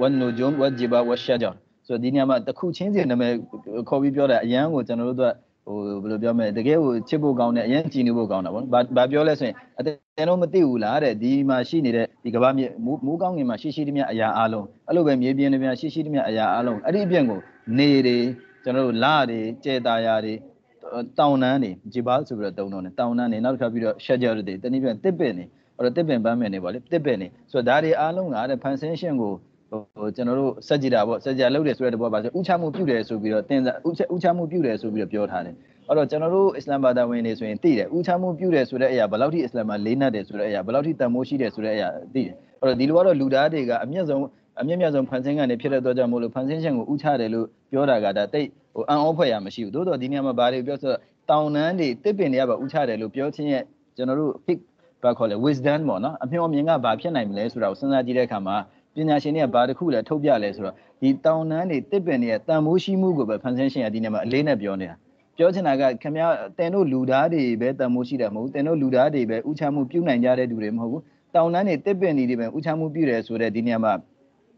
[0.00, 1.50] ဝန်နူဂျုမ်ဝဂျီဘာဝရှဂျာ
[1.86, 3.32] ဆိုဒီနေရာမှာတစ်ခုချင်းစီနာမည်
[3.88, 5.32] ခေါ်ပြီးပြောတာအရန်ကိုကျွန်တော်တို့က
[5.66, 12.66] ဟိုဘယ်လိုပြောမလဲတကယ်ကိုချစ်ဖို့ကောင်းတဲ့အရင်ကြည်နေဖို့ကောင်းတာပေါ့ဘာဘာပြောလဲဆိုရင်အတင်းတော့မသိဘူးလားတဲ့ဒီမှာရှိနေတဲ့ဒီကဘာမြေ
[13.06, 17.40] မူးကောင်းငင်မှာရှိရှိတည်းမြအရာအလုံးအဲ့လိုပဲမြေပြင်တွေမြရှိရှိတည်းမြအရာအလုံးအဲ့ဒီအပြင်ကို
[17.78, 18.18] နေတွေ
[18.64, 20.34] ကျွန်တော်တို့လတွေကျေတာယာတွေ
[21.18, 25.44] တောင်တန်းတွေဂျီဘာဆိုပြီးတော့တုံးတော့နေတောင်တန်းတွေနောက်တစ်ခါပြီးတော့ရှက်ဂျာတွေတနည်းပြန်တစ်ပင်နေ
[25.76, 29.32] အဲ့တော့တစ်ပင်ပန်းမယ်နေပေါ့လေတစ်ပင်နေဆိုတော့ဒါတွေအားလုံးကတဲ့ဖန်ဆင်းရှင်ကို
[29.98, 35.54] ဟိုကျွန်တော်တို့စက်ကြည်တာပေါ့စက်ကြလုပ်တယ်ဆိုတဲ့တဘောပါဆိုဥချမှုပြုတယ်ဆိုပြီးတော့တင်ဥချဥချမှုပြုတယ်ဆိုပြီးတော့ပြောထားတယ်
[35.88, 44.22] အဲ့တော့ကျွန်တော်တို့အစ္စလာမ်ဘာသာဝင်တွေဆိုရင်သိတယ်ဥချမှုပြုတယ်ဆိုတဲ့အရာဘယ်လောက်ထိအစ္စလာမ်မှာလေးနက်တယ်ဆိုတဲ့အရာဘယ်လောက်ထိတန်မိုးရှိတယ်ဆိုတဲ့အရာသိတယ်အဲ့တော့ဒီလိုကတော့လူသားတွေကအမျက်ဆုံး
[44.60, 51.00] အမျက်မြတ်ဆုံးဖန်ဆင်းကနေဖြစ်တဲ့အတွက်ကြောင့်မို့လို့ဖန်ဆင်းရှင်ကိုဥချတယ်လို့ပြောတာကဒါတိတ်ဟိုအံ့ဩဖွယ်ရမရှိဘူးသို့တော့ဒီနေရာမှာဘာတွေပြောဆိုတော့
[51.30, 53.62] တောင်တန်းတွေတစ်ပင်တွေကပါဥချတယ်လို့ပြောချင်းရဲ့
[53.96, 54.58] ကျွန်တော်တို့ pick
[55.02, 58.56] ဘာခေါ်လဲ wisdom ပေါ့နော်အမျှော်မြင်ကဘာဖြစ်နိုင်မလဲဆိုတာကိုစဉ်းစားကြည့်တဲ့အခါမှာ
[58.96, 64.96] ပညာရှင်တွေကဘာတစ်ခုလဲထုတ်ပြလဲဆိုတော့ဒီတောင်တန်းတွေတစ်ပင်တွေရဲ့တန်မိုးရှိမှုကိုပဲဖန်ဆင်းရှင်ကဒီနေရာမှာအလေးနဲ့ပြောနေတာ
[65.36, 71.02] ပြောချင်တာကခင်ဗျားတင်တို့လူသားတွေပဲတန်မိုးရှိတယ်မဟုတ်ဘူးတင်တို့လူသားတွေပဲဥချမှုပြုနိုင်ကြတဲ့သူတွေမဟုတ်ဘူး
[71.34, 73.92] တောင်တန်းတွေတစ်ပင်တွေပဲဥချမှုပြုတယ်ဆိုတဲ့ဒီနေရာမှာ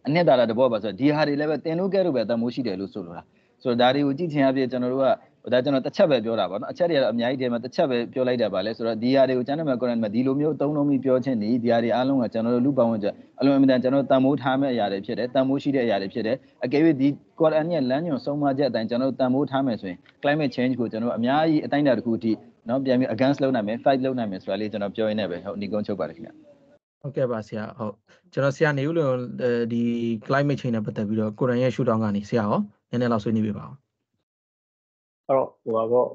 [0.06, 3.22] အနှစ်သာရတဘောပါဆိုတော့ဒီဟာတွေလည်းပဲတင်တို့ကဲတော့ပဲတန်မိုးရှိတယ်လို့ဆိုလိုတာ
[3.62, 5.06] ဆိုတော့ဒါတွေကိုကြည့်ချင်အပြည့်ကျွန်တော်တို့က
[5.52, 13.08] ဒါကျွန်တော်တစ်ချက်ပဲပြောတာပါနော်အချက်တွေကတော့အများကြီးတည်းမှာတစ်ချက်ပဲပြောလိုက်တာပါလဲဆိုတော့ဒီဟာတွေကိုကျမ်းစာမှာကုရ်အာန်မှာဒီလိုမျိုးသုံးလုံးပြီးပြောခြင်းဒီဒီဟာတွေအားလုံးကကျွန်တော်တို့လူပောင်ဝင်ကြ
[13.40, 17.08] အလုံးအမြဲတမ်းကျွန်တော်တန်မိုးထားမဲ့အရာတွေဖြစ်တယ်တန်မိုးရှိတဲ့အရာတွေဖြစ်တယ်အကယ်၍ဒီ
[17.40, 22.32] ကုရ်အာန်ရဲ့လမ်းညွှန်ဆုံးမချက်အတိုင်းကျွန်တော်တို့တန်မိုးထားမယ်ဆိုရင် climate change ကိုကျွန်တော်တို့အများကြီးအတိုင်းအတာတစ်ခုအထိ
[22.68, 26.30] နော်ပြန်ပြီး against လုပ်နိုင်မယ် fight လုပ်နိုင်မယ်ဆိုတာလေးကျွန်တော်ပြောရင်းနဲ့ပဲဟုတ်ဒီကုန်းချုပ်ပါတယ်ခင်ဗျ
[27.02, 27.94] ဟုတ်ကဲ့ပါဆရာဟုတ်
[28.32, 29.14] ကျွန်တော်ဆရာနေဦးလို့
[29.72, 29.82] ဒီ
[30.26, 32.58] climate change နဲ့ပတ်သက်ပြီးတော့ကိုရန်ရဲ့ရှုထောင့်ကနေဆရာရော
[32.90, 33.76] နည်းနည်းလောက်ဆွေးနွေးပြပါအောင်
[35.28, 36.08] အဲ့တော့ဟိုပါပေါ့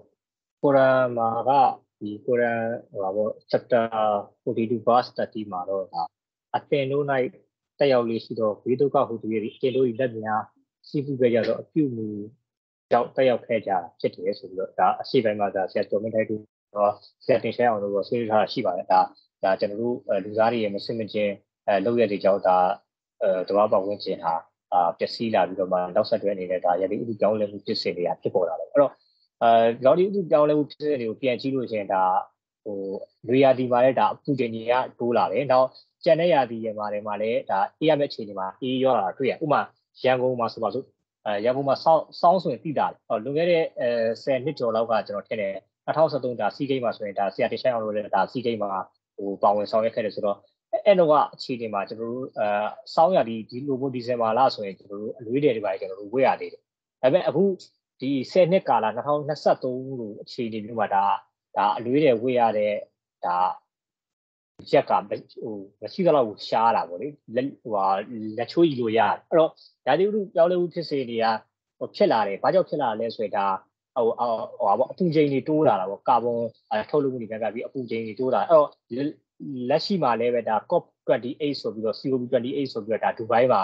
[0.61, 1.51] ကုရ်အာန်မှာက
[1.99, 3.83] ဒီကုရ်အာန်ဟိုပါပေါ့ chapter
[4.43, 6.01] 42 verse 30မှာတော့ဒါ
[6.55, 7.05] အသင်တို့၌
[7.79, 10.43] တက်ရောက်လေးရှိတော့ဝိတုကဟုတည်းအကျဉ်တို့ဤလက်များ
[10.87, 12.07] စီးပူခဲ့ကြတော့အပြုမူ
[12.91, 16.35] ကြောင့်တက်ရောက်ခဲ့ကြတာဖြစ်တယ်ဆိုပြီးတော့ဒါအရှိပိုင်းမှာဒါဆရာတော်မင်းထိုက်တူ
[16.75, 16.91] တော့
[17.25, 19.01] ဆရာတင်ရှင်းအောင်လို့ဆွေးနွေးထားတာရှိပါတယ်ဒါ
[19.43, 21.33] ဒါကျွန်တော်တို့လူသားတွေရဲ့မစင်မချင်း
[21.67, 22.57] အဲလောက်ရတဲ့ကြောင့်ဒါ
[23.23, 24.33] အဲတဘာပတ်ဝန်းကျင်ဟာ
[24.73, 28.91] အာပျက်စီးလာပြီးတော့မှနောက်ဆက်တွဲအနေနဲ့ဒါရည်ဥပဒေကြောင်းလည်းဖြစ်စေနေတာဖြစ်ပေါ်လာတယ်အဲ့တော့
[29.43, 32.03] အဲလော်ဒီဥပဒေကြောင်းလည်းဖြစ်စေတွေကိုပြန်ကြည့်လို့ရှိရင်ဒါ
[32.63, 32.77] ဟို
[33.27, 35.67] လူရာဒီမှာလည်းဒါအပူချိန်ကြီးကတိုးလာတယ်နောက်
[36.03, 39.61] ကျန်တဲ့ရာသီရဲ့မှာလည်းမှာလည်းဒါအေးရမယ့်အခြေအနေမှာအေးရောလာတာတွေ့ရဥမာ
[40.03, 40.85] ရန်ကုန်မှာဆိုပါစို့
[41.25, 43.89] အဲရန်ကုန်မှာစောင်းစောင်းဆိုရင်တိတာတယ်လွန်ခဲ့တဲ့အဲ
[44.23, 45.53] 10နှစ်ကျော်လောက်ကကျွန်တော်ထင်တယ်
[45.87, 48.71] 2013ဒါစီးဂိမ်းမှာဆိုရင်ဒါဆရာတင်ဆိုင်အောင်လို့လည်းဒါစီးဂိမ်းမှာ
[49.17, 50.37] ဟိုပါဝင်ဆောင်ရွက်ခဲ့တယ်ဆိုတော့
[50.85, 52.47] အဲ့တော့ကအခြေအနေမှာကျွန်တော်တို့အဲ
[52.95, 56.61] စောင်းရဒီဒီလိုမျိုးဒီဇင်ဘာလဆိုရင်ကျွန်တော်တို့အလွေးတယ်တွေပါကျွန်တော်တို့ဝေ့ရသေးတယ်
[57.01, 57.43] ဒါပေမဲ့အခု
[58.03, 58.85] ဒီ10နှစ်ကာလ
[59.37, 61.05] 2023လို့အခြေအနေမျိုးမှာဒါ
[61.57, 62.73] ဒါအလွေးတယ်ဝေ့ရတဲ့
[63.25, 63.37] ဒါ
[64.71, 64.99] ရက်ကဟို
[65.81, 67.85] မရှိတော့ဘူးရှားတာပေါ့လေလက်ဟိုဟာ
[68.37, 69.49] လက်ချိုးကြီးလို့ရတယ်အဲ့တော့
[69.85, 71.25] ဒါဒီဥပြောင်းလဲမှုဖြစ်စေတွေက
[71.79, 73.45] ဟိုဖြစ်လာတယ်ဘာကြောင့်ဖြစ်လာလဲဆိုရင်ဒါ
[73.95, 74.05] ဟို
[74.59, 76.39] ဟိုဟာပေါ့အပူချိန်တွေတိုးလာတာပေါ့ကာဗွန်
[76.89, 78.67] ထုတ်လုပ်မှုတွေကပြီးအပူချိန်တွေတိုးလာအဲ့တော့
[79.69, 83.61] လက်ရှိမှာလည်းပဲဒါ COP28 ဆိုပြီးတော့ COP28 ဆိုပြီးတော့ဒါဒူဘိုင်းမှာ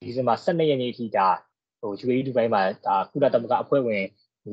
[0.00, 1.28] ဒီဇင်ဘာ12ရက်နေ့အထိဒါ
[1.86, 4.04] ဟို UAE ဒူဘိုင်းမှာဒါကုလသမဂ္ဂအဖွဲ့ဝင်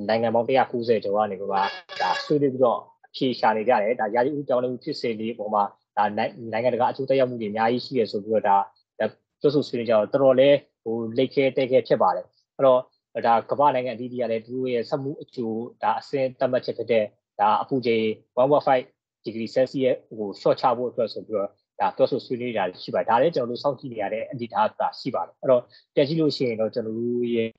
[0.09, 1.69] နိုင်ငံပေါင်း190ကျော်ကနေပြီးတော့
[2.01, 2.79] ဒါဆွေးနွေးပြီးတော့
[3.15, 5.63] ဖြေရှာနေကြတယ်ဒါရာသီဥတုကြောင်းလည်းဖြစ်စေနေပုံမှာ
[5.97, 8.57] ဒါနိုင်ငံတကာအကျိုးသက်ရောက်မှုတွေအများကြီးရှိရဆိုပြီးတော့ဒါ
[8.99, 12.25] တွတ်ဆိုဆွေးနွေးကြတော့တော်တော်လေးဟိုလိတ်ခဲတဲခဲဖြစ်ပါတယ်
[12.55, 12.79] အဲ့တော့
[13.27, 17.05] ဒါကမ္ဘာနိုင်ငံအသီးသီးကလည်းသူတို့ရဲ့စက်မှုအကျိုးဒါအစင်းတတ်မှတ်ချက်ဖြစ်တဲ့
[17.39, 18.03] ဒါအပူချိန်
[18.37, 21.49] 1.5 degree celsius ဟို short ချဖို့အတွက်ဆိုပြီးတော့
[21.79, 25.61] ဒါတွတ်ဆိုဆွေးနွေးကြရှိပါတယ်ဒါလည်းကျွန်တော်တို့စောင့်ကြည့်နေရတဲ့အနေအထားကရှိပါတယ်အဲ့တော့
[25.95, 27.51] တက်ကြည့်လို့ရှိရင်တော့ကျွန်တော်တို့ရဲ့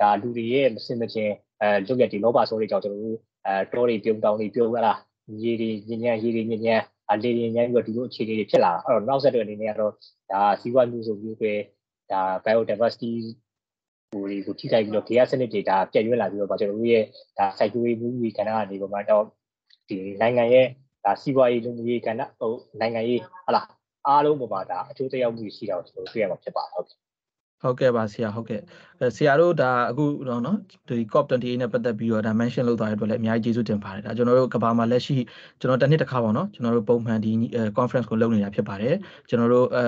[0.00, 4.94] ဒါလူတွေရဲ့မစင်မချင်းအဲလုပ်ရတဲ့လောဘဆိုးတွေကြောင့်ကျွန်တော်တို့အဲတောတွေပြုံတောင်တွေပြုံရတာ
[5.42, 6.80] ရေတွေညဉ့်ညံ့ရေတွေညဉ့်ညံ့
[7.10, 9.92] အလေးရင်းညံ့ပြီးတော့ဒီလိုအခြေအနေတွေဖြစ်လာတာအဲ့တော့နောက်ဆက်တွဲအနေနဲ့ကတော့
[10.30, 11.52] ဒါဇီဝမျိုးစုံမျိုးပဲ
[12.12, 13.12] ဒါ biodiversity
[14.12, 17.04] ဟိုတွေကိုထိခိုက်ပြီးတော့ gas စနစ်တွေဒါပြည့်ရွက်လာပြီးတော့ကျွန်တော်တို့ရဲ့
[17.38, 19.24] ဒါစိုက်ပျိုးရေးမှုကြီးကဏ္ဍကနေပေါ်မှာတော့
[19.88, 20.66] ဒီနိုင်ငံရဲ့
[21.04, 23.62] ဒါစီးပွားရေးလူမှုရေးကဏ္ဍဟိုနိုင်ငံရေးဟလာ
[24.08, 27.00] အားလုံးပေါ်မှာဒါအကျိုးသက်ရောက်မှုရှိတာကိုကျွန်တော်တွေ့ရမှာဖြစ်ပါတယ်ဟုတ်ကဲ့
[27.62, 28.60] ဟုတ်ကဲ့ပါဆရာဟုတ်ကဲ့
[29.16, 35.16] ဆရာတို့ဒါအခုတော့နော်ဒီ COP28 နဲ့ပတ်သက်ပြီးတော့ဒါ mention လုပ်သွားတဲ့အတွက်လည်းအများကြီးကျေးဇူးတင်ပါတယ်ဒါကျွန်တော်တို့ကဘာမှာလက်ရှိ
[35.60, 37.32] ကျွန်တော်တစ်နှစ်တစ်ခါပေါ့နော်ကျွန်တော်တို့ပုံမှန်ဒီ
[37.78, 38.94] conference ကိုလုပ်နေတာဖြစ်ပါတယ်
[39.28, 39.84] ကျွန်တော်တို့အဲ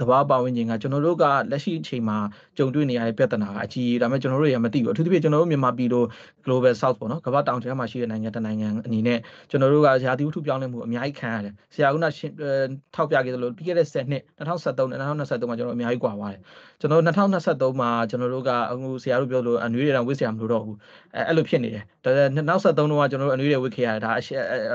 [0.00, 2.18] သဘာဝပတ်ဝန်းကျင်ကကျွန်တော်တို့ကလက်ရှိအချိန်မှာ
[2.58, 6.04] ကြုံတွေ့နေရတဲ့ပြဿနာကအကြီးဒါပေမဲ့ကျွန်တော်တို့ရမသိဘူးအထူးသဖြင့်ကျွန်တော်တို့မြန်မာပြည်လို
[6.44, 9.18] global south ပေါ့နော်ကမ္ဘာတောင်ထဲမှာရှိတဲ့နိုင်ငံတစ်နိုင်ငံအနေနဲ့
[9.50, 11.96] ကျွန်တော်တို့ကရာသီဥတုပြောင်းလဲမှုအများကြီးခံရတယ်ဆရာက
[12.94, 16.40] ထောက်ပြခဲ့သလိုပြီးခဲ့တဲ့10နှစ်2023နဲ့2023မှာကျွန်တော်အများကြီးကွာသွားတယ်
[16.80, 20.76] ကျွန်တော်2023မှာကျွန်တော်တို့ကအခုဆရာတို့ပြောလို့အနွေးတွေတော့ဝစ်ဆရာမလို့တော့ဘူး
[21.14, 24.10] အဲအဲ့လိုဖြစ်နေတယ် ဒါ2023တုန်းကကျွန်တော်တို့အနွေးတွေဝစ်ခဲ့ရတယ်ဒါ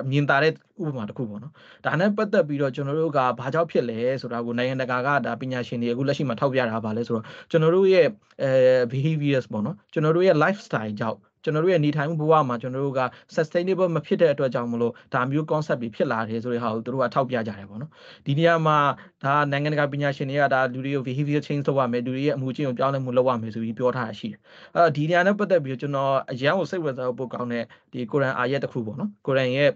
[0.01, 0.51] အမြင်သာတဲ့
[0.81, 1.53] ဥပမာတစ်ခုပေါ့နော်
[1.85, 8.07] ဒါနဲ့ပတ်သက်ပြီးတော့ကျွန်တော်တို့ကဘာကြောင့်ဖြစ်လဲဆိုတာကိုနိုင်ငံတကာကဒါပညာရှင်တွေအခုလက်ရှိမှာထောက်ပြတာပါလဲဆိုတော့ကျွန်တော်တို့ရဲ့
[8.43, 8.51] အဲ
[8.91, 13.01] behaviors ပေါ့နော်ကျွန်တော်တို့ရဲ့ lifestyle ကြောင့် ကျွန်တော်တို့ရဲ့နေထိုင်မှုဘဝမှာကျွန်တော်တို့က
[13.35, 17.91] sustainable မဖြစ်တဲ့အတွက်ကြောင့်မလို့ဒါမျိုး concept တွေဖြစ်လာတယ်ဆိုတဲ့ဟာကိုသူတို့ကထောက်ပြကြတယ်ပေါ့နော်
[18.25, 18.77] ဒီနေရာမှာ
[19.23, 24.39] ဒါနိုင်ငံတကာပညာရှင်တွေကဒါလူတွေကို behavior change လုပ်ရမယ်လူတွေရဲ့အမှုချင်းကိုပြောင်းလဲမှုလုပ်ရမယ်ဆိုပြီးပြောထားတာရှိတယ်
[24.73, 29.71] အဲ့တော့ဒီနေရာနဲ့ပတ်သက်ပြီးကျွန်တော်အရန်ကိုစိတ်ဝင်စားဖို့ပိုကောင်းတဲ့ဒီကုရ်အန်အာယတ်တစ်ခုပေါ့နော်ကုရ်အန်ရဲ့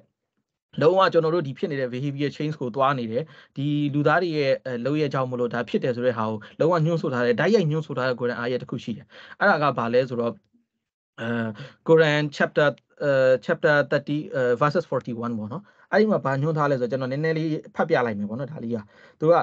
[0.82, 3.24] လုံးဝကျွန်တော်တို့ဒီဖြစ်နေတဲ့ behavior change ကိုသွားနေတယ်
[3.55, 4.53] ဒီလူသားတွေရဲ့
[4.86, 9.05] လုံရဲ့ကြောင့်မလို့ဒါဖြစ်တယ်ဆိုတဲ့ဟာကိုလုံးဝညှို့ဆိုထားတယ်ဓာတ်ရိုက်ညှို့ဆိုထားတဲ့ကိုရန်အားရတစ်ခုရှိတယ်
[9.39, 10.34] အဲ့ဒါကဘာလဲဆိုတော့
[11.22, 11.28] အဲ
[11.88, 12.68] Quran chapter
[13.07, 18.78] uh chapter 30 uh, verses 41ပေါ့နော်အဲ့ဒီမှာဘာညွှန်းထားလဲဆိုတော့ကျွန်တော်နည်းနည်းလေးဖတ်ပြလိုက်မယ်ပေါ့နော်ဒါလေးက
[19.20, 19.34] သူက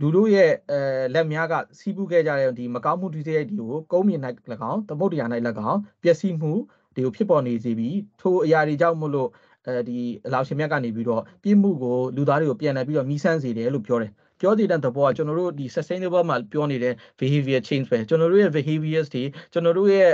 [0.00, 0.78] လူတို့ရဲ့အဲ
[1.14, 4.20] လက်များကစီးပူးခဲ့ကြတဲ့ဒီမကောင်းမှုတွေတဲ့ဒီကိုကုန်းမြင်၌၎
[4.70, 5.28] င်းသမုတ်တရား၌၎
[5.70, 6.52] င်းပျက်စီးမှု
[6.94, 9.28] တွေကိုဖြစ်ပေါ်နေစေပြီးထိုအရာတွေကြောင့်မလို့
[9.66, 19.22] အဲဒီအလောင်ရှင်မြတ်ကနေပြီးတော့ပြစ်မှုကိုလူသားတွေကိုပြန်လှည့်ပြီးတော့မိဆန်းစေတယ်လို့ပြောတယ် ပြောတည်တဲ့သဘောကကျွန်တော်တို့ဒီ sustainable မှာပြောနေတဲ့ behavior change ပဲကျွန်တော်တို့ရဲ့ behaviors တွေ
[19.52, 20.06] ကျွန်တော်တို့ရဲ့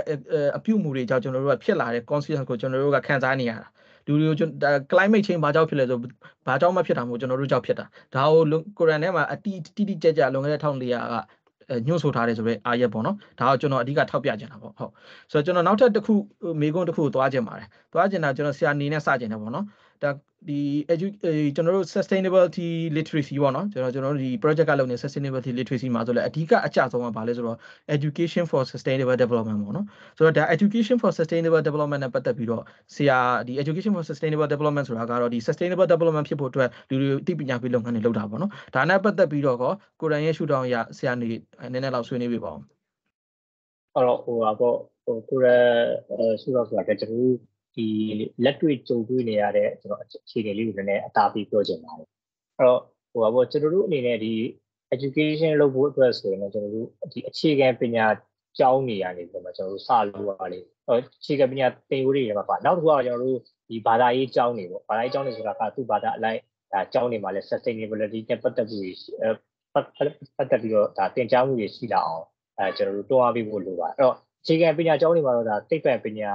[0.57, 3.68] အပြုအမူတွေကြောင့်ကျွန်တော်တို့ကဖြစ်လာတဲ့ conscience ကိုကျွန်တော်တို့ကခံစားနေရတာ
[4.07, 4.37] လူတွေကို
[4.93, 5.99] climate change ဘာကြောင့်ဖြစ်လဲဆို
[6.47, 8.43] ဘာကြောင့်မဖြစ်တာမို့ကျွန်တော်တို့ကြောင့်ဖြစ်တာဒါကို
[8.79, 11.16] ကိုရန်ထဲမှာအတိတိတိကျကျလွန်ခဲ့တဲ့1400က
[11.87, 14.93] ညှို့ဆိုထားတယ်ဆိုတော့အာရက်ပေါ့နော်ဒါကိုကျွန်တော်အဓိကထောက်ပြချင်တာပေါ့ဟုတ်
[15.33, 16.14] ဆိုတော့ကျွန်တော်နောက်ထပ်တစ်ခု
[16.61, 19.64] မေကွန်းတစ်ခုကိုသွားချင်ပါတယ်သွားချင်တာကျွန်တော်ဆရာနေနဲ့စချင်တယ်ပေါ့နော်
[20.03, 20.11] ဒါ
[20.48, 20.61] ဒီ
[20.92, 21.07] edu
[21.55, 27.59] ကျွန်တော်တို့ sustainability literacy ပေါ့နော်ကျွန်တော်ကျွန်တော်တို့ဒီ project ကလုပ်နေ sustainability literacy မှာဆိုလဲအဓိကအကျဆုံးကဘာလဲဆိုတော့
[27.96, 29.86] education for sustainable development ပေါ့နော်
[30.16, 32.62] ဆိုတော့ဒါ education for sustainable development နဲ့ပတ်သက်ပြီးတော့
[32.94, 41.28] ဆရာဒီ education for sustainable development ဆိုတာကတော့ဒီ sustainable development ဖြစ်ဖို့အတွက်လူတွေအသိပညာပေးလုပ်ငန်းတွေလုပ်တာပေါ့နော်ဒါနဲ့ပတ်သက်ပြီးတော့ကိုကိုရန်ရဲ့ရှုထောင့်ရဆရာနေ
[41.72, 42.61] နည်းနည်းလောက်ဆွေးနွေးပြပါဦး
[43.94, 45.66] အဲ့တော့ဟိုပါပေါ့ဟိုကိုရန်
[46.40, 47.49] ရှုထောင့်ဆိုတာကျွန်တော်တို့
[47.81, 47.89] ဒီ
[48.45, 52.09] လက်တွေ့ကြုံတွေ့နေရတဲ့ကျွန်တော်အခြေအနေလေးကိုလည်းအသာပေးပြောချင်ပါတယ်
[52.59, 52.81] အဲ့တော့
[53.12, 54.33] ဟိုပါပေါ့ကျွန်တော်တို့အနေနဲ့ဒီ
[54.95, 58.07] education လုပ်ဖို့အတွက်ဆိုရင်ကျွန်တော်တို့ဒီအခြေခံပညာ
[58.59, 60.93] ကျောင်းနေရနေပြီးတော့ကျွန်တော်တို့စလို့ရလေအ
[61.24, 66.41] ခြေခံပညာသင်ယူတွေမှာပါနောက်တစ်ခုကကျွန်တော်တို့ဒီဘာသာရေးကျောင်းတွေပေါ့ဘာသာရေးကျောင်းတွေဆိုတာကသူ့ဘာသာအလိုက်
[66.72, 68.97] ဒါကျောင်းတွေမှာလည်း sustainability နဲ့ပတ်သက်ပြီး
[69.72, 69.76] ပ
[70.41, 72.24] တ်သက်ပြီးတော့ဒါသင်ကြားမှုတွေရှိလာအောင်
[72.59, 76.33] အဲကျွန်တော်တို့တွန်းအားပေးဖို့လိုပါတယ်အဲ့တော့အခြေခံပညာကျောင်းတွေမှာတော့ဒါသိပ္ပံပညာ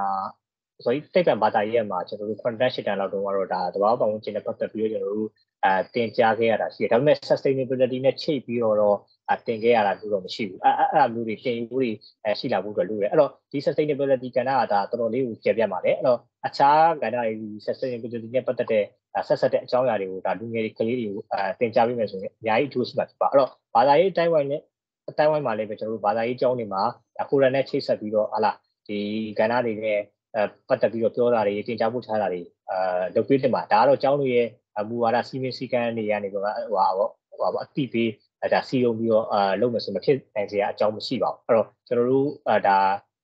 [0.84, 5.30] ဆိုရင်တိတ်ပံဘာသာရေးမှာကျွန်တော်တို့ content ရှစ်တန်လောက်တော့တော့ဒါသဘာဝပတ်ဝန်းကျင်နဲ့ပတ်သက်ပြီးတော့ကျွန်တော်တို့
[5.66, 8.98] အဲတင်ကြားခဲ့ရတာရှိတယ်ဒါပေမဲ့ sustainability နဲ့ချိတ်ပြီးတော့
[9.32, 11.90] အတင်ခဲ့ရတာမျိုးတော့မရှိဘူးအဲအဲ့အဲ့မျိုးတွေတင်ယူတွေ
[12.24, 18.84] အဲရှိလာဖို့အတွက်လိုတယ်အဲ့တော့ဒီ sustainability ကဏ္ဍကဒါတော်တော်လေးကိုကျေပြတ်ပါတယ်အဲ့တော့အခြားကဏ္ဍတွေ sustainability နဲ့ပတ်သက်တဲ့
[19.28, 24.62] ဆက်ဆက်တဲ့အကြောင်းအရာတွေကိုဒါလူငယ်တွေကလေးတွေကိုအဲတင်ကြားပေးမယ်ဆိုရင်အများကြီးအကျိုးရှိမှာဖြစ်ပါအဲ့တော့ဘာသာရေးအတိုင်းဝိုင်းနဲ့
[25.10, 26.84] အတိုင်းဝိုင်းမှာလည်းပဲကျွန်တော်တို့ဘာသာရေးအကြောင်းတွေမှာ
[27.30, 28.52] ကိုရန်နဲ့ချိတ်ဆက်ပြီးတော့ဟာလာ
[28.88, 29.00] ဒီ
[29.40, 30.00] ကဏ္ဍတွေနဲ့
[30.36, 34.48] အဲပတ်သက်ပြီးတော့ပြောတာတွေတင်ကြားဖို့ထားတာတွေအာလုပ်ပေးတင်ပါဒါကတော့ကျောင်းတွေရဲ့
[34.90, 38.10] မူဝါဒစီမင်းစည်းကမ်းတွေကနေတော့ဟိုပါပေါ့ဟိုပါပေါ့အတိပေး
[38.54, 42.78] ဒါစီယုံပြီးတော့အာလုပ်မယ်ဆိုမဖြစ်နိုင်စရာအကြောင်းမရှိပါဘူးအဲ့တော့ကျွန်တော်တို့အာဒါ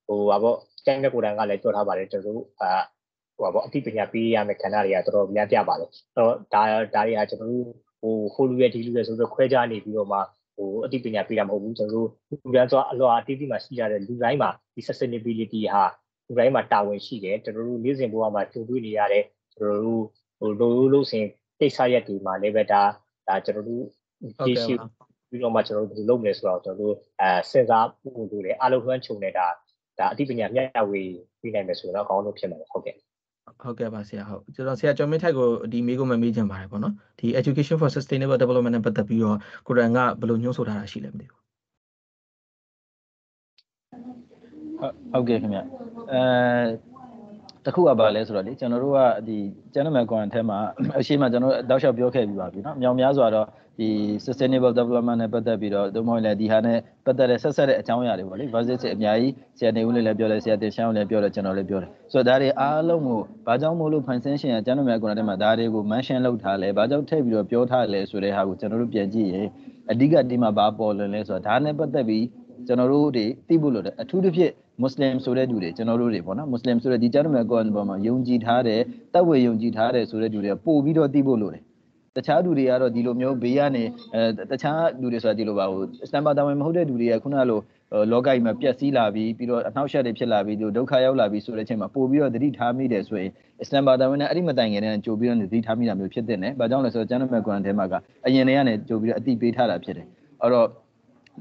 [0.07, 2.69] ဟိုပါပေါ့ကျန်းတဲ့ကိုယ်တိုင်ကလည်းပြောထားပါတယ်ကျွန်တော်တို့အာ
[3.35, 6.61] ဟိုပါပေါ့အတိပညာပေးရမယ့်ခန္ဓာတွေကတော်တော်များပြပါလေအဲ့တော့ဒါ
[6.95, 7.65] ဒါတွေကကျွန်တော်တို့
[8.01, 10.19] ဟိုဟိုလူရဲ့ဒီလူရဲ့ဆိုတော့ခွဲခြားနေပြီးတော့မှ
[10.55, 12.09] ဟိုအတိပညာပေးတာမဟုတ်ဘူးကျွန်တော်တို့
[12.43, 15.83] လူတန်းသွားအလွာအတိအတိမှာရှိကြတဲ့လူတိုင်းမှာဒီ sustainability ဟာ
[16.31, 19.23] လူတိုင်းမှာတာဝန်ရှိတယ်ကျွန်တော်တို့နေ့စဉ်ဘဝမှာကြုံတွေ့နေရတဲ့
[19.57, 20.03] ကျွန်တော်တို့
[20.39, 21.25] ဟိုလိုလို့စဉ်
[21.59, 22.81] ကိစ္စရက်တွေမှာလည်းပဲဒါ
[23.27, 23.83] ဒါကျွန်တော်တို့
[24.47, 24.73] ဒီရှိ
[25.29, 29.47] ပြီးတော့မှကျွန်တော်တို့လုပ်မယ်ဆိုတော့ကျွန်တော်တို့အဲစဉ်းစားဖို့လိုတယ်အလုံးလွှမ်းခြုံနေတာ
[29.99, 31.01] ဒါအသိပညာမျှဝေ
[31.41, 32.95] ပြီးနိုင်မယ်ဆိုတော့အကောင်းဆုံးဖြစ်မှာဟုတ်ကဲ့
[33.63, 41.40] ဟုတ်ကဲ့ပါဆရာဟုတ်ကျွန်တော်ဆရာကျော်မင်းထိုက်ကိုဒီမေးခွန်းမမေးချင်ပါတယ်ပေါ့နော်ဒီ education for sustainable development နဲ့ပတ်သက်ပြီးတော့ကိုရန်ကဘယ်လိုညှို့ဆိုထားတာရှိလဲမသိဘူး
[45.12, 45.58] ဟုတ်ကဲ့ခင်ဗျ
[46.12, 46.22] အဲ
[47.64, 49.36] တခုကပါလဲဆိုတော့လေကျွန်တော်တို့ကဒီ
[49.72, 50.58] ကျန်တဲ့မယ်ကွန်ထဲမှာ
[50.98, 53.46] အရှိမကျွန်တော်တောက်လျှောက်ပြောခဲ့ပြီးပါပြီเนาะမြောင်များစွာတော့
[53.80, 53.88] ဒီ
[54.24, 69.48] sustainable development နဲ့ပတ်သက်ပြီးတော့တို့မဟုတ်လေဒီဟာနဲ့ပတ်သက်တဲ့ဆက်ဆက်တဲ့အကြောင်းအရာတွေပေါ့လေ versus အများကြီးဆရာနေဦးလေးလည်းပြောတယ်ဆရာတင်ရှောင်းလည်းပြောတယ်ကျွန်တော်လည်းပြောတယ်ဆိုတော့ဒါတွေအားလုံးကိုဘာကြောင့်မို့လို့ function ရှင်ကကျန်တဲ့မယ်ကွန်ထဲမှာဒါတွေကို mention လုပ်ထားလဲဘာကြောင့်ထည့်ပြီးတော့ပြောထားလဲဆိုတဲ့ဟာကိုကျွန်တော်တို့ပြန်ကြည့်ရင်
[69.90, 72.24] အဓိကဒီမှာဘာပေါ်လွင်လဲဆိုတော့ဒါနဲ့ပတ်သက်ပြီး
[72.67, 74.51] ကျွန်တော်တို့တွေသိဖို့လိုတယ်အထူးသဖြင့်
[74.81, 78.79] မွတ်စလင်ဆိုတဲ့သူတွေကျွန်တော်တို့တွေပေါ့နော်မွတ်စလင်ဆိုတဲ့ဒီကျမ်းတော်မှာကောန်ပေါ်မှာယုံကြည်ထားတဲ့
[79.13, 81.63] တပ်ဝေယုံကြည်ထားတဲ့ဆိုတဲ့သူတွေပို့ပြီးတော့သိဖို့လိုတယ်
[82.17, 83.83] တခြားလူတွေကတော့ဒီလိုမျိုးဘေးကနေ
[84.13, 87.59] အဲတခြားလူတွေဆိုတာဒီလိုပါဟိုစတန်ပါတာဝင်မဟုတ်တဲ့လူတွေကခုနကလို
[88.11, 93.29] လောကကြီးမှာပျက်စီးလာပြီးပြီးတော့အနှောက်အယှက်တွေဖြစ်လာပြီးဒုက္ခရောက်လာပြီးဆိုတဲ့အချိန်မှာပို့ပြီးတော့သတိထားမိတယ်ဆိုရင်
[93.61, 97.93] အစ္စလမ်ဘာသာဝင်နဲ့အဲ့ဒီမတိုင်ခင်နဲ့ကြိုပြီးတော့သတိထားမိတာမျိုးဖြစ်တဲ့နဲ့။ဘာကြောင့်လဲဆိုတော့ကျမ်းစာကွန်ထဲမှာက
[98.25, 100.05] အရင်တည်းကနေကြိုပြီးတော့အတိပေးထားတာဖြစ်တယ်။
[100.41, 100.67] အဲ့တော့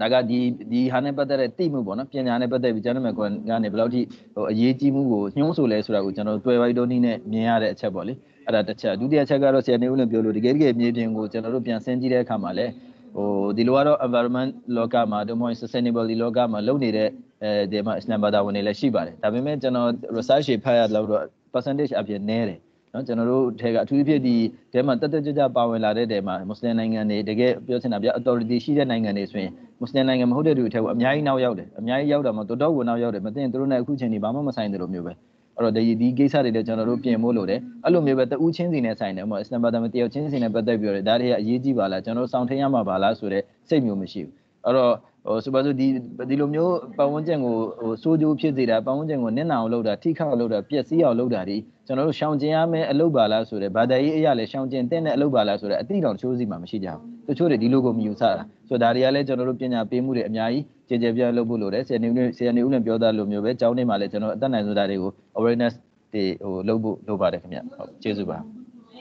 [0.00, 0.38] ဒါကဒီ
[0.72, 3.20] ဒီဟာနဲ့ပတ်သက်တဲ့သိမှုပေါ့နော်ပညာနဲ့ပတ်သက်ပြီးကျွန်တော်မြတ်က
[3.62, 4.00] နေဘယ်လောက်ထိ
[4.34, 8.14] ဟိုအရေးကြီးမှုကိုညှိုးဆိုလဲဆိုတာကိုကျွန်တော်တွေ့ဝိုက်တော့နည်းနဲ့မြင်ရတဲ့အချက်ပေါ့လေ
[8.46, 12.72] အဲ့ဒါတစ်ချက်ဒုတိယချက်ကတော့ဆရာနေဦးလည်းပြောလို့တကယ်တကယ်မြေပြင်ကိုကျွန်တော်တို့ပြန်ဆင်းကြည့်တဲ့အခါမှာလည်း
[13.16, 17.08] ဟိုဒီလိုကတော့ environment လောကမှာတို့မဟုတ် sustainability လောကမှာလုပ်နေတဲ့
[17.42, 21.06] အဲဒီမှာ Islam ဘာသာဝင်တွေလည်းရှိပါတယ်ဒါပေမဲ့ကျွန်တော် research တွေဖတ်ရတော့
[21.52, 22.60] percentage အပြင်နည်းတယ်
[22.94, 24.36] နော်ကျွန်တော်တို့ထဲကအထူးသဖြင့်ဒီ
[24.72, 35.12] တဲမှာတက်တက်ကြွကြွပါဝင်လာတဲ့တဲမှာမွတ်စလင်နိုင်ငံတွေတကယ်ပြောချင်တာပြ authority ရှိတဲ့နိုင်ငံတွေဆိုရင် မွတ်စလင်နိုင်ငံမဟုတ်တဲ့လူတွေထဲကအများကြီးနောက်ရောက်တယ်အများကြီးရောက်တာမှတော်တော်ကိုနောက်ရောက်တယ်မသိရင်တို့နဲ့အခုချိန်ဒီဘာမှမဆိုင်တယ်လို့မျိုးပဲ
[35.56, 44.92] အဲ့တော့ဒီဒီကိစ္စတွေလည်းကျွန်တော်တို့ပြင်ဖို့လိုတယ်အဲ့လိုမျိုးပဲတဦးချင်းစီနဲ့ဆိုင်တယ်ဟိုအစ္စလမ်ဘာသာမတယောက်ချင်းစီနဲ့ပတ်သက်ပြီးတော့ဒါတွေကအရေးကြီးပါလားကျွန်တော်တို့စောင့်ထင်းရမှာပါလားဆိုတဲ့စိတ်မျိုးမရှိဘူးအဲ့တော့
[45.26, 45.86] ဟိုဆိုပါစို့ဒီ
[46.30, 51.56] ဒီလိုမျိုးပတ်ဝန်းကျင်ကိုဟိုစိုးကြိုးဖြစ်စေတာပတ်ဝန်းကျင်ကိုနစ်နာအောင်လုပ်တာထိခအောင်လုပ်တာပျက်စီးအောင်လုပ်တာဒီ
[51.86, 65.74] ကျွန်တော်တို့ရှောင်ကျင်ရမယ့်အလုပ်ပါလားဆိုတဲ့ဗာဒရေးအရာလည်းရှောင်ကျင်တဲ့အလုပ်ပါလားဆိုတဲ့အတိအတော်တချို့စီမှာမရှိကြဘူး တချို့တွေဒီလိုကိုမယူဆတာဆိုတော့ဒါတွေကလည်းကျွန်တော်တို့ပညာပေးမှုတွေအများကြီးကြည်ကြဲပြန့်လုပ်ဖို့လိုတယ်ဆယ်နေဦးဆယ်နေဦးလည်းပြောသားလိုမျိုးပဲကျောင်းထဲမှာလည်းကျွန်တော်အသက်နိုင်ဆိုတာတွေကို awareness
[66.14, 68.38] တွေဟိုလုပ်ဖို့လုပ်ပါတယ်ခင်ဗျဟုတ်ကျေးဇူးပါ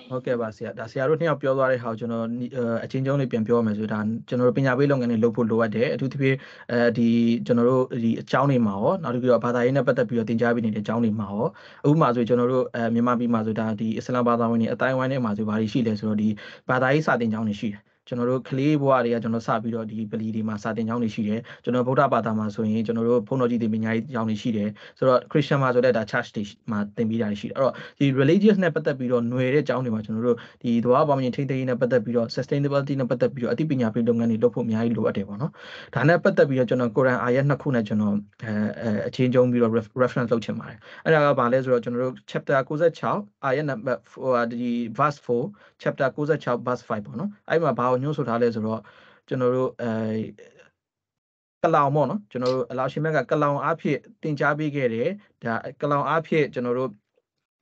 [0.09, 2.25] ဟုတ်ကဲ့ပါဆရာဒါဆရာတို့နှစ်ယောက်ပြောသွားတဲ့ဟာကိုကျွန်တော်
[2.83, 6.37] အချင်းချင်းလေးပြန်ပြောရမယ်ဆိုဒါကျွန်တော်တို့ပညာပေးလုပ်ငန်းတွေလုပ်ဖို့လိုအပ်တယ်အထူးသဖြင့်
[6.71, 7.07] အဲဒီ
[7.45, 11.47] ကျွန်တော်တို့ဒီအကြောင်းတွေမှာရောနောက်တစ်ခုတော့ဘာသာရေးနဲ့ပတ်သက်ပြီးတော့သင်ကြားပေးနေတဲ့အကြောင်းတွေမှာရော
[11.83, 16.29] အခုမှဆိုကျွန်တော်တို့အဲမြန်မာပြည်မှာဆိုဒါဒီအစ္စလာမ်ဘာသာဝင်တွေအတိုင်းဝိုင်းထဲမှာဆိုဘာတွေရှိလဲဆိုတော့ဒီ
[16.69, 35.51] ဘာသာရေးစာသင်ကျောင်းတွေရှိတယ် ကျွန်တော်တို့ကလေးဘဝတွေကကျွန်တော်စပြီးတော့ဒီပလီတွေမှာစာတင်ကျောင်းတွေရှိတယ်ကျွန်တော်ဗုဒ္ဓဘာသာမှာဆိုရင်ကျွန်တော်တို့ဘုန်းတော်ကြီးတွေပညာရေးကျောင်းတွေရှိတယ်ဆိုတော့ Christian မှာဆိုတဲ့ဒါ church တွေမှာသင်ပေးတာရှိတယ်အဲ့တော့ဒီ religious နဲ့ပတ်သက်ပြီးတော့ຫນွယ်တဲ့ကျောင်းတွေမှာကျွန်တော်တို့ဒီသဘာဝပတ်ဝန်းကျင်ထိန်းသိမ်းရေးနဲ့ပတ်သက်ပြီးတော့ sustainability နဲ့ပတ်သက်ပြီးတော့အသိပညာပေးလုပ်ငန်းတွေလုပ်ဖို့အများကြီးလိုအပ်တယ်ပေါ့နော်
[35.95, 42.57] ဒါနဲ့ပတ်သက်ပြီးတော့ကျွန်တော် Quran အာယတ်နှစ်ခုနဲ့ကျွန်တော်အဲအချင်းချင်းပြီးတော့ reference လုပ်ချင်ပါတယ်အဲ့ဒါကဘာလဲဆိုတော့ကျွန်တော်တို့ chapter
[42.99, 45.43] 96အာယတ်နံပါတ်ဟိုဒီ verse 4
[45.81, 48.79] chapter 96 verse 5ပေါ့နော်အဲ့မှာဘာကိုညွှန်းဆိုထားလဲဆိုတော့
[49.27, 49.89] ကျွန်တော်တို့အဲ
[51.63, 55.09] ကလောင်ပေါ့နော်ကျွန်တော်တို့အလောရှင်မြတ်ကကလောင်အားဖြင့်တင် जा ပေးခဲ့တယ်
[55.43, 56.91] ဒါကလောင်အားဖြင့်ကျွန်တော်တို့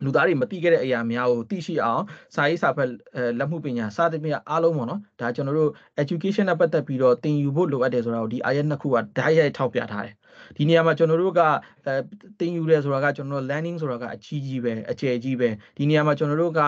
[0.03, 2.03] လူသားတွေမသိခဲ့တဲ့အရာများကိုသိရှိအောင်
[2.35, 2.89] စာရေးစာဖတ်
[3.39, 5.71] လက်မှုပညာစသဖြင့်အားလုံးပေါ့နော်ဒါကျွန်တော်တို့
[6.01, 10.15] education နဲ့ပတ်သက်ပြီးတော့သင်ယူဖို့လိုအပ်တယ်ဆိုတာကိုဒီအာရက်နှစ်ခုကဓာတ်ရိုက်ထောက်ပြထားတယ်
[10.55, 11.41] ဒီနေရာမှာကျွန်တော်တို့က
[11.85, 11.93] အဲ
[12.39, 16.59] သင်ယူတယ်ဆိုတာကကျွန်တော်တို့ learning ဆိုတာကအကြီးကြီးပဲအကျယ်ကြီးပဲဒီနေရာမှာကျွန်တော်တို့က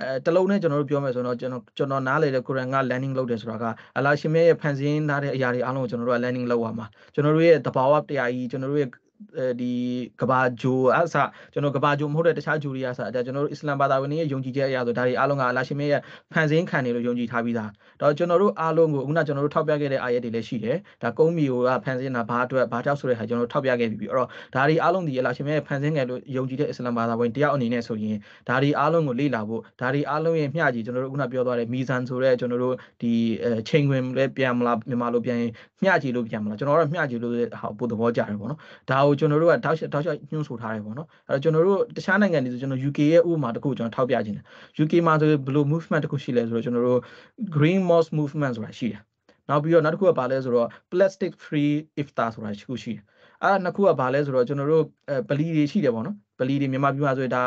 [0.00, 3.64] အဲတလုံးနဲ့ကျွန်တော်တို့ပြောမယ်ဆိုတော့ကျွန်တော်ကျွန်တော်နားလေတဲ့ Quran က learning လုပ်တယ်ဆိုတာက
[3.98, 8.90] အလာရှင်မြတ်ရဲ့ဖန်ဆင်းထားတဲ့အရာတွေအားလုံးကိုကျွန်တော်တို့က learning လုပ်ရမှာကျွန်တော်တို့ရဲ့တဘာဝတရားကြီးကျွန်တော်တို့ရဲ့
[9.60, 9.72] ဒီ
[10.20, 11.14] ကဘာဂျိုအဆ
[11.52, 16.00] ကျွန်တော်ကဘာဂျိုမဟုတ်တဲ့တခြားဂျိုတွေအဆဒါကျွန်တော်တို့အစ္စလမ်ဘာသာဝင်တွေရဲ့ယုံကြည်ချက်အရာဆိုဒါတွေအားလုံးကအလာရှင်မြတ်ရဲ့
[16.32, 28.16] ဖန်ဆင်းခံတယ်လို့ယုံကြည်ထားပြီးသားတော့ကျွန်တော်တို့အားလုံးကိုခုနကျွန်တော်တို့ထောက်ပြခဲ့တဲ့အာရက်တွေလည်းရှိတယ်ဒါကုန်းမီကိုကဖန်ဆင်းတာဘာအတွက်ဘာကြောက်ဆိုတဲ့ဟာကျွန်တော်တို့ထောက်ပြခဲ့ပြီးပြီအဲ့တော့ဒါတွေအားလုံးဒီအလာရှင်မြတ်ရဲ့ဖန်ဆင်းခဲ့လို့ယုံကြည်တဲ့အစ္စလမ်ဘာသာဝင်တယောက်အနေနဲ့ဆိုရင်
[28.48, 33.12] ဒါတွေအားလုံးကိုလေ့လာဖို့ဒါတွေအားလုံးရဲ့မျှကြည့်ကျွန်တော်တို့ခုနပြောသွားတဲ့မီဇန်ဆိုတဲ့ကျွန်တော်တို့ဒီ
[33.68, 35.52] ချိန်ဝင်လည်းပြန်မလားမြန်မာလိုပြန်ရင်
[35.82, 38.60] မျှကြည့်လို့ပြန်မလားကျွန်တော်တို့မျှကြည့်လို့ဟာပို့သဘောကျတယ်ပေါ့နော်
[38.90, 44.44] ဒါကိုကျွန်တော်တို့ကတောက်တောက်ချညွှန်းဆိုထားတယ်ပေါ့နော်အဲ့တော့ကျွန်တော်တို့တခြားနိုင်ငံတွေဆိုကျွန်တော် UK ရဲ့ဥပမာတစ်ခုကျွန်တော်ထောက်ပြခြင်းတယ်
[44.82, 47.00] UK မှာဆိုဘယ်လို movement တစ်ခုရှိလဲဆိုတော့ကျွန်တော်တို့
[47.56, 49.00] green mosque movement ဆိုတာရှိတယ်
[49.48, 51.72] နောက်ပြီးတော့နောက်တစ်ခုကဘာလဲဆိုတော့ plastic free
[52.02, 53.02] iftar ဆိုတာရှိခုရှိတယ်
[53.42, 54.84] အဲ့နှစ်ခုကဘာလဲဆိုတော့ကျွန်တော်တို့
[55.28, 57.42] ပလီတွေရှိတယ်ပေါ့နော် ပလီတွေမြန်မာပြည်မှာဆိုရင်ဒါ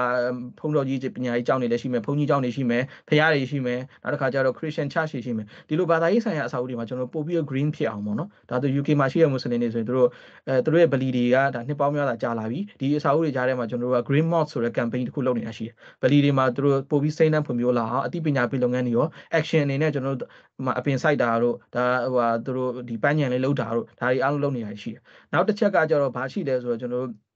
[0.59, 10.07] ဖုန်းတော်ကြီးပညာရေးကျောင်းတွေလည်းရှိမယ်ဘုန်းကြီးကျောင်းတွေရှိမယ်ဖရားတွေရှိမယ်နောက်တစ်ခါကျတော့ Christian Church တွေရှိမယ်ဒီလိုဘာသာရေးဆိုင်ရာအဆောက်အဦတွေမှာကျွန်တော်ပို့ပြီး green ဖြစ်အောင်ပေါ့နော်ဒါဆို UK မှာရှိတဲ့မွတ်စလင်တွေဆိုရင်တို့
[10.47, 19.07] အဲတို့ရဲ့ပလီတွေကဒါနှစ်ပေါင်းများစွာကြာလာပြီဒီအဆောက်အဦတွေကြားထဲမှာကျွန်တော်တို့က green mosque ဆိုတဲ့ campaign တစ်ခုလုပ်နေတာရှိတယ်ပလီတွေမှာတို့ပို့ပြီးစိမ့်နှံ့ဖွံ့ဖြိုးလာအောင်အသိပညာပေးလုပ်ငန်းတွေရော
[19.39, 20.29] action အနေနဲ့ကျွန်တော်တို့
[20.79, 25.01] အပင်စိုက်တာတို့ဒါဟိုဟာတို့ဒီပန်းညံလေးလုပ်တာတို့ဒါတွေအားလုံးလုပ်နေတာရှိတယ်
[25.33, 27.30] နောက်တစ်ချက်ကကျတော့ဘာရှိလဲဆိုတော့ကျွန်တော်တို့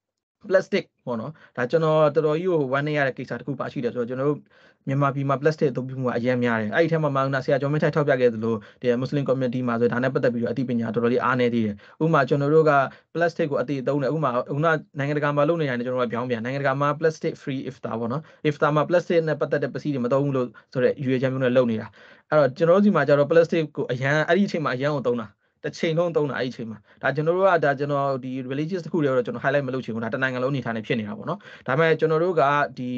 [0.50, 4.40] plastic ပေါ့နော်ဒါကျွန်တော်တော်တော်ကြီးကိုဝမ်းနေရတဲ့ကိစ္စတစ်ခုပါရှိတယ်ဆိုတော့ကျွန်တော်တို့
[4.88, 12.74] မြန်မာပြည်မှာ plastic အသုံးပြုမှုကအရင်များတယ်အဲ့ဒီထဲမှာမာနာဆရာကျော်မင်းထိုက်ထောက်ပြခဲ့သလိုဒီ Muslim community မှာဆိုဒါနဲ့ပတ်သက်ပြီးတော့အသိပညာတော်တော်လေးအားနေသေးတယ်ဥပမာကျွန်တော်တို့က
[13.14, 14.68] plastic ကိုအသိအသုံးတယ်ဥပမာခုန
[14.98, 21.88] နိုင်ငံတကာမှာလုပ်နေရတယ်ကျွန်တော်ကပြောင်းပြန်နိုင်ငံတကာမှာ plastic free iftar ပေါ့နော် iftar မှာ plastic နဲ့ပတ်သက်တဲ့ပစ္စည်းတွေမသုံးဘူးလို့ဆိုတော့ရွေချမ်းမျိုးနဲ့လုပ်နေတာ
[22.30, 25.28] အဲ့တော့ကျွန်တော်တို့ဒီမှာကျတော့ plastic ကိုအရန်အဲ့ဒီအချိန်မှာအရန်ကိုသုံးတာ
[25.66, 32.44] တစ်ချိန်လုံးသုံးတာအဲ့ဒီအချိန်မှာဒါကျွန်တော်တို့ကဒါကျွန်တော်ဒီ religious တခုတည်းတော့ကျွန်တော် highlight မလုပ်ချင်ဘူးဒါတနိုင်ငံလုံးအနေထားနဲ့ဖြစ်နေတာပေါ့နော်ဒါပေမဲ့ကျွန်တော်တို့က
[32.78, 32.90] ဒီ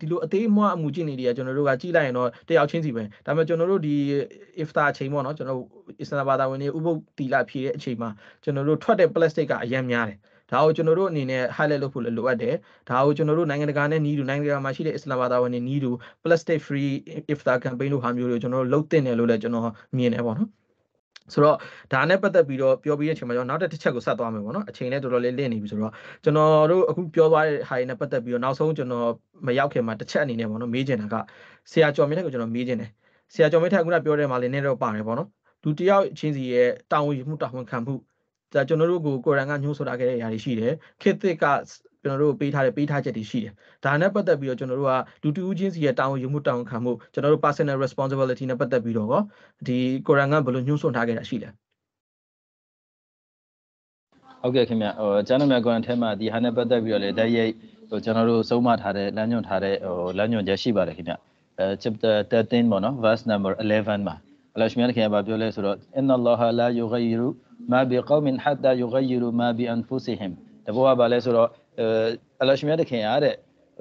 [0.00, 3.96] ဒီလိုအသေးအမွှအမှုကျင့်နေတွေကကျွန်တော်တို့ကကြည့်လိုက်ရင်တော့တယောက်ချင်းစီပဲဒါပေမဲ့ကျွန်တော်တို့ဒီ
[4.62, 5.60] iftar အချိန်ပေါ့နော်ကျွန်တော်
[6.00, 8.10] အစ္စလာမ်ဘာသာဝင်တွေဥပုပ်တီလာဖြည့်တဲ့အချိန်မှာ
[8.44, 10.18] ကျွန်တော်တို့ထွက်တဲ့ plastic ကအများများတယ်
[10.50, 12.54] ဒါကိုကျွန်တော်တို့အနေနဲ့ highlight လုပ်ဖို့လည်းလိုအပ်တယ်
[12.88, 15.90] ဒါကိုကျွန်တော်တို့နိုင်ငံတကာနဲ့နီးတူနိုင်ငံတကာမှာရှိတဲ့အစ္စလာမ်ဘာသာဝင်တွေနီးတူ
[16.22, 16.92] plastic free
[17.32, 19.64] iftar campaign လို့ဟာမျိုးတွေကျွန်တော်တို့လုပ်တင်တယ်လို့လည်းကျွန်တော်
[19.96, 20.48] မြင်တယ်ပေါ့နော်
[21.32, 21.56] ဆိုတော့
[21.92, 25.92] ဒါနဲ့ပတ်သက်ပြီးတော့ပြောပြီးတဲ့အချိန်မှာကျွန်တော်နောက်တစ်ချက်ကိုဆက်သွားမယ်ပေါ့နော်အချိန်နဲ့တော်တော်လေးလင့်နေပြီဆိုတော့
[26.24, 29.06] ကျွန်တော်တို့အခုပြောသွားတဲ့ဟာတွေနဲ့ပတ်သက်ပြီးတော့နောက်ဆုံးကျွန်တော်
[29.46, 31.14] မရောက်ခင်မှာတစ်ချက်အနေနဲ့ပေါ့နော်မေးချင်တာက
[31.70, 32.90] ဆရာကျော်မင်းထက်ကိုကျွန်တော်မေးချင်တယ်
[33.34, 35.28] ဆရာကျော်မင်းထက်ခုနပြောတဲ့မှာလည်းနည်းတော့ပါတယ်ပေါ့နော်
[35.64, 37.94] လူတယောက်ချင်းစီရဲ့တာဝန်ယူမှုတာဝန်ခံမှု
[38.54, 41.44] ဒါကျွန်တော်တို့ကိုကိုရန်ကညှိုးဆိုတာခဲ့တဲ့အရာတွေရှိတယ်ခေတ်သစ်က
[42.08, 43.52] ကျွန်တော်တို့ပေးထားတဲ့ပေးထားချက်တွေရှိတယ်
[43.84, 49.22] ဒါနဲ့ပတ်သက်ပြီးတော့ကျွန်တော်တို့ကလူတူဦးချင်းစီရဲ့တာဝန်ယူမှုတာဝန်ခံမှုကျွန်တော်တို့ personal responsibility နဲ့ပတ်သက်ပြီးတော့
[49.66, 51.48] ဒီကိုရန်ကဘယ်လိုညှိုးဆွထားခဲ့တာရှိလဲ
[54.42, 57.52] ဟုတ်ကဲ့ခင်ဗျဟိုကျွန်တော်မြတ်ကွန်ထဲမှာဒီဟာနဲ့ပတ်သက်ပြီးတော့လေတိုက်ရိုက်
[57.90, 61.14] ဟိုကျွန်တော်တို့ဆုံးမထားတဲ့လမ်းညွှန်ထားတဲ့ဟိုလမ်းညွှန်ချက်ရှိပါတယ်ခင်ဗျ
[61.58, 64.14] အဲ chapter 13ပေါ့နော် verse number 11မှာ
[64.54, 67.28] အလရှမြတ်ခင်ဗျပြောလဲဆိုတော့ inna allaha la yughayyiru
[67.72, 70.32] ma bi qaumin hatta yughayyiru ma bi anfusihim
[70.68, 71.48] တဘောကဘာလဲဆိုတော့
[72.40, 73.34] အလရှမြတ်ခင်ရတဲ့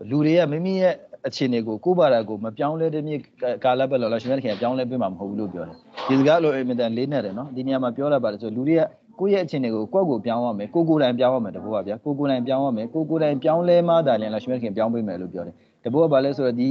[0.10, 0.94] လူတွေကမိမိရဲ့
[1.28, 3.16] အခြေအနေကိုကိုယ်ဘာသာကိုမပြောင်းလဲတဲ့မြေ
[3.64, 5.76] ကာလပတ်လောအလရှမြတ်ခင်ပြောင်းလဲပေးမှာမဟုတ်ဘူးလို့ပြောတယ်
[6.08, 8.82] ဒီစကားလိုအင်မတန်လေးနဲ့တယ်နော်ဒီနေရာမှာပြောရပါတယ်ဆိုလူတွေက
[9.20, 16.70] ကိုယ့်ရဲ့အခြေအနေကိုကိုယ့်ကိုပြောင်းရမယ်ကိုကိုယ်တိုင်ပြောင်းရမယ်တဘောကဗျာကိုကိုယ်တိုင်ပြောင်းရမယ်ကိုကိုယ်တိုင်ပြောင်းလဲမှသာလျှင်လရှမြတ်ခင်ပြောင်းပေးမယ်လို့ပြောတယ်တဘောကဘာလဲဆိုတော့ဒီ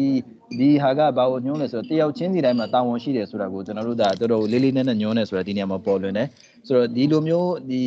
[0.59, 6.29] ဒီဟာကဘာကိုညွှန်းလဲဆိုတော့တယောက်ချင်းစီတိုင်းမှာတာဝန်ရှိတယ်ဆိုတာကိုကျွန်တော်တို့ဒါတော်တော်လေးလေးနက်နက်ညွှန်းနေဆိုတာဒီနေရာမှာပေါ်လွင်တယ်
[6.67, 7.83] ဆိုတော့ဒီလိုမျိုးဒီ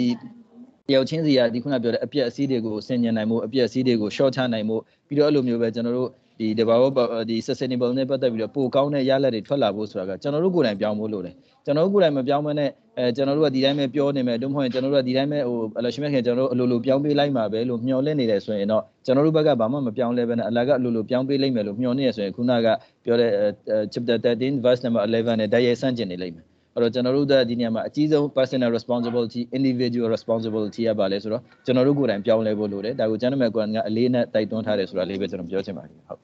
[0.90, 4.76] တယောက်ချင်းစီကဒီခုနပြောတဲ့အပြက်အစည်းတွေကိုဆင်ញင်နိုင်မှုအပြက်အစည်းတွေကို short ချနိုင်မှု
[5.08, 6.10] ပြီးတော့အဲ့လိုမျိုးပဲကျွန်တော်တို့
[6.40, 6.84] ဒီတဘာဝ
[7.30, 11.34] ဒီ sustainable နဲ့ပတ်သက်ပြီးတော့ပိုကောင်းတဲ့ရလဒ်တွေထွက်လာဖို့ဆိုတာကကျွန်တော်တို့ကိုယ်တိုင်ပြောင်းဖို့လိုတယ်
[11.66, 22.68] ကျွန်တော်တို့ကိုယ်တိုင်မပြောင်းမနဲ့အဲကျွန်တော်တို့ကဒီတိုင်းပဲပြောနေမယ်တို့မဟုတ်ရင်ကျွန်တော်တို့ကဒီတိုင်းပဲဟိုအလရှိမဲ့ခင်ကျွန်တော်တို့အလိုလိုပြောင်းပေးလိုက်မှာပဲလို့မျှော်လင့်နေတယ်ဆိုရင်တော့ကျွန်တော်တို့ဘက်ကဘာမှမပြောင်းလဲပဲနဲ့အလာကအလိုလိုပြောင်းပေးလိုက်မယ်လို့မျှော်နေရဆိုရင်ခုနက
[23.06, 23.32] ပြောတဲ့
[23.94, 26.49] chapter 13 verse number 11နဲ့တိုက်ရိုက်ဆန့်ကျင်နေလိမ့်မယ်
[26.80, 36.20] အဲ့တော့ကျွန်တော်တို့ကဒီနေရာမှာအကြီးဆုံး personal responsibility individual responsibility ရပါလဲဆိုတော့ကျွန်တော်တို့ကိုယ်တိုင်ပြောင်းလဲဖို့လိုတယ်ဒါကိုကျွန်တော်တို့ကအလေးနဲ့တိုက်တွန်းထားတယ်ဆိုတာလေးပဲကျွန်တော်ပြောချင်ပါတယ်ဟုတ်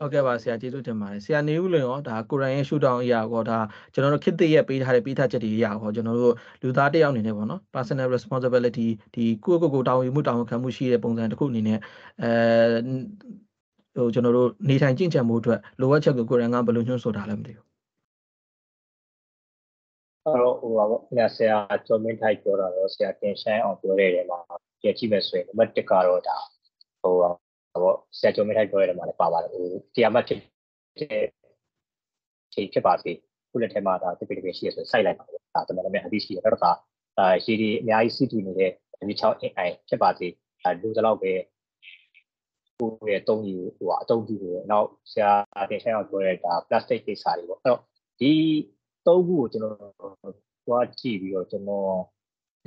[0.00, 3.58] ဟုတ်ကဲ့ပါဆရာကျေးဇူးတင်ပါတယ်ဆရာနေဦးလွင်ရောဒါကိုရန်ရဲ့ရှုထောင့်အရာကောဒါ
[3.94, 11.78] ကျွန်တော်တို့ခစ်တရဲ့ပေးထားတဲ့ပေးထားချက်တွေအရာကောကျွန်တော်တို့လူသားတစ်ယောက်အနေနဲ့ပေါ့နော် personal responsibility ဒီကိုယ့်ကိုယ်ကိုတာဝန်ယူမှုတာဝန်ခံမှုရှိတဲ့ပုံစံတစ်ခုအနေနဲ့
[12.22, 12.32] အဲ
[13.96, 17.71] ဟိုကျွန်တော်တို့နေထိုင်ကြင့်ကြံမှုအတွက်လိုအပ်ချက်ကိုကိုရန်ကဘယ်လိုညွှန်းဆိုတာလဲမသိဘူး
[20.24, 24.38] အဲ့တော့ဟိုပါပေါ့ဆရာကျော်မင်းထိုက်ပြောတာတော့ဆရာတင်ဆိုင်အောင်ပြောတဲ့နေရာမှာ
[24.82, 26.36] ကြည့်ကြည့်မယ်ဆိုရင်နံပါတ်1ကတော့ဒါ
[27.02, 29.64] ဟိုပေါ့ဆရာကျော်မင်းထိုက်ပြောတဲ့နေရာမှာလည်းပါပါတယ်ဟို
[29.94, 30.38] တရားမှတ်ဖြစ်
[31.00, 31.24] တဲ့
[32.54, 33.12] ချိန်ဖြစ်ပါစေ
[33.50, 36.64] ခုလက်ထဲမှာဒါတပိတပိရှိရဆိုစိုက်လိုက်ပါပေါ့ဒါတမန်တော်များအသိရှိရတော့က
[37.18, 38.70] အာရေဒီအများကြီးစီးတည်နေတဲ့
[39.08, 40.26] ဒီ6 AI ဖြစ်ပါစေ
[40.62, 41.32] အဲလူတလောက်ပဲ
[42.78, 45.30] ကိုယ့်ရဲ့တုံးကြီးဟိုအတုံးကြီးကိုနောက်ဆရာ
[45.70, 47.80] တင်ဆိုင်အောင်ပြောတဲ့ဒါ plastic ကိစ္စတွေပေါ့အဲ့တော့
[48.20, 48.32] ဒီ
[49.06, 49.76] သုံးခုကိုကျွန်တော်
[50.66, 51.90] သွားကြည့်ပြီးတော့ကျွန်တော်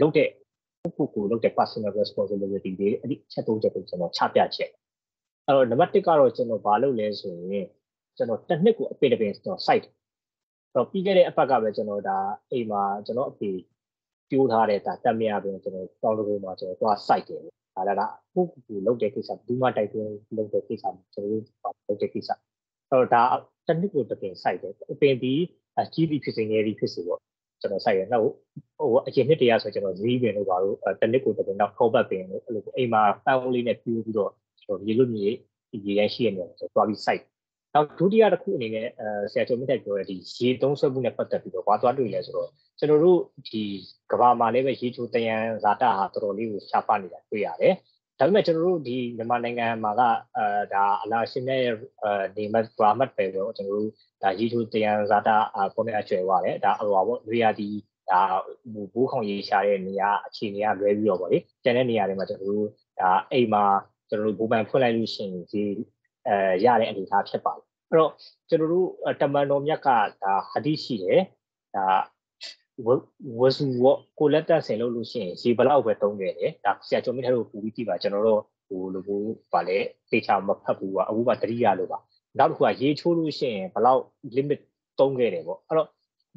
[0.02, 0.30] လုပ်တဲ့
[0.98, 4.72] ကိုကိုလုပ်တဲ့ personal responsibility တွေအဲ့ဒီချက်သုံးချက်ကိုကျွန်တော်ချပြချက်
[5.46, 7.68] အဲ့တော့နံပါတ်1ကတော့ကျွန်တော်ဘာလုပ်လဲဆိုရင်
[8.18, 12.18] ကျွန်တော်တစ်နှစ်ကိုအပေတပင်ကျွန်တော် site အဲ့တော့ပြီးခဲ့တဲ့အပတ်ကပဲကျွန်တော်ဒါ
[12.52, 13.52] အိမ်မှာကျွန်တော်အပေ
[14.30, 17.42] ပြိုးထားတဲ့ဒါတက်မြပင်ကျွန်တော်တောင်းတကူမှာကျွန်တော်သွား site တယ်
[17.76, 18.02] ဒါလည်းက
[18.34, 21.44] ကိုကိုလုပ်တဲ့ကိစ္စဘူးမတိုက်တွန်းလုပ်တဲ့ကိစ္စကျွန်တော်တို့
[21.88, 22.40] လုပ်တဲ့ကိစ္စအဲ့
[22.92, 23.24] တော့ဒါ
[23.68, 25.34] တစ်နှစ်ကိုတစ်ပင် site တယ်အပင်ဒီ
[25.94, 27.20] ကြီးပြီးဖြစ်စေငယ်ပြီးဖြစ်စေပေါ့
[27.62, 34.32] ကျွန်တော်ဆိုင်ရနောက်ဟိုအရင်နှစ်တည်းဆိုကျွန်တော်ဇီးပင်လို့ပါလို့တနစ်ကိုတပင်နောက်ခေါ်ပတ်ပင်လို့အဲ့လိုအိမ်မှာပန်းလေးနဲ့ပြူးပြီးတော့
[34.64, 35.28] ကျွန်တော်ရေလို့မြေ
[35.86, 37.26] ရေရရှိရနေတယ်ဆိုတော့သွားပြီး site
[37.74, 42.50] နောက်ဒုတိယတစ်ခုအနေနဲ့အဲဆရာကျော်မြင့်တက်ပြောတဲ့ဒီရေသုံးဆွဲမှုနဲ့ပတ်သက်ပြီးတော့ဘာသွားတွေ့လဲဆိုတော့
[42.80, 43.62] ကျွန်တော်တို့ဒီ
[44.12, 47.74] ကဘာမှာလည်းပဲရေချိုးတယံဇာတာဟာတော်တော်လေးကိုရှားပါနေတာတွေ့ရတယ်
[48.20, 50.02] ဒါပေမဲ့ကျွန်တော်တို့ဒီမြန်မာနိုင်ငံမှာက
[50.38, 51.64] အဲဒါအလားရှင်ရဲ့
[52.38, 53.92] နေမတ်ဂရာမတ်ပဲတော့ကျွန်တော်တို့
[54.24, 55.38] ဒါရေချိုးတယံဇာတာ
[55.76, 57.70] ပုံနဲ့အကျွဲသွားတယ်ဒါဟိုပါပေါ့ရေယာဒီ
[58.12, 58.22] ဒါ
[58.94, 63.64] ဘိုးခေါင်ရေးရှာတဲ့နေရာအခြေအနေကလွဲပြီးတော့ဗောလေကျန်တဲ့နေရာတွေမှာကျွန်တော်တို့ဒါအိမ်မှာ
[64.10, 65.64] ကျွန်တော်တို့ဘူပန်ဖွင့်လိုက်လို့ရှိရင်ဒီ
[66.28, 68.12] အဲရတဲ့အနေအထားဖြစ်ပါတယ်အဲ့တော့
[68.50, 68.88] ကျွန်တော်တို့
[69.22, 69.90] တမန်တော်မြတ်က
[70.24, 71.22] ဒါဟာဒီရှိတယ်
[71.76, 71.86] ဒါ
[73.40, 73.86] ဝစုဝ
[74.20, 79.78] ကိုလက်တက်ဆင်လို့လို့ရှိရင်ရေဘလောက်ပဲတုံးခဲ့တယ်ဒါဆရာကျော်မင်းတို့ပူပြီးကြည့်ပါကျွန်တော်တို့ဟိုလိုဘူးဗာလဲ
[80.12, 81.98] သေချာမဖတ်ဘူးကအခုကတတိယလို့ပါ
[82.38, 84.02] နောက်တစ်ခုကရေချိုးလို့ရှိရင်ဘလောက်
[84.36, 84.60] limit
[85.00, 85.90] တုံးခဲ့တယ်ပေါ့အဲ့တော့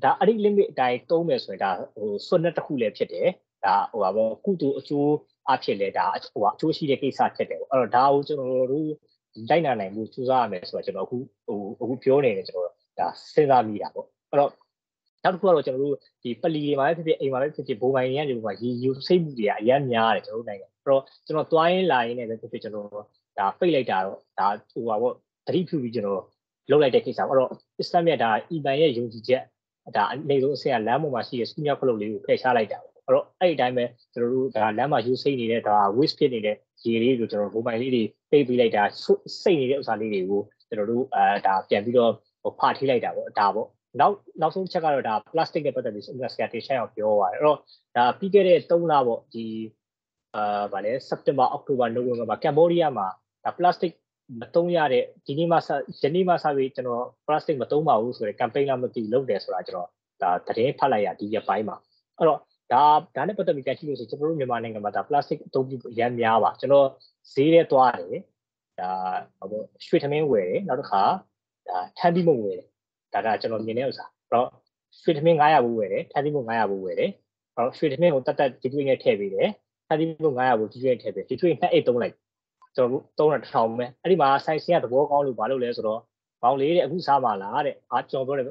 [0.04, 3.28] ဒါအဲ့ဒီ limit အတိုင်းတုံးမယ်ဆိုရင်ဒါဟိုစွန်းတစ်ခုလည်းဖြစ်တယ်
[3.64, 5.12] ဒါဟိုပါဘောကုတူအကျိုး
[5.50, 8.86] အဖြစ်လဲဒါဟိုအကျိုးရှိတဲ့ကိစ္စဖြစ်တယ်ပေါ့အဲ့တော့ဒါကိုကျွန်တော်တို့
[9.48, 11.16] လိုက်နာနိုင်မှုစူးစမ်းရမယ်ဆိုတော့ကျွန်တော်အခု
[11.46, 14.50] ဟိုအခုပြောနေတယ်ကျွန်တော်ဒါစဉ်းစားမိတာပေါ့အဲ့တော့
[15.24, 22.88] နောက်တစ်ခုကတော့ကျွန်တော်တို့ဒီပလီတွေမှာဖြစ်ဖြစ်အိမ်မှာဖြစ်ဖြစ်ဘိုးပိုင်တွေကနေဒီမှာရေယူစိတ်မှုတွေကအများများတယ်ကျွန်တော်တို့နိုင်ငံအဲ့တော့ကျွန်တော်သွားရင်လာရင်လည်းဖြစ်ဖြစ်ကျွန်တော်
[23.38, 25.14] ဒါပိတ်လိုက်တာတော့ဒါဟိုပါပေါ့
[25.46, 26.22] တတိဖြူပြီးကျွန်တော်
[26.70, 27.50] လုပ်လိုက်တဲ့ကိစ္စပေါ့အဲ့တော့
[27.80, 29.42] အစ္စလာမ်ရဲ့ဒါအီမန်ရဲ့ယုံကြည်ချက်
[29.96, 33.84] ဒါအနေဆုံးအဆင့်ကလမ်းပေါ်မှာရှိတဲ့စူးမြောက်ခလုတ်လေးကိုဖယ်ရှားလိုက်တာပေါ့အဲ့တော့အဲ့ဒီအတိုင်းပဲ
[34.14, 38.82] ကျွန်တော်တို့ဒါလမ်းမှာယူစိတ်နေတဲ့ဒါ waste ဖြစ်နေတဲ့ရေလေးကိုကျွန်တော်မိုဘိုင်လေးတွေပိတ်ပြီးလိုက်တာ
[39.42, 42.12] စိတ်နေတဲ့ဥစ္စာလေးတွေကိုကျွန်တော်တို့အဲဒါပြန်ပြီးတော့
[42.42, 43.68] ဟိုဖာထိလိုက်တာပေါ့ဒါပေါ့
[44.00, 47.58] နောက်နောက်ဆုံးချက်ကတော့ဒါ plastic နဲ့ပတ်သက်ပြီး University တေချာအောင်ပြောသွားတယ်အဲ့တော့
[47.96, 49.46] ဒါပြီးခဲ့တဲ့3လပေါ့ဒီ
[50.34, 53.06] အာဗာလဲ September October November မှာကမ်ဘောဒီးယားမှာ
[53.44, 53.92] ဒါ plastic
[54.40, 55.56] မသုံးရတဲ့ဒီနေ့မှ
[56.02, 59.88] ယနေ့မှစပြီးကျွန်တော် plastic မသုံးပါဘူးဆိုတဲ့ campaign လာမသိလုပ်တယ်ဆိုတာကျွန်တော်
[60.22, 61.76] ဒါသတင်းဖတ်လိုက်ရဒီရက်ပိုင်းမှာ
[62.16, 62.38] အဲ့တော့
[62.72, 62.82] ဒါ
[63.16, 66.88] ဒါနဲ့ပတ်သက်ပြီးကြည့်လို့ဆိုကျွန်တော်တို့မြန်မာနိုင်ငံမှာဒါ plastic အသုံးပြုရမ်းများပါကျွန်တော်
[67.32, 68.20] ဈေးထဲသွားတယ်
[68.80, 71.02] ဒါဟိုရွှေထမင်းဝယ်တယ်နောက်တစ်ခါ
[71.68, 72.66] ဒါထန်းပြီးမဝယ်တယ်
[73.12, 74.48] ဒါကကျွန်တော်မြင်တဲ့ဥစ္စာအဲ့တော့
[75.02, 77.10] ရွှေထမင်း900ဘူးဝယ်တယ်ထန်းပြီးမ900ဘူးဝယ်တယ်
[77.54, 79.48] အဲ့တော့ရွှေထမင်းကိုတတ်တတ်ဒီတွင်းနဲ့ထည့်ပေးတယ်
[79.86, 82.14] ထန်းပြီးမ900ဘူးဒီတွင်းထည့်ပေးဒီတွင်းနှစ်အိတ်သုံးလိုက်
[82.76, 86.00] ကျွန်တော်တို့3000ပဲအဲ့ဒီမှာ size ကသဘောကောင်းလို့ဘာလို့လဲဆိုတော့
[86.42, 88.46] ဘောင်လေးတဲ့အခုစားပါလားတဲ့အားကျွန်တော်ပြောတယ်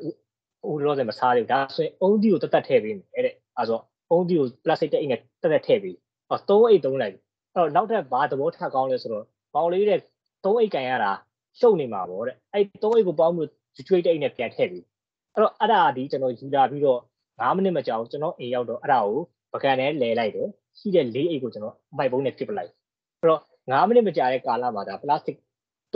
[0.69, 3.79] ဥလောဆယ်မစားသေးဘူးဒါဆိုရင်အုံးဒီကိုတက်တက်ထည့်ပေးမယ်တဲ့အဲဆို
[4.11, 5.95] အုံးဒီကို plastic တဲ့အိမ်နဲ့တက်တက်ထည့်ပေး
[6.29, 7.21] အော်သုံးအိတ်သုံးလိုက်အဲ့
[7.55, 9.99] တော့နောက်ထပ်ဘာသဘောထပ်ကောင်းလဲဆိုတော့ဘောင်လေးတဲ့
[10.45, 11.11] သုံးအိတ်ကန်ရတာ
[11.59, 13.49] ရှုပ်နေမှာပေါ့တဲ့အဲ့သုံးအိတ်ကိုပေါင်းပြီး
[13.87, 14.83] ကျွေးတဲ့အိတ်နဲ့ပြန်ထည့်ပေး
[15.33, 16.99] အဲ့တော့အဲ့ဒါဒီကျွန်တော်ယူလာပြီးတော့
[17.39, 19.19] 9မိနစ်မကြာဘူးကျွန်တော်အိမ်ရောက်တော့အဲ့ဒါကို
[19.53, 20.47] ပကံနဲ့လဲလိုက်တယ်
[20.79, 22.71] ရှိတဲ့၄အိတ်ကိုကျွန်တော်မိုက်ပုံးနဲ့ဖြစ်ပလိုက်
[23.19, 25.35] အဲ့တော့9မိနစ်မကြာတဲ့ကာလမှာဒါ plastic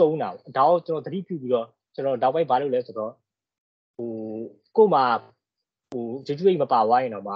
[0.00, 0.28] တုံးတာ
[0.58, 3.12] ဒါကိုကျွန်တော်သတိပြုပြီးတော့ကျွန်တော်နောက်ပိုင်းဘာလုပ်လဲဆိုတော့
[3.96, 4.10] ဟို
[4.76, 5.04] ကို့မှာ
[5.90, 7.34] ဟိုဂျူဂျူအိတ်မပါဝိုင်းရင်တော့မှ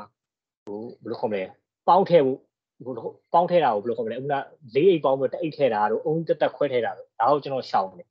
[0.67, 1.43] ဟိုဘယ်လိုခေါ်မလဲ
[1.89, 2.39] ပေါင်းထဲဖို့
[2.85, 2.95] ဟို
[3.33, 4.35] ပေါင်းထဲတာကိုဘယ်လိုခေါ်မလဲအခုန
[4.75, 8.07] လေးအိတ်ပေါင်းပြီးတအိတ်ထဲတာတို့အုံးတက်တက်ခွဲထဲတာတို့ဒါကိုကျွန်တော်ရှောင်တယ်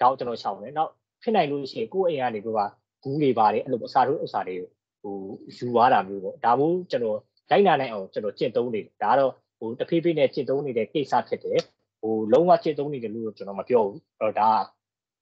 [0.00, 0.90] ဒါကိုကျွန်တော်ရှောင်တယ်နောက်
[1.22, 2.66] ဖြစ်နိုင်လို့ရှိရင်ကိုယ့်အိမ်ကနေပြီးပါ
[3.02, 4.56] ဘူးတွေပါတယ်အဲ့လိုအစာတို့ဥစ္စာတွေ
[5.02, 5.16] ဟို
[5.56, 7.18] ယူသွားတာမျိုးပေါ့ဒါမို့ကျွန်တော်
[7.50, 11.60] လိုက်နာနိုင်အောင်ကျွန်တော်ကျင့်သုံးနေတယ်ဒါကတော့ဟိုတဖေးဖေးနဲ့ကျင့်သုံးနေတဲ့ကိစ္စဖြစ်တယ်
[12.00, 14.50] ဟိုလုံးဝကျင့်သုံးနေတယ်လို့ကျွန်တော်မပြောဘူးအဲ့တော့ဒါ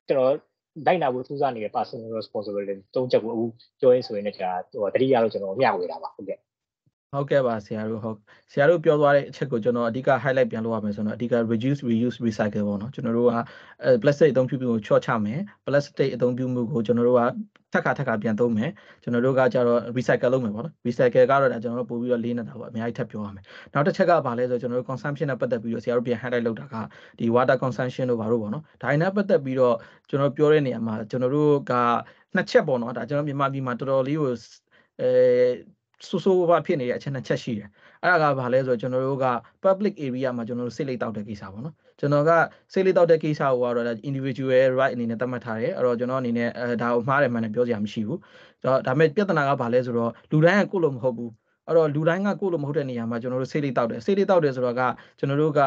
[0.09, 0.33] ကျွန်တော်
[0.87, 3.45] လိုက်နာဖို့ထူးဆန်းနေတဲ့ personal responsibility တုံးချက်ကိုအခု
[3.81, 6.39] ပြောရင်းဆိုရင်လည်းကျွန်တော်ဟိုတတိယလို့ကျွန်တော်မျှဝေတာပါဟုတ်ကဲ့
[7.15, 8.17] ဟုတ်ကဲ့ပါဆရာတို့ဟုတ်
[8.53, 13.37] ဆရာတို့ပြောသွားတဲ့အချက်ကိုကျွန်တော်အဓိက highlight ပြန်လုပ်ရမယ်ဆိုတော့အဓိက reduce reuse recycle ပေါ့နော်ကျွန်တော်တို့က
[14.03, 17.23] plastic အသုံးပြုမှုကိုချော့ချမယ် plastic အသုံးပြုမှုကိုကျွန်တော်တို့က
[17.73, 18.71] ထပ်ခါထပ်ခါပြန်သုံးမယ်
[19.03, 23.45] ကျွန်တော်တို့ကကြတော့ recycle လုပ်မယ်ပေါ့နော် recycle ကတော့ဒါကျွန်တော်တို့ပို့ပြီးတော့လေးနေတာပေါ့အများကြီးထပ်ပြောရမယ်
[23.75, 26.75] နောက်တစ်ချက်ကဘာလဲဆိုတော့ကျွန်တော်တို့ consumption နဲ့ပတ်သက်ပြီးတော့ဆရာတို့ပြန် highlight လုပ်တာက
[27.19, 29.75] ဒီ water consumption တို့ဘာလို့ပေါ့နော်ဒါနဲ့ပတ်သက်ပြီးတော့
[30.09, 31.73] ကျွန်တော်ပြောတဲ့နေရာမှာကျွန်တော်တို့က
[32.35, 34.31] နှစ်ချက်ပေါ့နော်ဒါကျွန်တော်မြန်မာပြည်မှာတော်တော်လေးကို
[35.01, 35.09] အဲ
[36.07, 37.69] ဆိုးဆိုးဘာဖြစ်နေတဲ့အချက်နှစ်ချက်ရှိတယ်
[38.03, 39.27] အဲ့ဒါကဘာလဲဆိုတော့ကျွန်တော်တို့က
[39.65, 42.31] public area မှာကျွန်တော်တို့စိတ်လေးတောက်တဲ့ကိစ္စပေါ့နော်ကျွန်တော်က
[42.73, 48.19] စိတ်လေးတောက်တဲ့ကိစ္စကိုကတော့ individual right အနေနဲ့သတ်မှတ်ထားတယ်အဲ့တော့ကျွန်တော်အနေနဲ့အဲဒါကိုမှားတယ်မှန်တယ်ပြောစရာမရှိဘူး
[48.65, 51.31] ဒါပေမဲ့ပြဿနာကဘာလဲဆိုတော့လူတိုင်းကကိုယ့်လိုမဟုတ်ဘူး
[51.69, 54.82] အဲ့တော့လူတိုင်းကကိုယ့်လိုမဟုတ်တဲ့နေရာမှာကျွန်တော်တို့စိတ်လေးတောက်တယ်စိတ်လေးတောက်တယ်ဆိုတော့က
[55.19, 55.61] ကျွန်တော်တို့က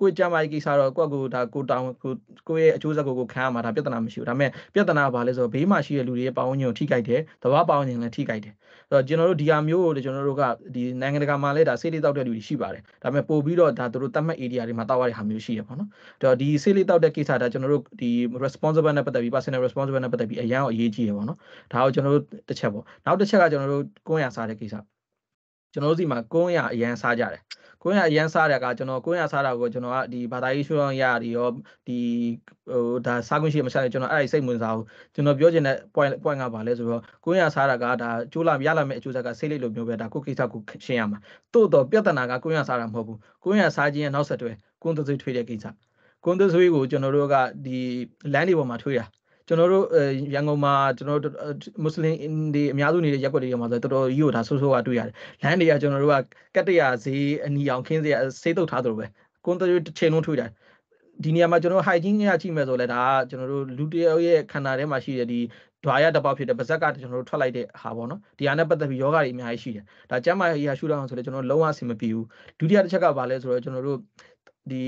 [0.00, 2.12] ကိုယ့်ကြမ်းမာရေးကိစ္စတော့ကိုယ့်ကိုဒါကိုတောင်းကို
[2.48, 8.54] ကိုယ့်ရဲ့အကျိုးဆက်ကိုကိုခံရမှာဒါပြဿနာမရှိဘူးဒါပေမဲ့ပြဿနာကဘာလဲဆိုတော့ဘေးမှာရှိတဲ့လူတွေရဲ့ပတ်ဝန်းကျင်ကိုထိခိုက်တယ်တဘာပတ်ဝန်းကျင်လည်းထိခိုက်တယ်
[8.90, 10.42] အဲ့တော့ကျွန်တော်တို့ဒီဟာမျိုးကိုကျွန်တော်တို့က
[10.74, 18.10] ဒီနိုင်ငံတကာမှာလည်းဒါစိတ်လေးတောက်တဲ့လူတွေရှိပါတယ်ဒါပေမဲ့ပို့ပြီးတော့ဒါတို့တတ်မှတ် area တွေမှာတောက်ရတဲ့ဟာမျိုးရှိရပါတော့အဲ့တော့ဒီစိတ်လေးတောက်တဲ့ကိစ္စဒါကျွန်တော်တို့ဒီ
[18.44, 21.38] responsible နဲ့ပတ်သက်ပြီး personal responsible နဲ့ပတ်သက်ပြီးအရန်အရေးကြီးရပါတော့
[21.72, 24.93] ဒါကိုကျွန်တော်တို့တစ်ချက်ပေါ့နောက်တစ်ချက်ကကျွန်တော်တို့ကိုယ်ရစားတဲ့ကိစ္စ
[25.74, 27.42] ကျွန်တော်တို့စီမှာကုန်းရအရန်စားကြတယ်
[27.82, 31.48] ကိုရအရန်စားတဲ့ကကျွန်တော်ကိုရစားတာကိုကျွန်တော်ကဒီဘာသာရေးရှုထောင့်ရဒီရော
[31.86, 31.98] ဒီ
[32.70, 41.18] ဟိုဒါစားခွင့်ရှိမစားကျွန်တော်အဲ့ဒီစိတ်ဝင်စားဘူးကျွန်တော်ပြောချင်တဲ့ point point ကဘာလဲဆိုတော့ကိုရစားတာကဒါကျိုးလာရလာမယ့်အကျိုးဆက်ကစိတ်လေးလိုမျိုးပဲဒါကိုကိစ္စကိုရှင်းရမှာ
[41.54, 44.52] တို့တော့ပြဿနာကကိုရစားတာမဟုတ်ဘူးကိုရစားခြင်းရဲ့နောက်ဆက်တွဲ
[44.82, 45.66] ကွန်သဆွေးထွေးတဲ့ကိစ္စ
[46.24, 47.34] ကွန်သဆွေးကိုကျွန်တော်တို့က
[47.64, 47.78] ဒီ
[48.32, 49.04] လမ်းတွေပေါ်မှာထွေးတာ
[49.48, 49.84] ကျွန်တော်တို့
[50.34, 51.34] ရန်ကုန်မှာကျွန်တော်တို့
[51.82, 52.16] မွတ်စလင်
[52.54, 56.22] တွေအများစုနေတဲ့ရက်ွက်တွေမှာဆိုတော်တော်ကြီးကိုဒါဆိုးဆိုးကတွေ့ရတယ်။လမ်းတွေကကျွန်တော်တို့က
[56.54, 59.06] ကတ်တရဈေးအနီအောင်ခင်းစရာဆေးတုပ်ထားသလိုပဲ
[59.44, 60.50] ကွန်တူတစ်ချိန်လုံးထွေးတယ်
[61.24, 65.40] ဒီနေရာမှာကျွန်တော် hygiene ရကြည့်မယ်ဆိုလဲဒါကကျွန်တော်တို့လူတယောက်ရဲ့ခန္ဓာထဲမှာရှိတဲ့ဒီ
[65.84, 72.26] ဒွါရတစ်ပေါက်ဖြစ်တဲ့ပါဇက်ကကျွန်တော်တို့ထွက်လိုက်တဲ့ဟာပေါ့နော်ဒီဟာနဲ့ပတ်သက်ပြီးယောဂတွေအများကြီးရှိတယ်ဒါကျမ်းမာရေးဟာရှုတော့အောင်ဆိုလဲကျွန်တော်လုံးဝအဆင်မပြေဘူး
[72.58, 73.98] ဒုတိယတစ်ချက်ကဘာလဲဆိုတော့ကျွန်တော်တို့
[74.70, 74.82] ဒီ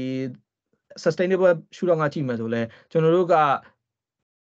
[1.02, 3.34] sustainable ရှုတော့ငါကြည့်မယ်ဆိုလဲကျွန်တော်တို့က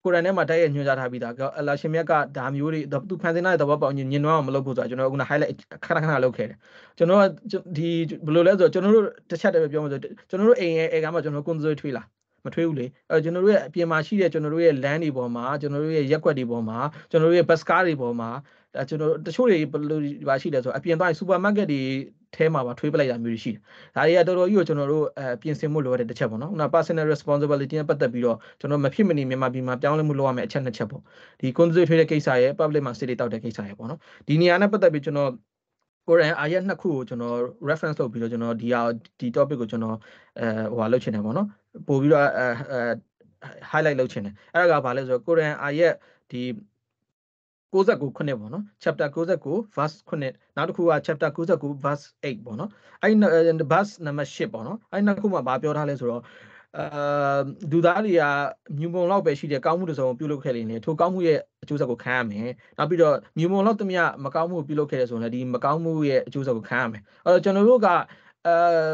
[0.06, 6.58] ကိုရန်ထဲမှာတိုက်ရိုက်ညွှန်ကြားထားပြီးသားအလာရှင်မြတ်ကဒါမျိုးတွေသူဖန်ဆင်းတဲ့သဘောပေါက်ညင်ညင်နွမ်းအောင်မလုပ်ဖို့ဆိုတာကျွန်တော်က highlight ခဏခဏလုပ်ခဲ့တယ်
[6.98, 7.22] ကျွန်တော်က
[7.76, 7.88] ဒီ
[8.26, 10.00] ဘယ်လိုလဲဆိုတော့ကျွန်တော်တို့တစ်ချက်တည်းပဲပြောမှဆို
[10.30, 12.02] ကျွန်တော်တို့အိမ်ရဲ့အိမ်ကမှကျွန်တော်ကွန်ဆိုထွေးလာ
[12.44, 16.78] မထွေးဘူးလေအဲကျွန်တော်တို့ရဲ့အပြင်မှာရှိတဲ့ကျွန်တော်တို့ရဲ့ land တွေပေါ်မှာကျွန်တော်တို့ရဲ့ရက်ွက်တွေပေါ်မှာ
[17.10, 18.30] ကျွန်တော်တို့ရဲ့ bus car တွေပေါ်မှာ
[18.65, 21.82] အဲကျွန်တော်တချို့တွေဘယ်လိုပါရှိလဲဆိုတော့အပြင်သွားရင် supermarket တွေ
[22.34, 23.60] ထဲမှာပါထွေးပလိုက်တာမျိုးတွေရှိတယ်။
[23.96, 31.02] ဒါတွေကတော်တော်ကြီးကိုကျွန်တော်တို့အဲပြင်ဆင်မှုလိုရတဲ့တစ်ချက်ပေါ့နော်။ခုန personal responsibility နဲ့ပတ်သက်ပြီးတော့ကျွန်တော်မဖြစ်မနေမြန်မာပြည်မှာပြောင်းလဲမှုလုပ်ရမယ့်အချက်နှစ်ချက်ပေါ့။
[31.40, 33.98] ဒီ constitution ထွေးတဲ့ကိစ္စရဲ့ public မှာ city တောက်တဲ့ကိစ္စရဲ့ပေါ့နော်။
[34.28, 35.30] ဒီနေရာနဲ့ပတ်သက်ပြီးကျွန်တော်
[36.08, 37.36] ကိုရန်အာရက်နှစ်ခုကိုကျွန်တော်
[37.68, 38.80] reference လုပ်ပြီးတော့ကျွန်တော်ဒီဟာ
[39.20, 39.96] ဒီ topic ကိုကျွန်တော်
[40.38, 41.46] အဲဟိုဟာလုပ်ချင်တယ်ပေါ့နော်။
[41.88, 42.46] ပို့ပြီးတော့အဲ
[43.70, 45.92] highlight လုပ်ချင်တယ်။အဲ့ဒါကဘာလဲဆိုတော့ကိုရန်အာရက်
[46.30, 46.42] ဒီ
[47.72, 52.70] 69ခုနှစ်ပေါ့နော် chapter 69 verse 9နောက်တစ်ခုက chapter 69 verse 8ပေါ့နော်
[53.02, 53.14] အဲ့
[53.72, 56.22] verse number 8ပေါ့နော်အဲ့နှစ်ခုမှာဗာပြောထားလဲဆိုတော့
[56.78, 57.40] အာ
[57.72, 58.22] လူသားတွေက
[58.78, 68.90] မြူမုံလောက်ပဲရှိတယ်ကောင်းမှုတစ်စုံပြုလုပ်ခဲ့ရင်လေထိုကောင်းမှုရဲ့အကျိုးဆက်ကိုခံရမယ်နောက်ပြီးတော့မြူမုံလောက်တမယမကောင်းမှုပြုလုပ်ခဲ့တယ်ဆိုရင်လည်းဒီမကောင်းမှုရဲ့အကျိုးဆက်ကိုခံရမယ်အဲ့တော့ကျွန်တော်တို့ကအာ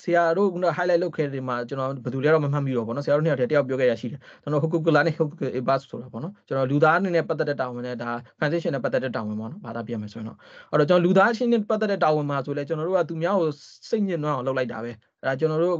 [0.00, 10.38] ဆရာတို့က highlight လုပ်ခဲ့တယ်မှာကျွန်တော်ဘယ်သူလဲတော့မမှတ်မိတော့ဗောနော်ဆရာတို့နှစ်ယောက်တည်းတယောက်ပြောခဲ့ရရှိတယ်ကျွန်တော်ဟိုကူကူလာနဲ့ဟိုကူကူ bus ဆိုတာဗောနော်ကျွန်တော်လူသားအနေနဲ့ပတ်သက်တဲ့တာဝန်နဲ့ဒါ transition နဲ့ပတ်သက်တဲ့တာဝန်ဗောနော်ဘာသာပြမယ်ဆိုရင်တော့
[10.70, 13.50] အဲ့တော့ကျွန်တော်လူသားချင်းနဲ့ပတ်သက်တဲ့တာဝန်မှာဆိုလဲကျွန်တော်တို့ကသူများကို
[13.90, 14.90] စိတ်ညစ်နှွမ်းအောင်လုပ်လိုက်တာပဲ
[15.20, 15.76] အဲ့ဒါကျွန်တော်တို့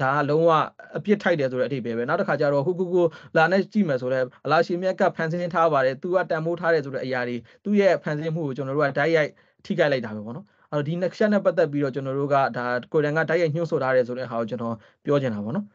[0.00, 0.50] ဒါကလုံးဝ
[0.96, 3.02] အပြစ်ထိုက်တယ်ဆိုတဲ့အဓိပ္ပာယ်ပဲနောက်တစ်ခါကျတော့ဟိုကူကူ
[3.36, 9.30] လာနဲ့ကြည့်မယ်ဆိုတော့အလားရှိမြက်ကဖန်ဆင်းထားပါတယ်သူကတန်မိုးထားတယ်ဆိုတဲ့အရာတွေသူ့ရဲ့ဖန်ဆင်းမှုကိုကျွန်တော်တို့ကဓာတ်ရိုက်
[9.64, 14.74] ထိခိုက်လိုက်တာပဲပေါ့နော် အဲ့တော့ဒီ next step နဲ့ပတ်သက်ပြီးတော့ကျွန်တော်တို့ကဒါကိုရန်ကဓာတ်ရိုက်ညှို့ဆိုထားတယ်ဆိုတဲ့ဟာကိုကျွန်တော်
[15.04, 15.66] ပြောချင်တာပေါ့နော်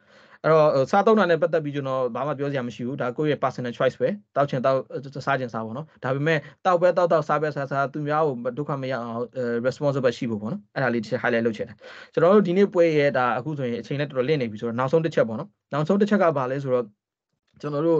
[0.43, 9.19] အဲ့တော့စားသုံးတာနဲ့ပတ်သက်ပြီးကျွန်တော်ဘာမှပြောစရာမရှိဘူးဒါကိုယ့်ရဲ့ personal choice ပဲတောက်ချင်တောက်စားချင်စားပေါ့နော်ဒါပေမဲ့တောက်ပဲတောက်တောက်စားပဲစားစားသူများကိုဒုက္ခမရအောင်
[9.67, 11.77] responsible ရှိဖို့ပေါ့နော်အဲ့ဒါလေးတစ်ချက် highlight လုပ်ချင်တယ်
[12.13, 16.85] ကျွန်တော်တို့ဒီနေ့ပွဲရဲ့ဒါအခုဆိုရင်အချိန်နဲ့တော်တော်လင့်နေပြီဆိုတော့နောက်ဆုံးတစ်ချက်ပေါ့နော်နောက်ဆုံးတစ်ချက်ကဘာလဲဆိုတော့
[17.61, 17.99] ကျွန်တော်တို့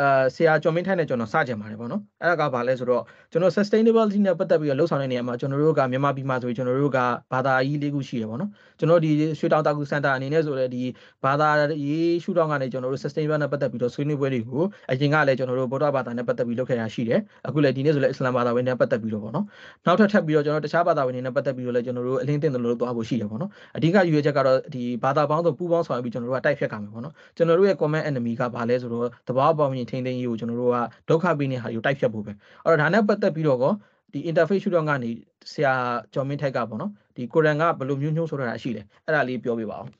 [0.00, 3.02] အာဆရာကျော်မင်းထိုင်နဲ့ကျွန်တော်စကြင်ပါတယ်ပေါ့နော်အဲ့ဒါကဘာလဲဆိုတော့
[3.32, 6.98] ကျွန်တော် sustainability နဲ့ပတ်သက်ပြီးတော့လှုပ်ဆောင်တဲ့နေရာမှာကျွန်တော်တို့ကမြန်မာပြည်မှာဆိုရင်ကျွန်တော်တို့က
[7.32, 10.82] ဘာသာရေးလေးခုရှိရပေါ့နော်ကျွန်တော်ဒီရွှေတောင်တာကူစင်တာအနေနဲ့ဆိုတော့ဒီ
[11.24, 11.48] ဘာသာ
[11.86, 19.46] ရေးရှုထောင့်ကနေကျွန်တော်တို့ sustainable နဲ့ပတ်သက်ပြီးတော့ဆွေးနွေးပွဲတွေကိုအရင်ကလည်းကျွန်တော်တို့ဗုဒ္ဓဘာသာနဲ့ပတ်သက်ပြီးလုပ်ခဲ့ရရှိတယ်အခုလည်းဒီနေ့ဆိုလည်းအစ္စလာမ်ဘာသာဝင်နဲ့ပတ်သက်ပြီးတော့ပေါ့နော်
[19.86, 30.76] နောက်ထပ်ထပ်ပြီးတော့ကျွန်တော်တခြားဘာသာဝင်တွေနဲ့ပတ်သက်ပြီးတော့လည်းကျွန်တော်တို့အလင်းတင်တယ်လို့သွားဖို့ရှိတယ်ပေါ့နော်အဓိကယူရချက်ကတော့ဒီဘာသာပေါင်းစုံပူးပေါင်းဆောင်ရွက်ပြီးကျွန်တော်တို့ကတိုက်ဖြတ်ကြမယ်ပေါ့နော်ကျွန်တော်တို့ရဲ့ comment enemy ကဘာလဲဆိုတော့တဘာပေါင်းရင်ထိန်းသိမ်းရေးကိုကျွန်တော်တို့က
[31.08, 32.32] ဒုက္ခပေးနေတဲ့ဟာကိုတိုက်ဖြတ်ဖို့ပဲ
[32.64, 33.72] အဲ့တော့ဒါနဲ့ပတ်သက်ပြီးတော့ကော
[34.12, 35.10] ဒီ interface ရှုတော့ကနေ
[35.52, 35.74] ဆရာ
[36.14, 39.90] ကျော်မင်းထိုက်ကပေါ့နော်ဒီကိုရန်ကဘယ်လိုမျိုးညှိုးဆိုတာရှိလဲအဲ့ဒါလေးပြောပြပါအောင်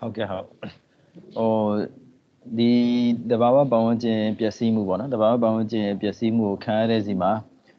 [0.00, 0.46] ဟုတ်ကဲ့ဟုတ်
[1.36, 1.52] ဟို
[2.58, 2.70] ဒီ
[3.30, 7.32] တဘာဝပတ်ဝန်းကျင်ပျက်စီးမှုပေါ့နော်တဘာဝပတ်ဝန်းကျင်ပျက်စီးမှုကိုခံရတဲ့စီမှာ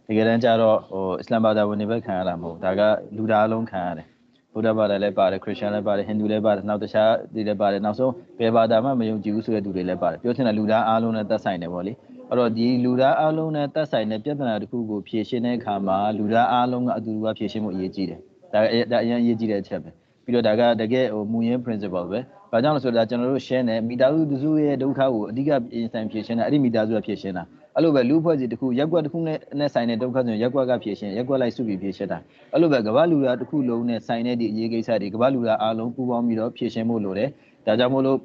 [0.07, 2.81] တကယ်တမ်းကျတော့ဟိုအစ္စလာမ်ဘာသာဝင်တွေပဲခံရတာမဟုတ်ဒါက
[3.15, 4.07] လူသားအလုံးခံရတယ်
[4.53, 11.93] ဗုဒ္ဓဘာသာလည်းပါတယ်ခရစ်ယာန်လည်းပါတယ်ဟိန္ဒူလည်းပါတယ်နောက်တခြားတွေလည်းပါတယ်နောက်ဆုံးဘယ်ဘာသာမှမယုံကြည်ဘူးဆိုတဲ့သူတွေလည်းပါတယ်ပြောချင်တာလူသားအားလုံးနဲ့သက်ဆိုင်တယ်ပေါ့လေ
[12.29, 18.19] အဲ့တော့ဒီလူသားအားလုံးနဲ့သက်ဆိုင်တဲ့ပြဿနာတစ်ခုကိုဖြေရှင်းတဲ့အခါမှာလူသားအားလုံးကအတူတူကဖြေရှင်းဖို့အရေးကြီးတယ်
[18.53, 18.59] ဒါ
[18.91, 19.89] ဒါအရင်အရေးကြီးတဲ့အချက်ပဲ
[20.23, 22.19] ပြီးတော့ဒါကတကယ်ဟိုမူရင်း principle ပဲ
[22.51, 27.43] ဘာကြောင့်လဲဆိုတော့ကျွန်တော်တို့ share နေမိသားစုတစုရဲ့ဒုက္ခကိုအဓိကပြင်ဆိုင်ဖြေရှင်းတာအဲ့ဒီမိသားစုကဖြေရှင်းတာ
[27.75, 32.19] အဲ့လိုပဲလူဖွဲ့စီတစ်ခုရက်ကွက်တစ်ခုနဲ့နဲ့ဆိုင်တဲ့ဒုက္ခဆိုရင်ရက်ကွက်ကဖြေရှင်းရက်ကွက်လိုက်စုပြီးဖြေရှင်းတာ
[32.53, 37.29] အဲ့လိုပဲကမ္ဘာလူသားတစ်ခုလုံးနဲ့ဆိုင်တဲ့ဒီအရေးကိစ္စတွေကမ္ဘာလူသားအားလုံးပူးပေါင်းပြီးတော့ဖြေရှင်းဖို့လိုတယ်
[37.65, 38.17] ဒါကြောင့်မို့လို့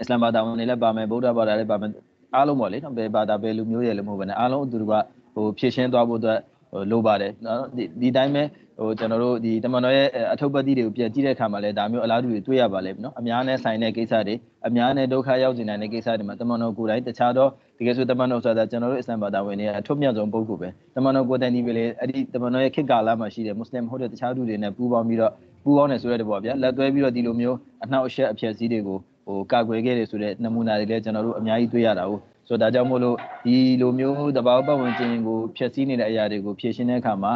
[0.00, 1.90] အစ္စလာမ်ဘာသာဝင်တွေလည်းပါမယ်ဗုဒ္ဓဘာသာလည်းပါမယ်
[2.34, 4.94] အားလုံးပေါ့လေနော်ဘယ်ဘာသာဘယ်လူမျိုးတွေလည်းမဟုတ်ဘဲနဲ့အားလုံးအတူတူက
[5.34, 6.49] ဟိုဖြည့်ရှင်းသွားဖို့အတွက်ဟို
[6.90, 8.42] လိုပါတယ်နော်ဒီဒီတိုင်းပဲ
[8.78, 14.34] ဟိုကျွန်တော်တို့ဒီတမန်တော်ရဲ့အထုပ်ပတ်တိတွေကိုပြန်ကြည့်တဲ့အခါမှာလည်းဒါမျိုးအလားတူတွေတွေ့ရပါလိမ့်မယ်နော်အများနဲ့ဆိုင်တဲ့ကိစ္စတွေ
[14.66, 25.32] အများနဲ့ဒုက္ခရောက်နေနိုင်တဲ့ကိစ္စတွေမှာတမန်တော်ကိုယ်တိုင်တခြားတော့တကယ်ဆိုတမန်တော်ဆိုတာကျွန်တော်တို့အစ္စလမ်ဘာသာဝင်တွေအထွတ်မြတ်ဆုံးပုဂ္ဂိုလ်ပဲတမန်တော်ကိုယ်တိုင်ဒီပဲလေအဲ့ဒီတမန်တော်ရဲ့ခေတ်ကာလမှာရှိတဲ့မွတ်စလင်ဟုတ်တဲ့တခြားသူတွေနဲ့ပူးပေါင်းပြီးတော့
[25.64, 33.16] ပူးပေါင်းနေဆိုတဲ့ဘောဗျာလက်သွဲပြီးတော့ဒီလိုမျိုးအနှောက်အယှက်အဖျက်ဆီးတွေကိုဟိုကာကွယ်ခဲ့တယ်ဆိုတဲ့နမူနာတွေလည်းကျွန်တော်တို့အများကြီးတွေ့ရတာဟုတ် ဆိုတော့ဒါကြောင့်မို့လို့
[33.46, 37.32] ဒီလိုမျိုးတဘာပတ်ဝန်းကျင်ကိုဖျက်ဆီးနေတဲ့အရာတွေကိုဖြည့်ရှင်းတဲ့အခါမှာ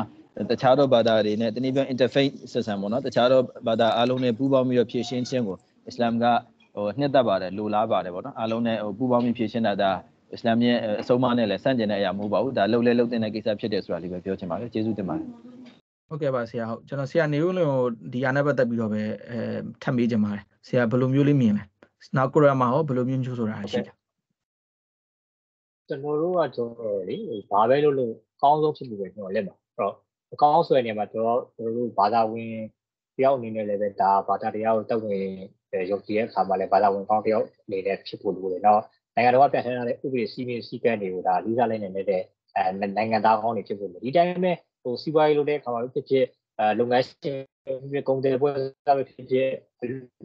[0.50, 6.24] တခြားသောဘာသာတွေနဲ့တနည်းပြော interface system ပေါ့နော်တခြားသောဘာသာအားလုံးနဲ့ပူးပေါင်းပြီးတော့ဖြည့်ရှင်းခြင်းကိုအစ္စလာမ်က
[6.74, 9.90] ဟိုနှစ်သက်ပါတယ်လိုလားပါတယ်ပေါ့နော်အားလုံးနဲ့ဟိုပူးပေါင်းပြီးဖြည့်ရှင်းတာဒါ
[10.32, 15.26] အစ္စလာမ်ရဲ့အဆုံးအမနဲ့လည်းဆန့်ကျင်တဲ့အရာမဟုတ်ပါဘူးဒါလှုပ်လဲလှုပ်တဲ့ကိစ္စဖြစ်တယ်ဆိုတာလေးပဲပြောချင်ပါတယ်ကျေးဇူးတင်ပါတယ်
[16.08, 17.74] ဟုတ်ကဲ့ပါဆရာဟုတ်ကျွန်တော်ဆရာနေဦးလို့
[18.12, 19.38] ဒီအားနဲ့ပတ်သက်ပြီးတော့ပဲအဲ
[19.82, 21.64] ထပ်မေးချင်ပါတယ်ဆရာဘယ်လိုမျိုးလေးမြင်လဲ
[22.16, 23.94] နောက်ကိုရမှာဟောဘယ်လိုမျိုးညှို့ဆိုတာရှိတယ်
[25.88, 27.16] ကျွန်တော်တို့ကကျွန်တော်လေ
[27.50, 29.94] ဘာပဲလုပ်လို့အကောင်းဆုံးဖြစ်မှုပဲကျွန်တော်လက်မှာအဲ့တော့
[30.34, 31.40] အကောင်းဆိုတဲ့နေရာမှာကျွန်တော်
[31.76, 32.52] တို့ဘာသာဝင်
[33.16, 35.24] တယောက်အနေနဲ့လည်းပဲဒါဘာသာတရားကိုတက်ဝင်
[35.90, 38.82] ရုပ်တည်ရဲ့အခါမှာလည်းဘာသာဝင်ကောင်းတယောက်အနေနဲ့ဖြစ်ဖို့လိုတယ်နော်
[39.14, 42.22] နိုင်ငံတော်ကပြဋ္ဌာန်းထားတဲ့ဥပဒေစည်းမျဉ်းစည်းကမ်းတွေကိုဒါလေးစားလိုက်နိုင်တဲ့
[42.56, 44.52] အဲနိုင်ငံသားကောင်းတွေဖြစ်ဖို့လိုဒီတိုင်းပဲ
[44.82, 46.24] ဟိုစီးပွားရေးလုပ်တဲ့အခါမှာဖြစ်ဖြစ်
[46.58, 47.38] အဲလုပ်ငန်းရှင်
[47.92, 48.50] ဖြစ်ကုန်တယ်ပွဲ
[48.86, 49.48] စားဖြစ်ဖြစ်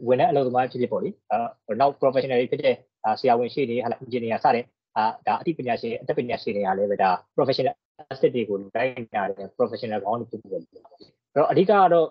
[0.08, 2.74] ဝန်ထမ်းအလုပ်သမားဖြစ်ဖြစ်ပေါ့လေအဲနောက် professional ဖြစ်တဲ့
[3.20, 4.64] ဆရာဝန်ရှိနေဟာ engineer စတဲ့
[4.96, 7.74] အာဒါအသိပညာရှင်အတတ်ပညာရှင်တွေကလည်းပဲဒါ professional
[8.10, 10.68] asset တွေကိုတိုင်းတာတယ် professional ကောင်းတွေဖြစ်ပြီးတော့အဲ့
[11.36, 12.06] တော့အဓိကကတော့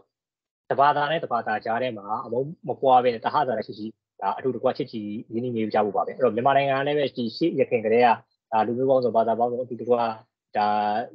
[0.72, 3.88] တဘာသာနဲ့တဘာသာကြားထဲမှာအမုံမပွားပဲတဟသာရရှိရှိ
[4.22, 5.02] ဒါအတူတကွချစ်ချီ
[5.34, 8.08] ရင်းနှီးနေကြဖို့ပါပဲအဲ့တော့မြန်မာနိုင်ငံကလည်းပဲဒီရှေ့ရခင်ကလေးက
[8.52, 10.68] ဒါလူမျိုးပေါင်းစုံဘာသာပေါင်းစုံအတူတကွဒါ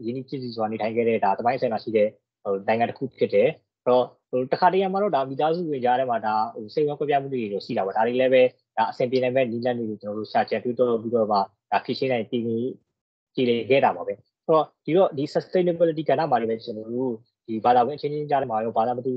[0.05, 2.09] ရင်းနှီးချစ်ချီစွာနေထိုင်ခဲ့တဲ့ဒါတပိုင်းဆိုင်မှာရှိတဲ့
[2.45, 3.49] ဟိုနိုင်ငံတစ်ခုဖြစ်တယ်
[3.85, 8.43] အဲ့တော့ဟိုတခါတည်းမှာတော့ဒါမိသားစုဝင်ကြားထဲမှာဒါဟိုစိတ်ဝမ်းကွဲပြားမှုတွေတော့ရှိတာပါဒါတွေလည်းပဲ
[8.77, 11.41] ဒါအဆင်ပြေနိုင်မဲ့နည်းလမ်းတွေကိုကျွန်တော်တို့ရှာချက်တွေ့တော့ပြီးတော့ပါ
[11.75, 12.59] ဒါဖြစ်ရှင်းနိုင်တည်နေ
[13.35, 14.15] ကြည်လေခဲ့တာပါပဲ
[14.47, 17.13] ဆိုတော့ဒီတော့ဒီ sustainability ကဏ္ဍမှာလည်းပဲကျွန်တော်တို့
[17.47, 19.13] ဒီဘာသာဝင်အချင်းချင်းကြားထဲမှာရောဘာသာမတူ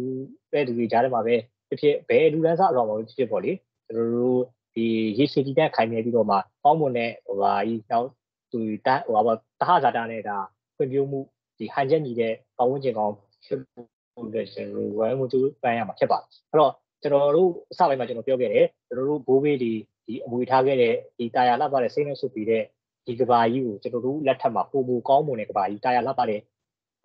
[0.53, 1.35] တဲ့သူတွေကြားထဲမှာပဲ
[1.67, 3.51] ဖြစ်ဖြစ်ဘယ်လူလန်းစားအလောမှာပဲဖြစ်ဖြစ်ပေါ့လေ
[3.87, 4.41] ကျွန်တော်တို့
[4.75, 4.85] ဒီ
[5.17, 8.07] ရေရှည်တည်တဲ့ခိုင်မြဲပြီးတော့မှကောင်းမွန်တဲ့ဟိုဟာကြီးနောက်
[8.51, 10.37] သူတဟိုဟာတဟဇာတာနဲ့ဒါ
[10.75, 11.19] ဖွံ့ဖြိုးမှု
[11.57, 13.15] ဒီဟန်ချက်ညီတဲ့ပတ်ဝန်းကျင်ကောင်း
[13.45, 13.87] ဖြစ်ဖို့
[14.27, 19.73] အတွက်ကျွန်တော်ဝိုင်းမှုသူပန်းရမှာဖြစ်ပါတယ်အဲ့တော့ကျွန်တော်တို့အစပိုင်းမှာကျွန်တော်ပြောခဲ့တယ်ကျွန်တော်တို့ဘိုးဘေးဒီ
[20.07, 22.63] ဒီအမွေထားခဲ့တဲ့ဒီတာယာလှပတဲ့စိတ်နဲ့ဆုပ်ပြီးတဲ့
[23.07, 26.41] ဒီကဘာကြီးကိုကျွန်တော်တို့လက်ထက်မှာပုံမူကောင်းမွန်တဲ့ကဘာကြီးတာယာလှပတဲ့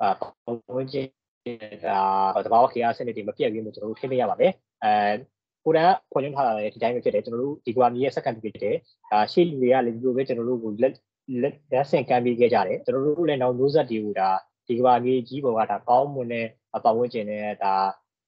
[0.00, 1.06] အာပတ်ဝန်းကျင်
[1.84, 2.00] ဒါ
[2.46, 4.52] တဘာဝခေယစနစ်တွေမပြတ်ပြီးမှကျွန်တော်တို့ထိနေရပါမယ်
[4.84, 5.14] အဲ
[5.64, 8.76] ကိုရန်ကဖွင့်ထားတာလည်းဒီတိုင်းပဲဖြစ်တယ်ကျွန်တော်တို့ဒီကွာမီရဲ့စက္ကန့်ဖြစ်တယ်
[9.10, 10.94] ဒါရှေ့လူတွေကလည်းဒီလိုပဲကျွန်တော်တို့ကိုလက်
[11.72, 14.30] လက်ဆင့်ကမ်းပေးခဲ့ကြတယ်ကျွန်တော်တို့လည်းနောက်မျိုးဆက်တွေကိုဒါ
[14.68, 17.74] ဒီကွာမီကြီးပေါ်ကဒါကောင်းမွန်တဲ့ပတ်ဝန်းကျင်နဲ့ဒါ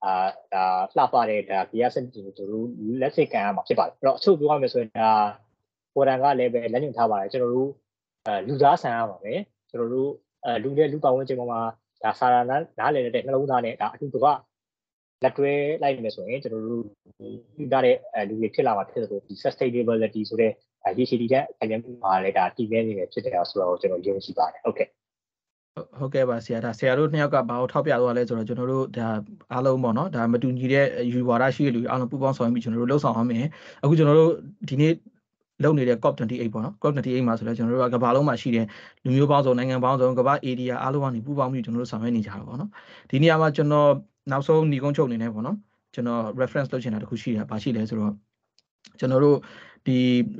[0.04, 0.14] အာ
[0.54, 0.64] ဒါ
[0.96, 2.66] လှပတဲ့ဒါဘီယာစနစ်တွေကိုတို့
[3.00, 5.10] လက်ဆင့်ကမ်းရမှာဖြစ်ပါတယ်အဲ့တော့အချုပ်ပြောရမယ်ဆိုရင်ဒါ
[5.94, 7.70] ကိုရန်ကလည်းပဲလက်ညှိုးထားပါတယ်ကျွန်တော်တို့
[8.26, 9.40] အဲလူသားဆန်ရပါမယ်
[9.70, 10.10] ကျွန်တော်တို့
[10.44, 11.60] အဲလူတဲ့လူပတ်ဝန်းကျင်ပေါ်မှာ
[12.02, 14.28] ဒါစာရနာနားလည်တဲ့နှလုံးသားနဲ့ဒါအတူတကွ
[15.22, 15.52] လက်တွဲ
[15.82, 16.84] လိုက်မယ်ဆိုရင်ကျွန်တော်တို့
[17.56, 17.96] ပြီးသားတဲ့
[18.28, 20.52] လူတွေဖြစ်လာမှာဖြစ်တယ်ဆိုဒီ sustainability ဆိုတဲ့
[20.98, 24.88] ရည်ရှိတည်တဲ့အကြံပြုမှာလည်းဒါတည်မြဲနေတယ်ဖြစ်တယ်ဆိုတော့ကျွန်တော်ယုံကြည်ပါတယ်ဟုတ်ကဲ့
[25.98, 29.08] ဟုတ်ကဲ့ပါဆရာဒါဆရာတို့နှစ်ယောက်ကဘာလို့ထောက်ပြသွားလဲဆိုတော့ကျွန်တော်တို့ဒါ
[29.52, 33.44] အားလုံးပေါ့နော်ဒါမတူညီတဲ့ယူဝါဒရှိတဲ့လူအားလုံးပူးပေါင်းဆောင်ရွက်ပြီးကျွန်တော်တို့လှုပ်ဆောင်အောင်မယ်
[33.82, 34.32] အခုကျွန်တော်တို့
[34.68, 34.92] ဒီနေ့
[35.62, 38.66] လုပ်နေတဲ့ COP28 ပေါ့နော် COP28 မှာဆိုတော့ကျွန်တော်တို့ကကမ္ဘာလုံးမှာရှိတဲ့
[39.04, 42.70] လူမျိုးပေါင်းစုံနိုင်ငံပေါင်းစုံကမ္ဘာ area အားလုံးကနေပူးပေါင်းပြီးကျွန်တော်တို့ဆောင်ရွက်နေကြတာပေါ့နော်
[43.10, 43.88] ဒီနေရာမှာကျွန်တော်
[44.30, 45.56] နောက်ဆုံးညီကုန်းချုပ်အနေနဲ့ပေါ့နော်
[45.94, 48.12] ကျွန်တော် reference လုပ်ချင်တာတခုရှိတာဘာရှိလဲဆိုတော့
[48.98, 49.36] ကျွန်တော်တို့
[49.86, 49.98] ဒီ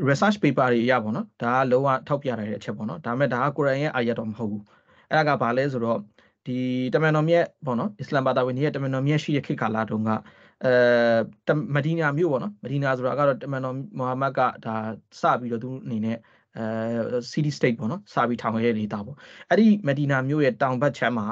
[0.08, 4.62] research paper တွေအရပေါ့နော်ဒါကလုံးဝထောက်ပြရတဲ့အချက်ပေါ့နော်ဒါပေမဲ့ဒါကကိုရန်ရဲ့အာရတော့မဟုတ်ဘူး
[5.10, 5.98] အဲ့ဒါကဘာလဲဆိုတော့
[6.46, 6.58] ဒီ
[6.94, 10.10] တမန်တော်မြတ်ပေါ့နော်အစ္စလမ်ဘာသာဝင်တွေရဲ့တမန်တော်မြတ်ရှိတဲ့ခေတ်ကာလတုန်းက
[10.64, 14.76] အဲမဒီနာမြို့ပေါ့နော်မဒီနာဆိုတာကတော့တမန်တော်မုဟာမတ်ကဒါ
[15.20, 16.16] စပြီးတော့သူအနေနဲ့
[16.58, 19.16] အဲ city state ပေါ့နော်စပြီးထောင်ခဲ့တဲ့ဒေသပေါ့
[19.50, 21.26] အဲ့ဒီမဒီနာမြို့ရဲ့တောင်ဘက်ခြမ်းမှာ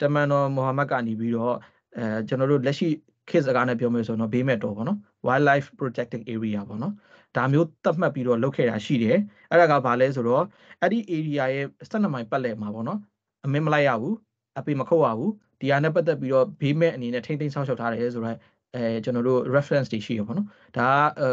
[0.00, 1.54] တမန်တော်မုဟာမတ်ကနေပြီးတော့
[1.96, 2.88] အဲကျွန်တော်တို့လက်ရှိ
[3.30, 6.94] ခေတ်စကားနဲ့ပြောမယ်ဆိုတော့ဘေးမဲ့တော်ပေါ့နော် wildlife protected area ပေါ့နော်
[7.36, 9.18] ဒါမျိုးသတ်မှတ်ပြီးတော့လုပ်ခဲ့တာရှိတယ်
[9.50, 10.44] အဲ့ဒါကဘာလဲဆိုတော့
[10.80, 12.98] အဲ့ဒီ area ရဲ့12မိုင်ပတ်လည်မှာပေါ့နော်
[13.44, 14.14] အမင်းမလိုက်ရဘူး
[14.58, 18.36] အပေမခုတ်ရဘူးဒီဟာနဲ့ပတ်သက်ပြီးတော့ဘေးမဲ့အနေနဲ့ထိမ့်သိမ်းဆောက်ရှောက်ထားတယ်ဆိုတော့
[18.74, 20.46] အဲကျွန်တော်တို့ reference တွေရှိရပါတော့
[20.78, 21.28] ဒါကအဲ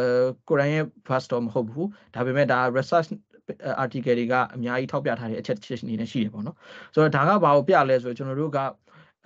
[0.50, 3.10] ကိုရန်ရဲ့ first တော့မဟုတ်ဘူးဒါပေမဲ့ဒါ research
[3.84, 6.56] article တွေကအများကြီးထောက်ပြထားတဲ့အချက်ချက်အနေနဲ့ရှိတယ်ပေါ့နော်
[6.94, 8.60] ဆိုတော့ဒါကဘာကိုပြလဲဆိုတော့ကျွန်တော်တို့က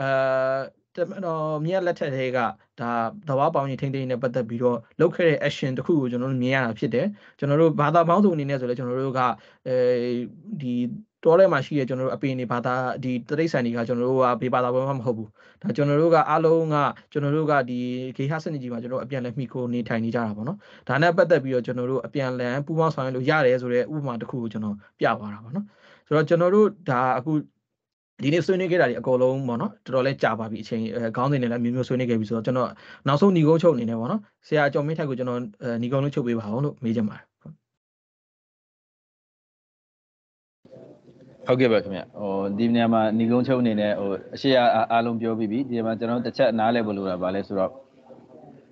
[0.01, 2.39] အဲတော့မြက်လက်ထက်တွေက
[2.79, 2.91] ဒါ
[3.27, 7.07] သဘာဝပေါင်းရင်ထိမ့်သိမ်းနဲ့ပတ်သက်ပြီးတော့လုပ်ခဲ့တဲ့ action တခုကိုကျွန်တော်တို့မြင်ရတာဖြစ်တယ်
[7.39, 9.21] ကျွန်တော်တို့ဘာသာပေါင်းစုံအနေနဲ့ဆိုလဲကျွန်တော်တို့က
[9.67, 9.75] အဲ
[10.61, 10.73] ဒီ
[11.23, 15.29] တောထဲမှာရှိတဲ့ကျွန်တော်တို့အပင်တွေဘာသာဒီတရိတ်ဆန်တွေကကျွန်တော်တို့ကဘေးဘာသာဘယ်မှမဟုတ်ဘူး
[15.61, 16.75] ဒါကျွန်တော်တို့ကအားလုံးက
[17.11, 17.79] ကျွန်တော်တို့ကဒီ
[18.17, 20.57] ဂေဟစနစ်ကြီးမှာကျွန်တော်တို့အပြန်လဲမှီခိုနေထိုင်နေကြတာပေါ့နော်
[20.87, 25.65] ဒါနဲ့ပတ်သက်ပြီးတော့ကျွန်တော်တို့အပြန်လန်ပူးပေါင်းဆောင်ရွက်လို့ရတယ်ဆိုတဲ့ဥပမာတစ်ခုကိုကျွန်တော်ပြသွားတာပေါ့နော်
[26.07, 27.31] ဆိုတော့ကျွန်တော်တို့ဒါအခု
[28.23, 30.81] ဒီနေ့ဆွေးနွေးခဲ့တာဒီအကုန်လုံးပေါ့နော်တော်တော်လေးကြာပါပြီအချိန်
[31.15, 32.69] ခေါင်းစဉ်တွေလည်းမျိုးမျိုးဆွေးနွေးခဲ့ပြီဆိုတော့ကျွန်တော်
[33.07, 35.39] နောက်ဆုံးညီကုန်းချုပ်အနေနဲ့ပေါ့နော်ဆရာကျော်မင်းထိုက်ကိုကျွန်တော်
[35.81, 37.26] ညီကုန်းလုံးချုပ်ပေးပါအောင်လို့မေးချင်ပါတယ်
[41.47, 44.49] ဟုတ်ကဲ့ပါခင်ဗျဟိုဒီနေရာမှာညီကုန်းချုပ်အနေနဲ့ဟိုအရှိ
[44.91, 47.71] အားလုံးပြောပြီးပြီဒီမှာကျွန်တော်တစ်ချက်နားလည်ဖို့လိုတာဗာလဲဆိုတော့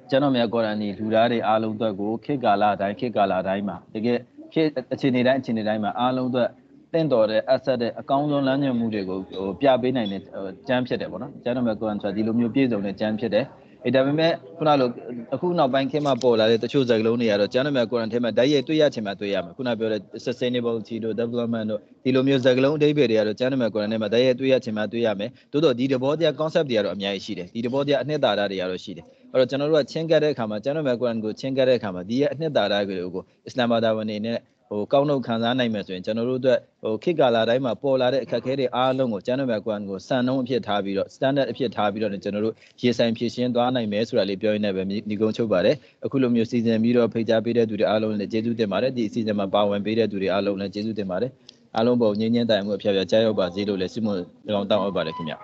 [0.09, 4.17] ကျွန်တော်မြန်ကော်ရန်ဒီလူသားတွေအားလုံးအတွက်ကိုခေတ်ကာလအတိုင်းခေတ်ကာလအတိုင်းမှာတကယ်
[4.53, 6.49] ခေတ်အခြေအနေတိုင်းအခြေအနေတိုင်းမှာအားလုံးအတွက်
[6.93, 10.21] တင့်တော်တဲ့ asset တဲ့အကောင်းဆုံးလမ်းညွှန်မှုတွေကိုဟိုပြပေးနိုင်တဲ့
[10.67, 13.45] ကျမ်းဖြစ်တယ်ပေါ့နော်ကျမ်းတော်မဲ့ကော်ရန်ဆိုတာဒီလိုမျိုးပြည့်စုံတဲ့ကျမ်းဖြစ်တယ်
[13.87, 14.89] အဲဒါပေမဲ့ခုနလို
[15.33, 34.37] အခုနောက်ပိုင်းခေတ်မှာပေါ်လာတဲ့တချို့ဇာတ်ကလုံးတွေကတော့ကျန်းမာကွာရန်ထဲမှာဓာတ်ရိုက်တွေ့ရချင်မှတွေ့ရမယ်ခုနပြောတဲ့ sustainability တို့ development တို့ဒီလိုမျိုးဇာတ်ကလုံးအဓိပ္ပာယ်တွေကတော့ကျန်းမာကွာရန်ထဲမှာဓာတ်ရိုက်တွေ့ရချင်မှတွေ့ရမယ်တိုးတော့ဒီတဘောတရား concept တွေကတော့အများကြီးရှိတယ်ဒီတဘောတရားအနှစ်သာရတွေကတော့ရှိတယ်အဲ့တော့ကျွန်တော်တို့ကချင်းကတ်တဲ့အခါမှာကျန်းမာကွာရန်ကိုချင်းကတ်တဲ့အခါမှာဒီရဲ့အနှစ်သာရတွေကိုအစ္စလာမ်ဘာသာဝင်တွေနဲ့
[34.69, 45.75] ဟိုကောင်းနှုတ်ခံစားနိုင်မယ်ဆိုရင်ကျွန်တော်တို့အတွက်ဟိုခေတ်ကာလတိုင်းမှာပေါ်လာတဲ့အခက်အခဲတွေအားလုံးကိုကျန်းမာကွာကိုစံနှုန်းအဖြစ်ထားပြီးတော့ standard အဖြစ်ထားပြီးတော့ကျွန်တော်တို့ရေဆိုင်ဖြည့်ရှင်းသွားနိုင်မယ်ဆိုတာလေးပြောရင်းနဲ့ပဲညီကုန်းချုပ်ပါတယ်
[46.05, 51.31] အခုလိုမျိုးစီစဉ်ပြီးတော့ဖိတ်ကြားပေးတဲ့သူတွေအားလုံးလည်းကျေးဇူးတင်ပါတယ်ဒီအစီအစဉ်မှာပါဝင်ပေးတဲ့သူတွေအားလုံးလည်းကျေးဇူးတင်ပါတယ်
[51.75, 54.09] အားလုံးပုံငြင်းငြင်းတိုင်မှုအဖျက်ဖျက်ကြားရောက်ပါစေလို့လည်းစိတ်မ
[54.53, 55.35] လောင်တောင်းအပ်ပါတယ်ခင်ဗျ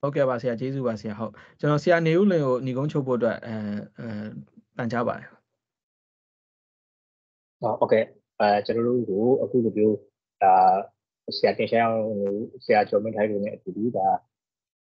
[0.00, 3.54] ဟုတ်ကဲ့ပါဆရာကျေးဇူးပါဆရာဟုတ်ကျွန်တော်ဆရာနေဦးလင်ကိုညီကုန်းချုပ်ဖို့အတွက်အဲ
[3.98, 4.08] အဲ
[4.76, 5.28] ပန်ကြားပါတယ်
[7.62, 8.04] ဟုတ်ကဲ့
[8.40, 9.96] အဲကျွန်တော်တို့ကိုအခုလိုမျိုး
[10.42, 10.54] ဒါ
[11.36, 12.16] ဆရာတင်ရှားအောင်
[12.64, 14.08] ဆရာကျော်မင်းထိုင်လို့ ਨੇ အတူတူဒါ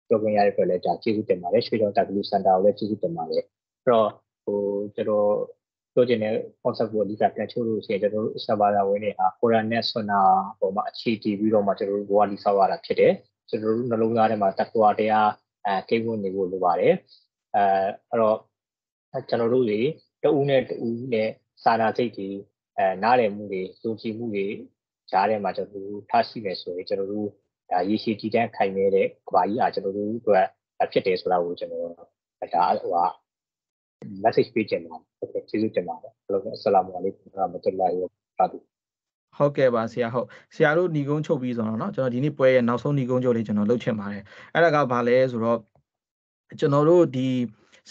[0.09, 3.45] ပြောခွင့်ရတဲ့အတွက်လည်းဒါကျေးဇူးတင်ပါတယ်ရွှေကျောင်းတာကလူစင်တာကိုလည်းကျေးဇူးတင်ပါတယ်အဲ့
[3.89, 4.09] တော့
[4.45, 4.59] ဟို
[4.95, 5.29] ကျွန်တော်
[5.95, 10.27] ပြောချင်တဲ့ concept ကိုအဓိကပြန်ချုပ်လို့ရှိရင်ကျွန်တော်တို့အစပါလာဝင်နေတာ Quran နဲ့ Sunnah
[10.61, 13.13] ပေါ်မှာအခြေတည်ပြီးတော့မှကျွန်တော်တို့ဘဝလီဆောက်ရတာဖြစ်တယ်
[13.49, 15.29] ကျွန်တော်တို့နှလုံးသားထဲမှာတက္ကဝတရား
[15.67, 16.95] အဲကိန်းဝင်နေဖို့လိုပါတယ်
[17.55, 17.63] အဲ
[18.11, 18.37] အဲ့တော့
[19.29, 19.81] ကျွန်တော်တို့တွေ
[20.23, 21.29] တဦးနဲ့တဦးနဲ့
[21.65, 22.29] စာနာစိတ်တွေ
[22.80, 24.46] အဲနားလည်မှုတွေစုံကြည်မှုတွေ
[25.12, 27.28] ကြားထဲမှာကျွန်တော်တို့ထားရှိမယ်ဆိုရင်ကျွန်တော်တို့
[27.72, 30.46] ဒါရေရှည်တည်တံ့ခိုင်နေတဲ့ကဘာကြီးအားကျွန်တော်တို့အတွက်
[30.92, 33.06] ဖြစ်တယ်ဆိုတာကိုကျွန်တော်ဒါဟိုဟာ
[34.24, 38.58] message ပေးချင်ပါတယ်ဟုတ်ကဲ့ကျေးဇူးတင်ပါတယ်ဘလို့အစလာမအလိုင်ကွမ်ဝရဟမတုလာဟီဝဘာရကာတူ
[39.38, 44.24] ဟုတ်ကဲ့ပါဆရာဟုတ်ဆရာတို့ညီကုန်းချုပ်ပြီးဆိုတော့เนาะကျွန်တော်ဒီနေ့ပွဲရဲ့နောက်ဆုံးညီကုန်းချုပ်လေးကျွန်တော်လုပ်ချင်ပါတယ်
[44.54, 45.60] အဲ့ဒါကဘာလဲဆိုတော့
[46.60, 47.28] ကျွန်တော်တို့ဒီ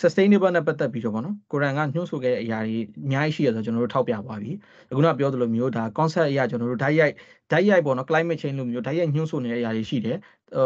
[0.01, 4.51] sustainable နဲ့ပတ်သက်ပြီးတော့ဗောနော်ကိုရန်ကညှို့ဆိုခဲ့တဲ့အရာတွေအများကြီးရှိရဆိုကျွန်တော်တို့ထောက်ပြသွားပြီ
[4.89, 7.13] အခုနပြောသလိုမျိုးဒါ concept အရာကျွန်တော်တို့ဓာတ်ရိုက်
[7.51, 10.17] ဓာတ်ရိုက်ပေါ့နော် climate change လို့မျိုးဓာတ်ရိုက်ညှို့ဆိုနေတဲ့အရာတွေရှိတယ်
[10.55, 10.63] အဲ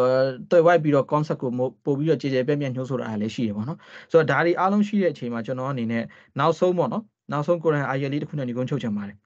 [0.52, 1.52] တွေ့ဝိုက်ပြီးတော့ concept ကို
[1.86, 3.78] ပို့ပြီးတော့ကြည်ကြဲပြန့်ပြန့်ညှို့ဆိုတာလည်းရှိတယ်ဗောနော်
[4.12, 6.04] ဆိုတော့ဒါတွေအားလုံးရှိတဲ့အချိန်မှာကျွန်တော်အနေနဲ့
[6.40, 9.18] နောက်ဆုံးပေါ့နော်နောက်ဆုံးကိုရန်အာရလေးတစ်ခုနဲ့ညီကုန်းချုပ်ချင်ပါတယ်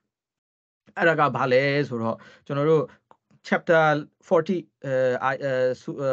[0.97, 2.15] အဲ့ဒါကဘာလဲဆိုတော့
[2.45, 2.83] ကျွန်တော်တို့
[3.47, 3.83] chapter
[4.27, 4.85] 40
[5.23, 5.31] အဲ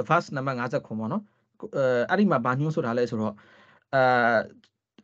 [0.09, 1.23] verse number 59ပေါ့နော်
[2.11, 3.35] အဲ့ဒီမှာဘာညှို့ဆိုတာလဲဆိုတော့
[3.95, 4.37] အာ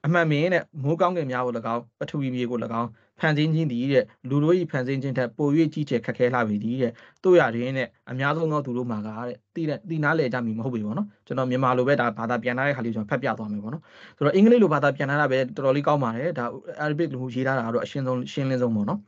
[0.07, 2.89] အမှန်မင်းတဲ့မိုးကောင်းကင်များကို၎င်းပထဝီမြေကို၎င်း
[3.21, 6.93] ဖန်ဆင်းခြင်းသည်တဲ့လူတို့၏ဖန်ဆင်းခြင်းထက်ပို၍ကြီးကျယ်ခက်ခဲလာပြီသည်တဲ့
[7.25, 13.83] တို့ရရင်တဲ့အများဆုံးသောသူတို့မှာကတဲ့တိတဲ့တိနားလေကြမီမဟုတ်ပြီပေါ့နော်ကျွန်တော်မြန်မာလိုပဲဒါဘာသာပြန်ထားတဲ့ခါလေးကျွန်တော်ဖတ်ပြသွားမယ်ပေါ့နော်
[14.17, 16.45] ဆိုတော့အင်္ဂလိပ်လိုဘာသာပြန်ထားတာပဲတော်တော်လေးကောင်းပါတယ်ဒါ
[16.85, 18.99] Arabic လိုရေးထားတာကတော့အရှင်းဆုံးရှင်းလင်းဆုံးပေါ့နော်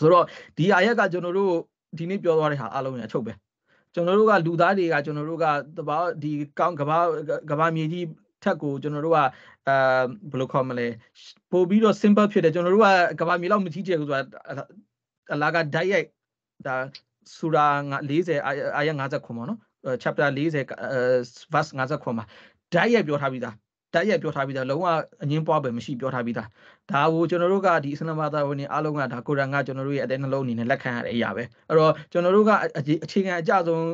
[0.00, 0.24] ဆိုတော့
[0.58, 1.52] ဒီအာရက်ကကျွန်တော်တို့
[1.98, 3.32] ဒီနေ့ပြောသွားတဲ့ဟာအားလုံးရဲ့အချုပ်ပဲ
[3.94, 5.46] ကျွန်တော်တို့ကလူသားတွေကကျွန်တော်တို့က
[5.78, 6.98] တဘာဒီကောင်းကဘာ
[7.50, 8.04] ကဘာမြေကြီး
[8.44, 9.24] ထက်ကိုကျွန်တော်တို့ကအာ
[10.30, 10.86] ဘယ်လိုခေါ်မလဲ
[11.52, 12.88] ပို့ပြီးတော့ simple ဖြစ်တယ်ကျွန်တော်တို့က
[13.20, 14.20] ကဘာမြေလောက်မကြီးကျယ်ဘူးဆိုတာ
[15.32, 16.06] အလာကဓာတ်ရိုက်
[16.66, 16.76] ဒါ
[17.36, 17.66] ဆူရာ
[18.10, 18.46] 40
[18.76, 19.60] အာယ50ခွန်ပေါ့နော်
[20.02, 22.24] chapter 40 verse 50ခွန်မှာ
[22.72, 23.54] ဓာတ်ရိုက်ပြောထားပြီးသား
[23.94, 24.86] ဓာတ်ရိုက်ပြောထားပြီးသားလုံးဝ
[25.22, 26.48] အငင်းပွားပဲမရှိပြောထားပြီးသား
[26.90, 32.82] ဒါကိုကျွန်တော်တို့ကဒီအစ္စလာမ်ဘာသာဝင်တွေအားလုံးကဒါကိုရန်ကကျွန်တော်တို့ရဲ့အတဲ့နှလုံးအနေနဲ့လက်ခံရတဲ့အရာပဲအဲ့တော့ကျွန်တော်တို့ကအ
[33.12, 33.84] ခြေခံအကြဆုံး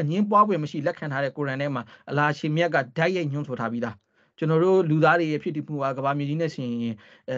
[0.00, 3.96] အငင်းပွားပွဲမရှိလက်ခံထားတဲ့ကိုရန်ထဲမှာအလာရှင်မြတ်ကဓာတ်ရိုက်ညွှန်းဆိုထားပြီးသား
[4.38, 6.94] ကျွန်တော်တို့လူသားတွေရဲ့ဖြစ်တည်မှုကကဘာမြေကြီးနဲ့ရှင်ရင်
[7.30, 7.36] အဲ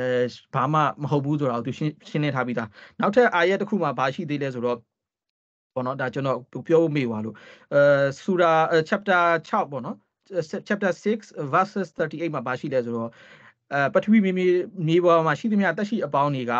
[0.54, 2.68] ဘာမှမဟုတ်ဘူးဆိုတော့သူရှင်းရှင်းနေထားပြီးသား
[3.00, 4.78] နောက်ထပ်အာရက်တစ်ခုမှဘာရှိသေးလဲဆိုတော့
[5.74, 7.34] ပေါ့နော်ဒါကျွန်တော်ပြောမေ့ပါလို့
[7.74, 7.80] အဲ
[8.22, 8.52] ဆူရာ
[8.88, 9.96] chapter 6ပေါ့နော်
[10.68, 13.10] chapter 6 verses 38မှာဘာရှိလဲဆိုတော့
[13.72, 16.52] အဲပထဝီမြေမြေပေါ်မှာရှိသမျှတက်ရှိအပေါင်းတွေက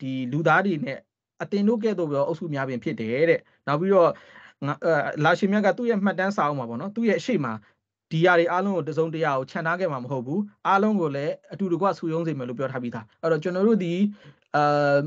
[0.00, 0.98] ဒီလူသားတွေနဲ့
[1.42, 4.10] အတင်တို့ကဲ့သို့ပြောအုပ်စုများပင်ဖြစ်တယ်တဲ့နောက်ပြီးတော့
[5.24, 7.46] လာရှင်မြတ်ကသူ့ရဲ့မှတ်တမ်းစာအုပ်မှာပေါ့နော်သူ့ရဲ့အရှိမ
[8.10, 13.92] ဒီယာတွေအားလုံးကိုတစုံတရာကိုခြံထားခဲ့မှာမဟုတ်ဘူးအားလုံးကိုလည်းအတူတကွဆူယုံစေမယ်လို့ပြောထားပြီးသားအဲ့တော့ကျွန်တော်တို့ဒီ
[14.56, 14.98] အာ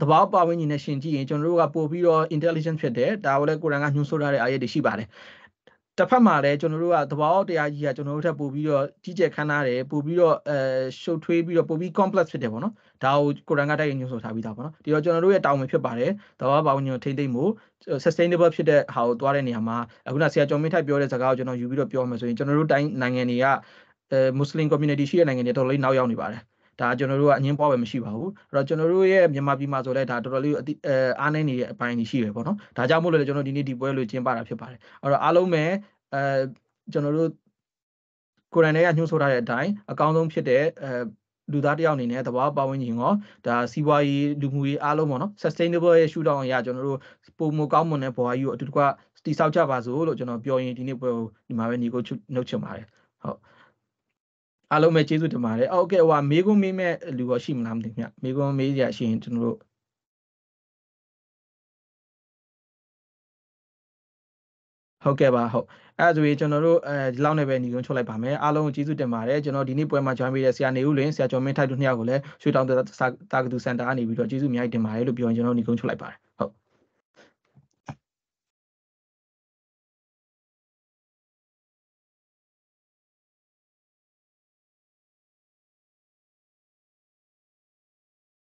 [0.00, 5.08] တဘာပါဝင်ကြီးနဲ့ရှင်ကြည့်ရင်ကျွန်တော်တို့ကပို့ပြီးတော့ intelligent ဖြစ်တယ်ဒါကိုလည်းကိုရန်ကညွှန်းဆိုထားတဲ့အာရတွေရှိပါတယ်
[5.98, 10.58] တစ်ဖက်မှာလည်းကျွန်တော်တို့ကသဘောတရားကြီးကကျွန်တော်တို့ထပ်ပို့ပြီးတော့ကြီးကျယ်ခမ်းနားတယ်ပို့ပြီးတော့အဲ
[11.00, 12.74] ရှုပ်ထွေးပြီးတော့ပို့ပြီး complex ဖြစ်တယ်ပေါ့နော်
[13.04, 16.10] ဒါကိုကိုရန်ကတိုက်ရညွှန်ဆိုထားပြီးသားပေါ့နော်ဒီတော့ကျွန်တော်တို့ရဲ့တောင်းဝင်ဖြစ်ပါတယ်
[16.40, 17.44] သဘောပါဝင်ညွှန်ထိမ့်သိမ့်မှု
[18.04, 19.76] sustainable ဖြစ်တဲ့ဟာကိုသွားတဲ့နေရာမှာ
[20.08, 23.46] အခုနဆရာကျော်မင်းထိုက်ပြောတဲ့စကားကိုကျွန်တော်ယူပြီးတော့ပြောမယ်ဆိုရင်ကျွန်တော်တို့တိုင်းနိုင်ငံတွေက
[24.12, 26.40] အဲမွတ်စလင် community ရှိတဲ့နိုင်ငံတွေတော်တော်လေးနောက်ရောက်နေပါတယ်
[26.80, 35.64] ဒါကျွန်တော်တို့ကအငင်းပွားပဲမရှိပါဘူးအဲ့တော့ကျွန်တော်တို့ရဲ့မြန်မာပြည်မှာဆိုလဲဒါတော်တော်လေးအဲအားနေနေတဲ့အပိုင်းကြီးရှိတယ်ပေါ့နော်ဒါကြောင့်မို့လို့လည်းကျွန်တော်ဒီနေ့ဒီပွဲလို့ကျင်းပတာဖြစ်ပါတယ်အဲ့တော့အားလုံးပဲ
[36.14, 36.22] အဲ
[36.92, 37.30] ကျွန်တော်တို့
[38.54, 40.90] ကိုရန်ထဲကညှို့ဆိုထားတဲ့အတိုင်းအကောင်းဆုံးဖြစ်တဲ့အဲ
[41.52, 43.12] လူသားတယောက်အနေနဲ့သဘာဝပတ်ဝန်းကျင်ရော
[43.46, 46.98] ဒါစီးပွားရေးလူမှုရေးအားလုံးပေါ့နော် sustainable ရဲ့ရှုထောင့်အရာကျွန်တော်တို့
[47.38, 48.82] ပုံမကောင်းမွန်တဲ့ဘဝကြီးကိုအတူတကွ
[49.24, 52.02] တိဆောက်ကြပါစို့လို့ကျွန်တော်ပြောရင်ဒီနေ့ပွဲကိုဒီမှာပဲညီကို
[52.34, 52.86] နှုတ်ချင်ပါတယ်
[53.22, 53.38] ဟုတ်
[54.72, 59.58] အားလုံးပဲကျေးဇူးတင်ပါတယ်ဟုတ်ကဲ့ဟိုမေးခွန်းမေးမဲ့လူရောရှိမလားမသိဘူးမြမေးခွန်းမေးရရှိရင်ကျွန်တော်တို့
[65.04, 65.66] ဟုတ်ကဲ့ပါဟုတ်
[66.00, 76.25] အဲ့ဒါဆိုရင်ကျွန်တော်တို့အဲဒီလောက်နဲ့ပဲညီကုန်းချုပ်လိုက်ပါမယ်အားလုံးကိုကျေးဇူးတင်ပါတယ်ကျွန်တော်ဒီနေ့ပွဲမှာ join ပေးတဲ့ဆရာနေဦးလင်ဆရာကျော်မင်းထိုက်တို့နှစ်ယောက်ကိုလည်းရွှေတောင်တာကတူစင်တာကနေပြီးတော့ကျေးဇူးအများကြီးတင်ပါတယ်လို့ပြောရင်ကျွန်တော်ညီကုန်းချုပ်လိုက်ပါတယ်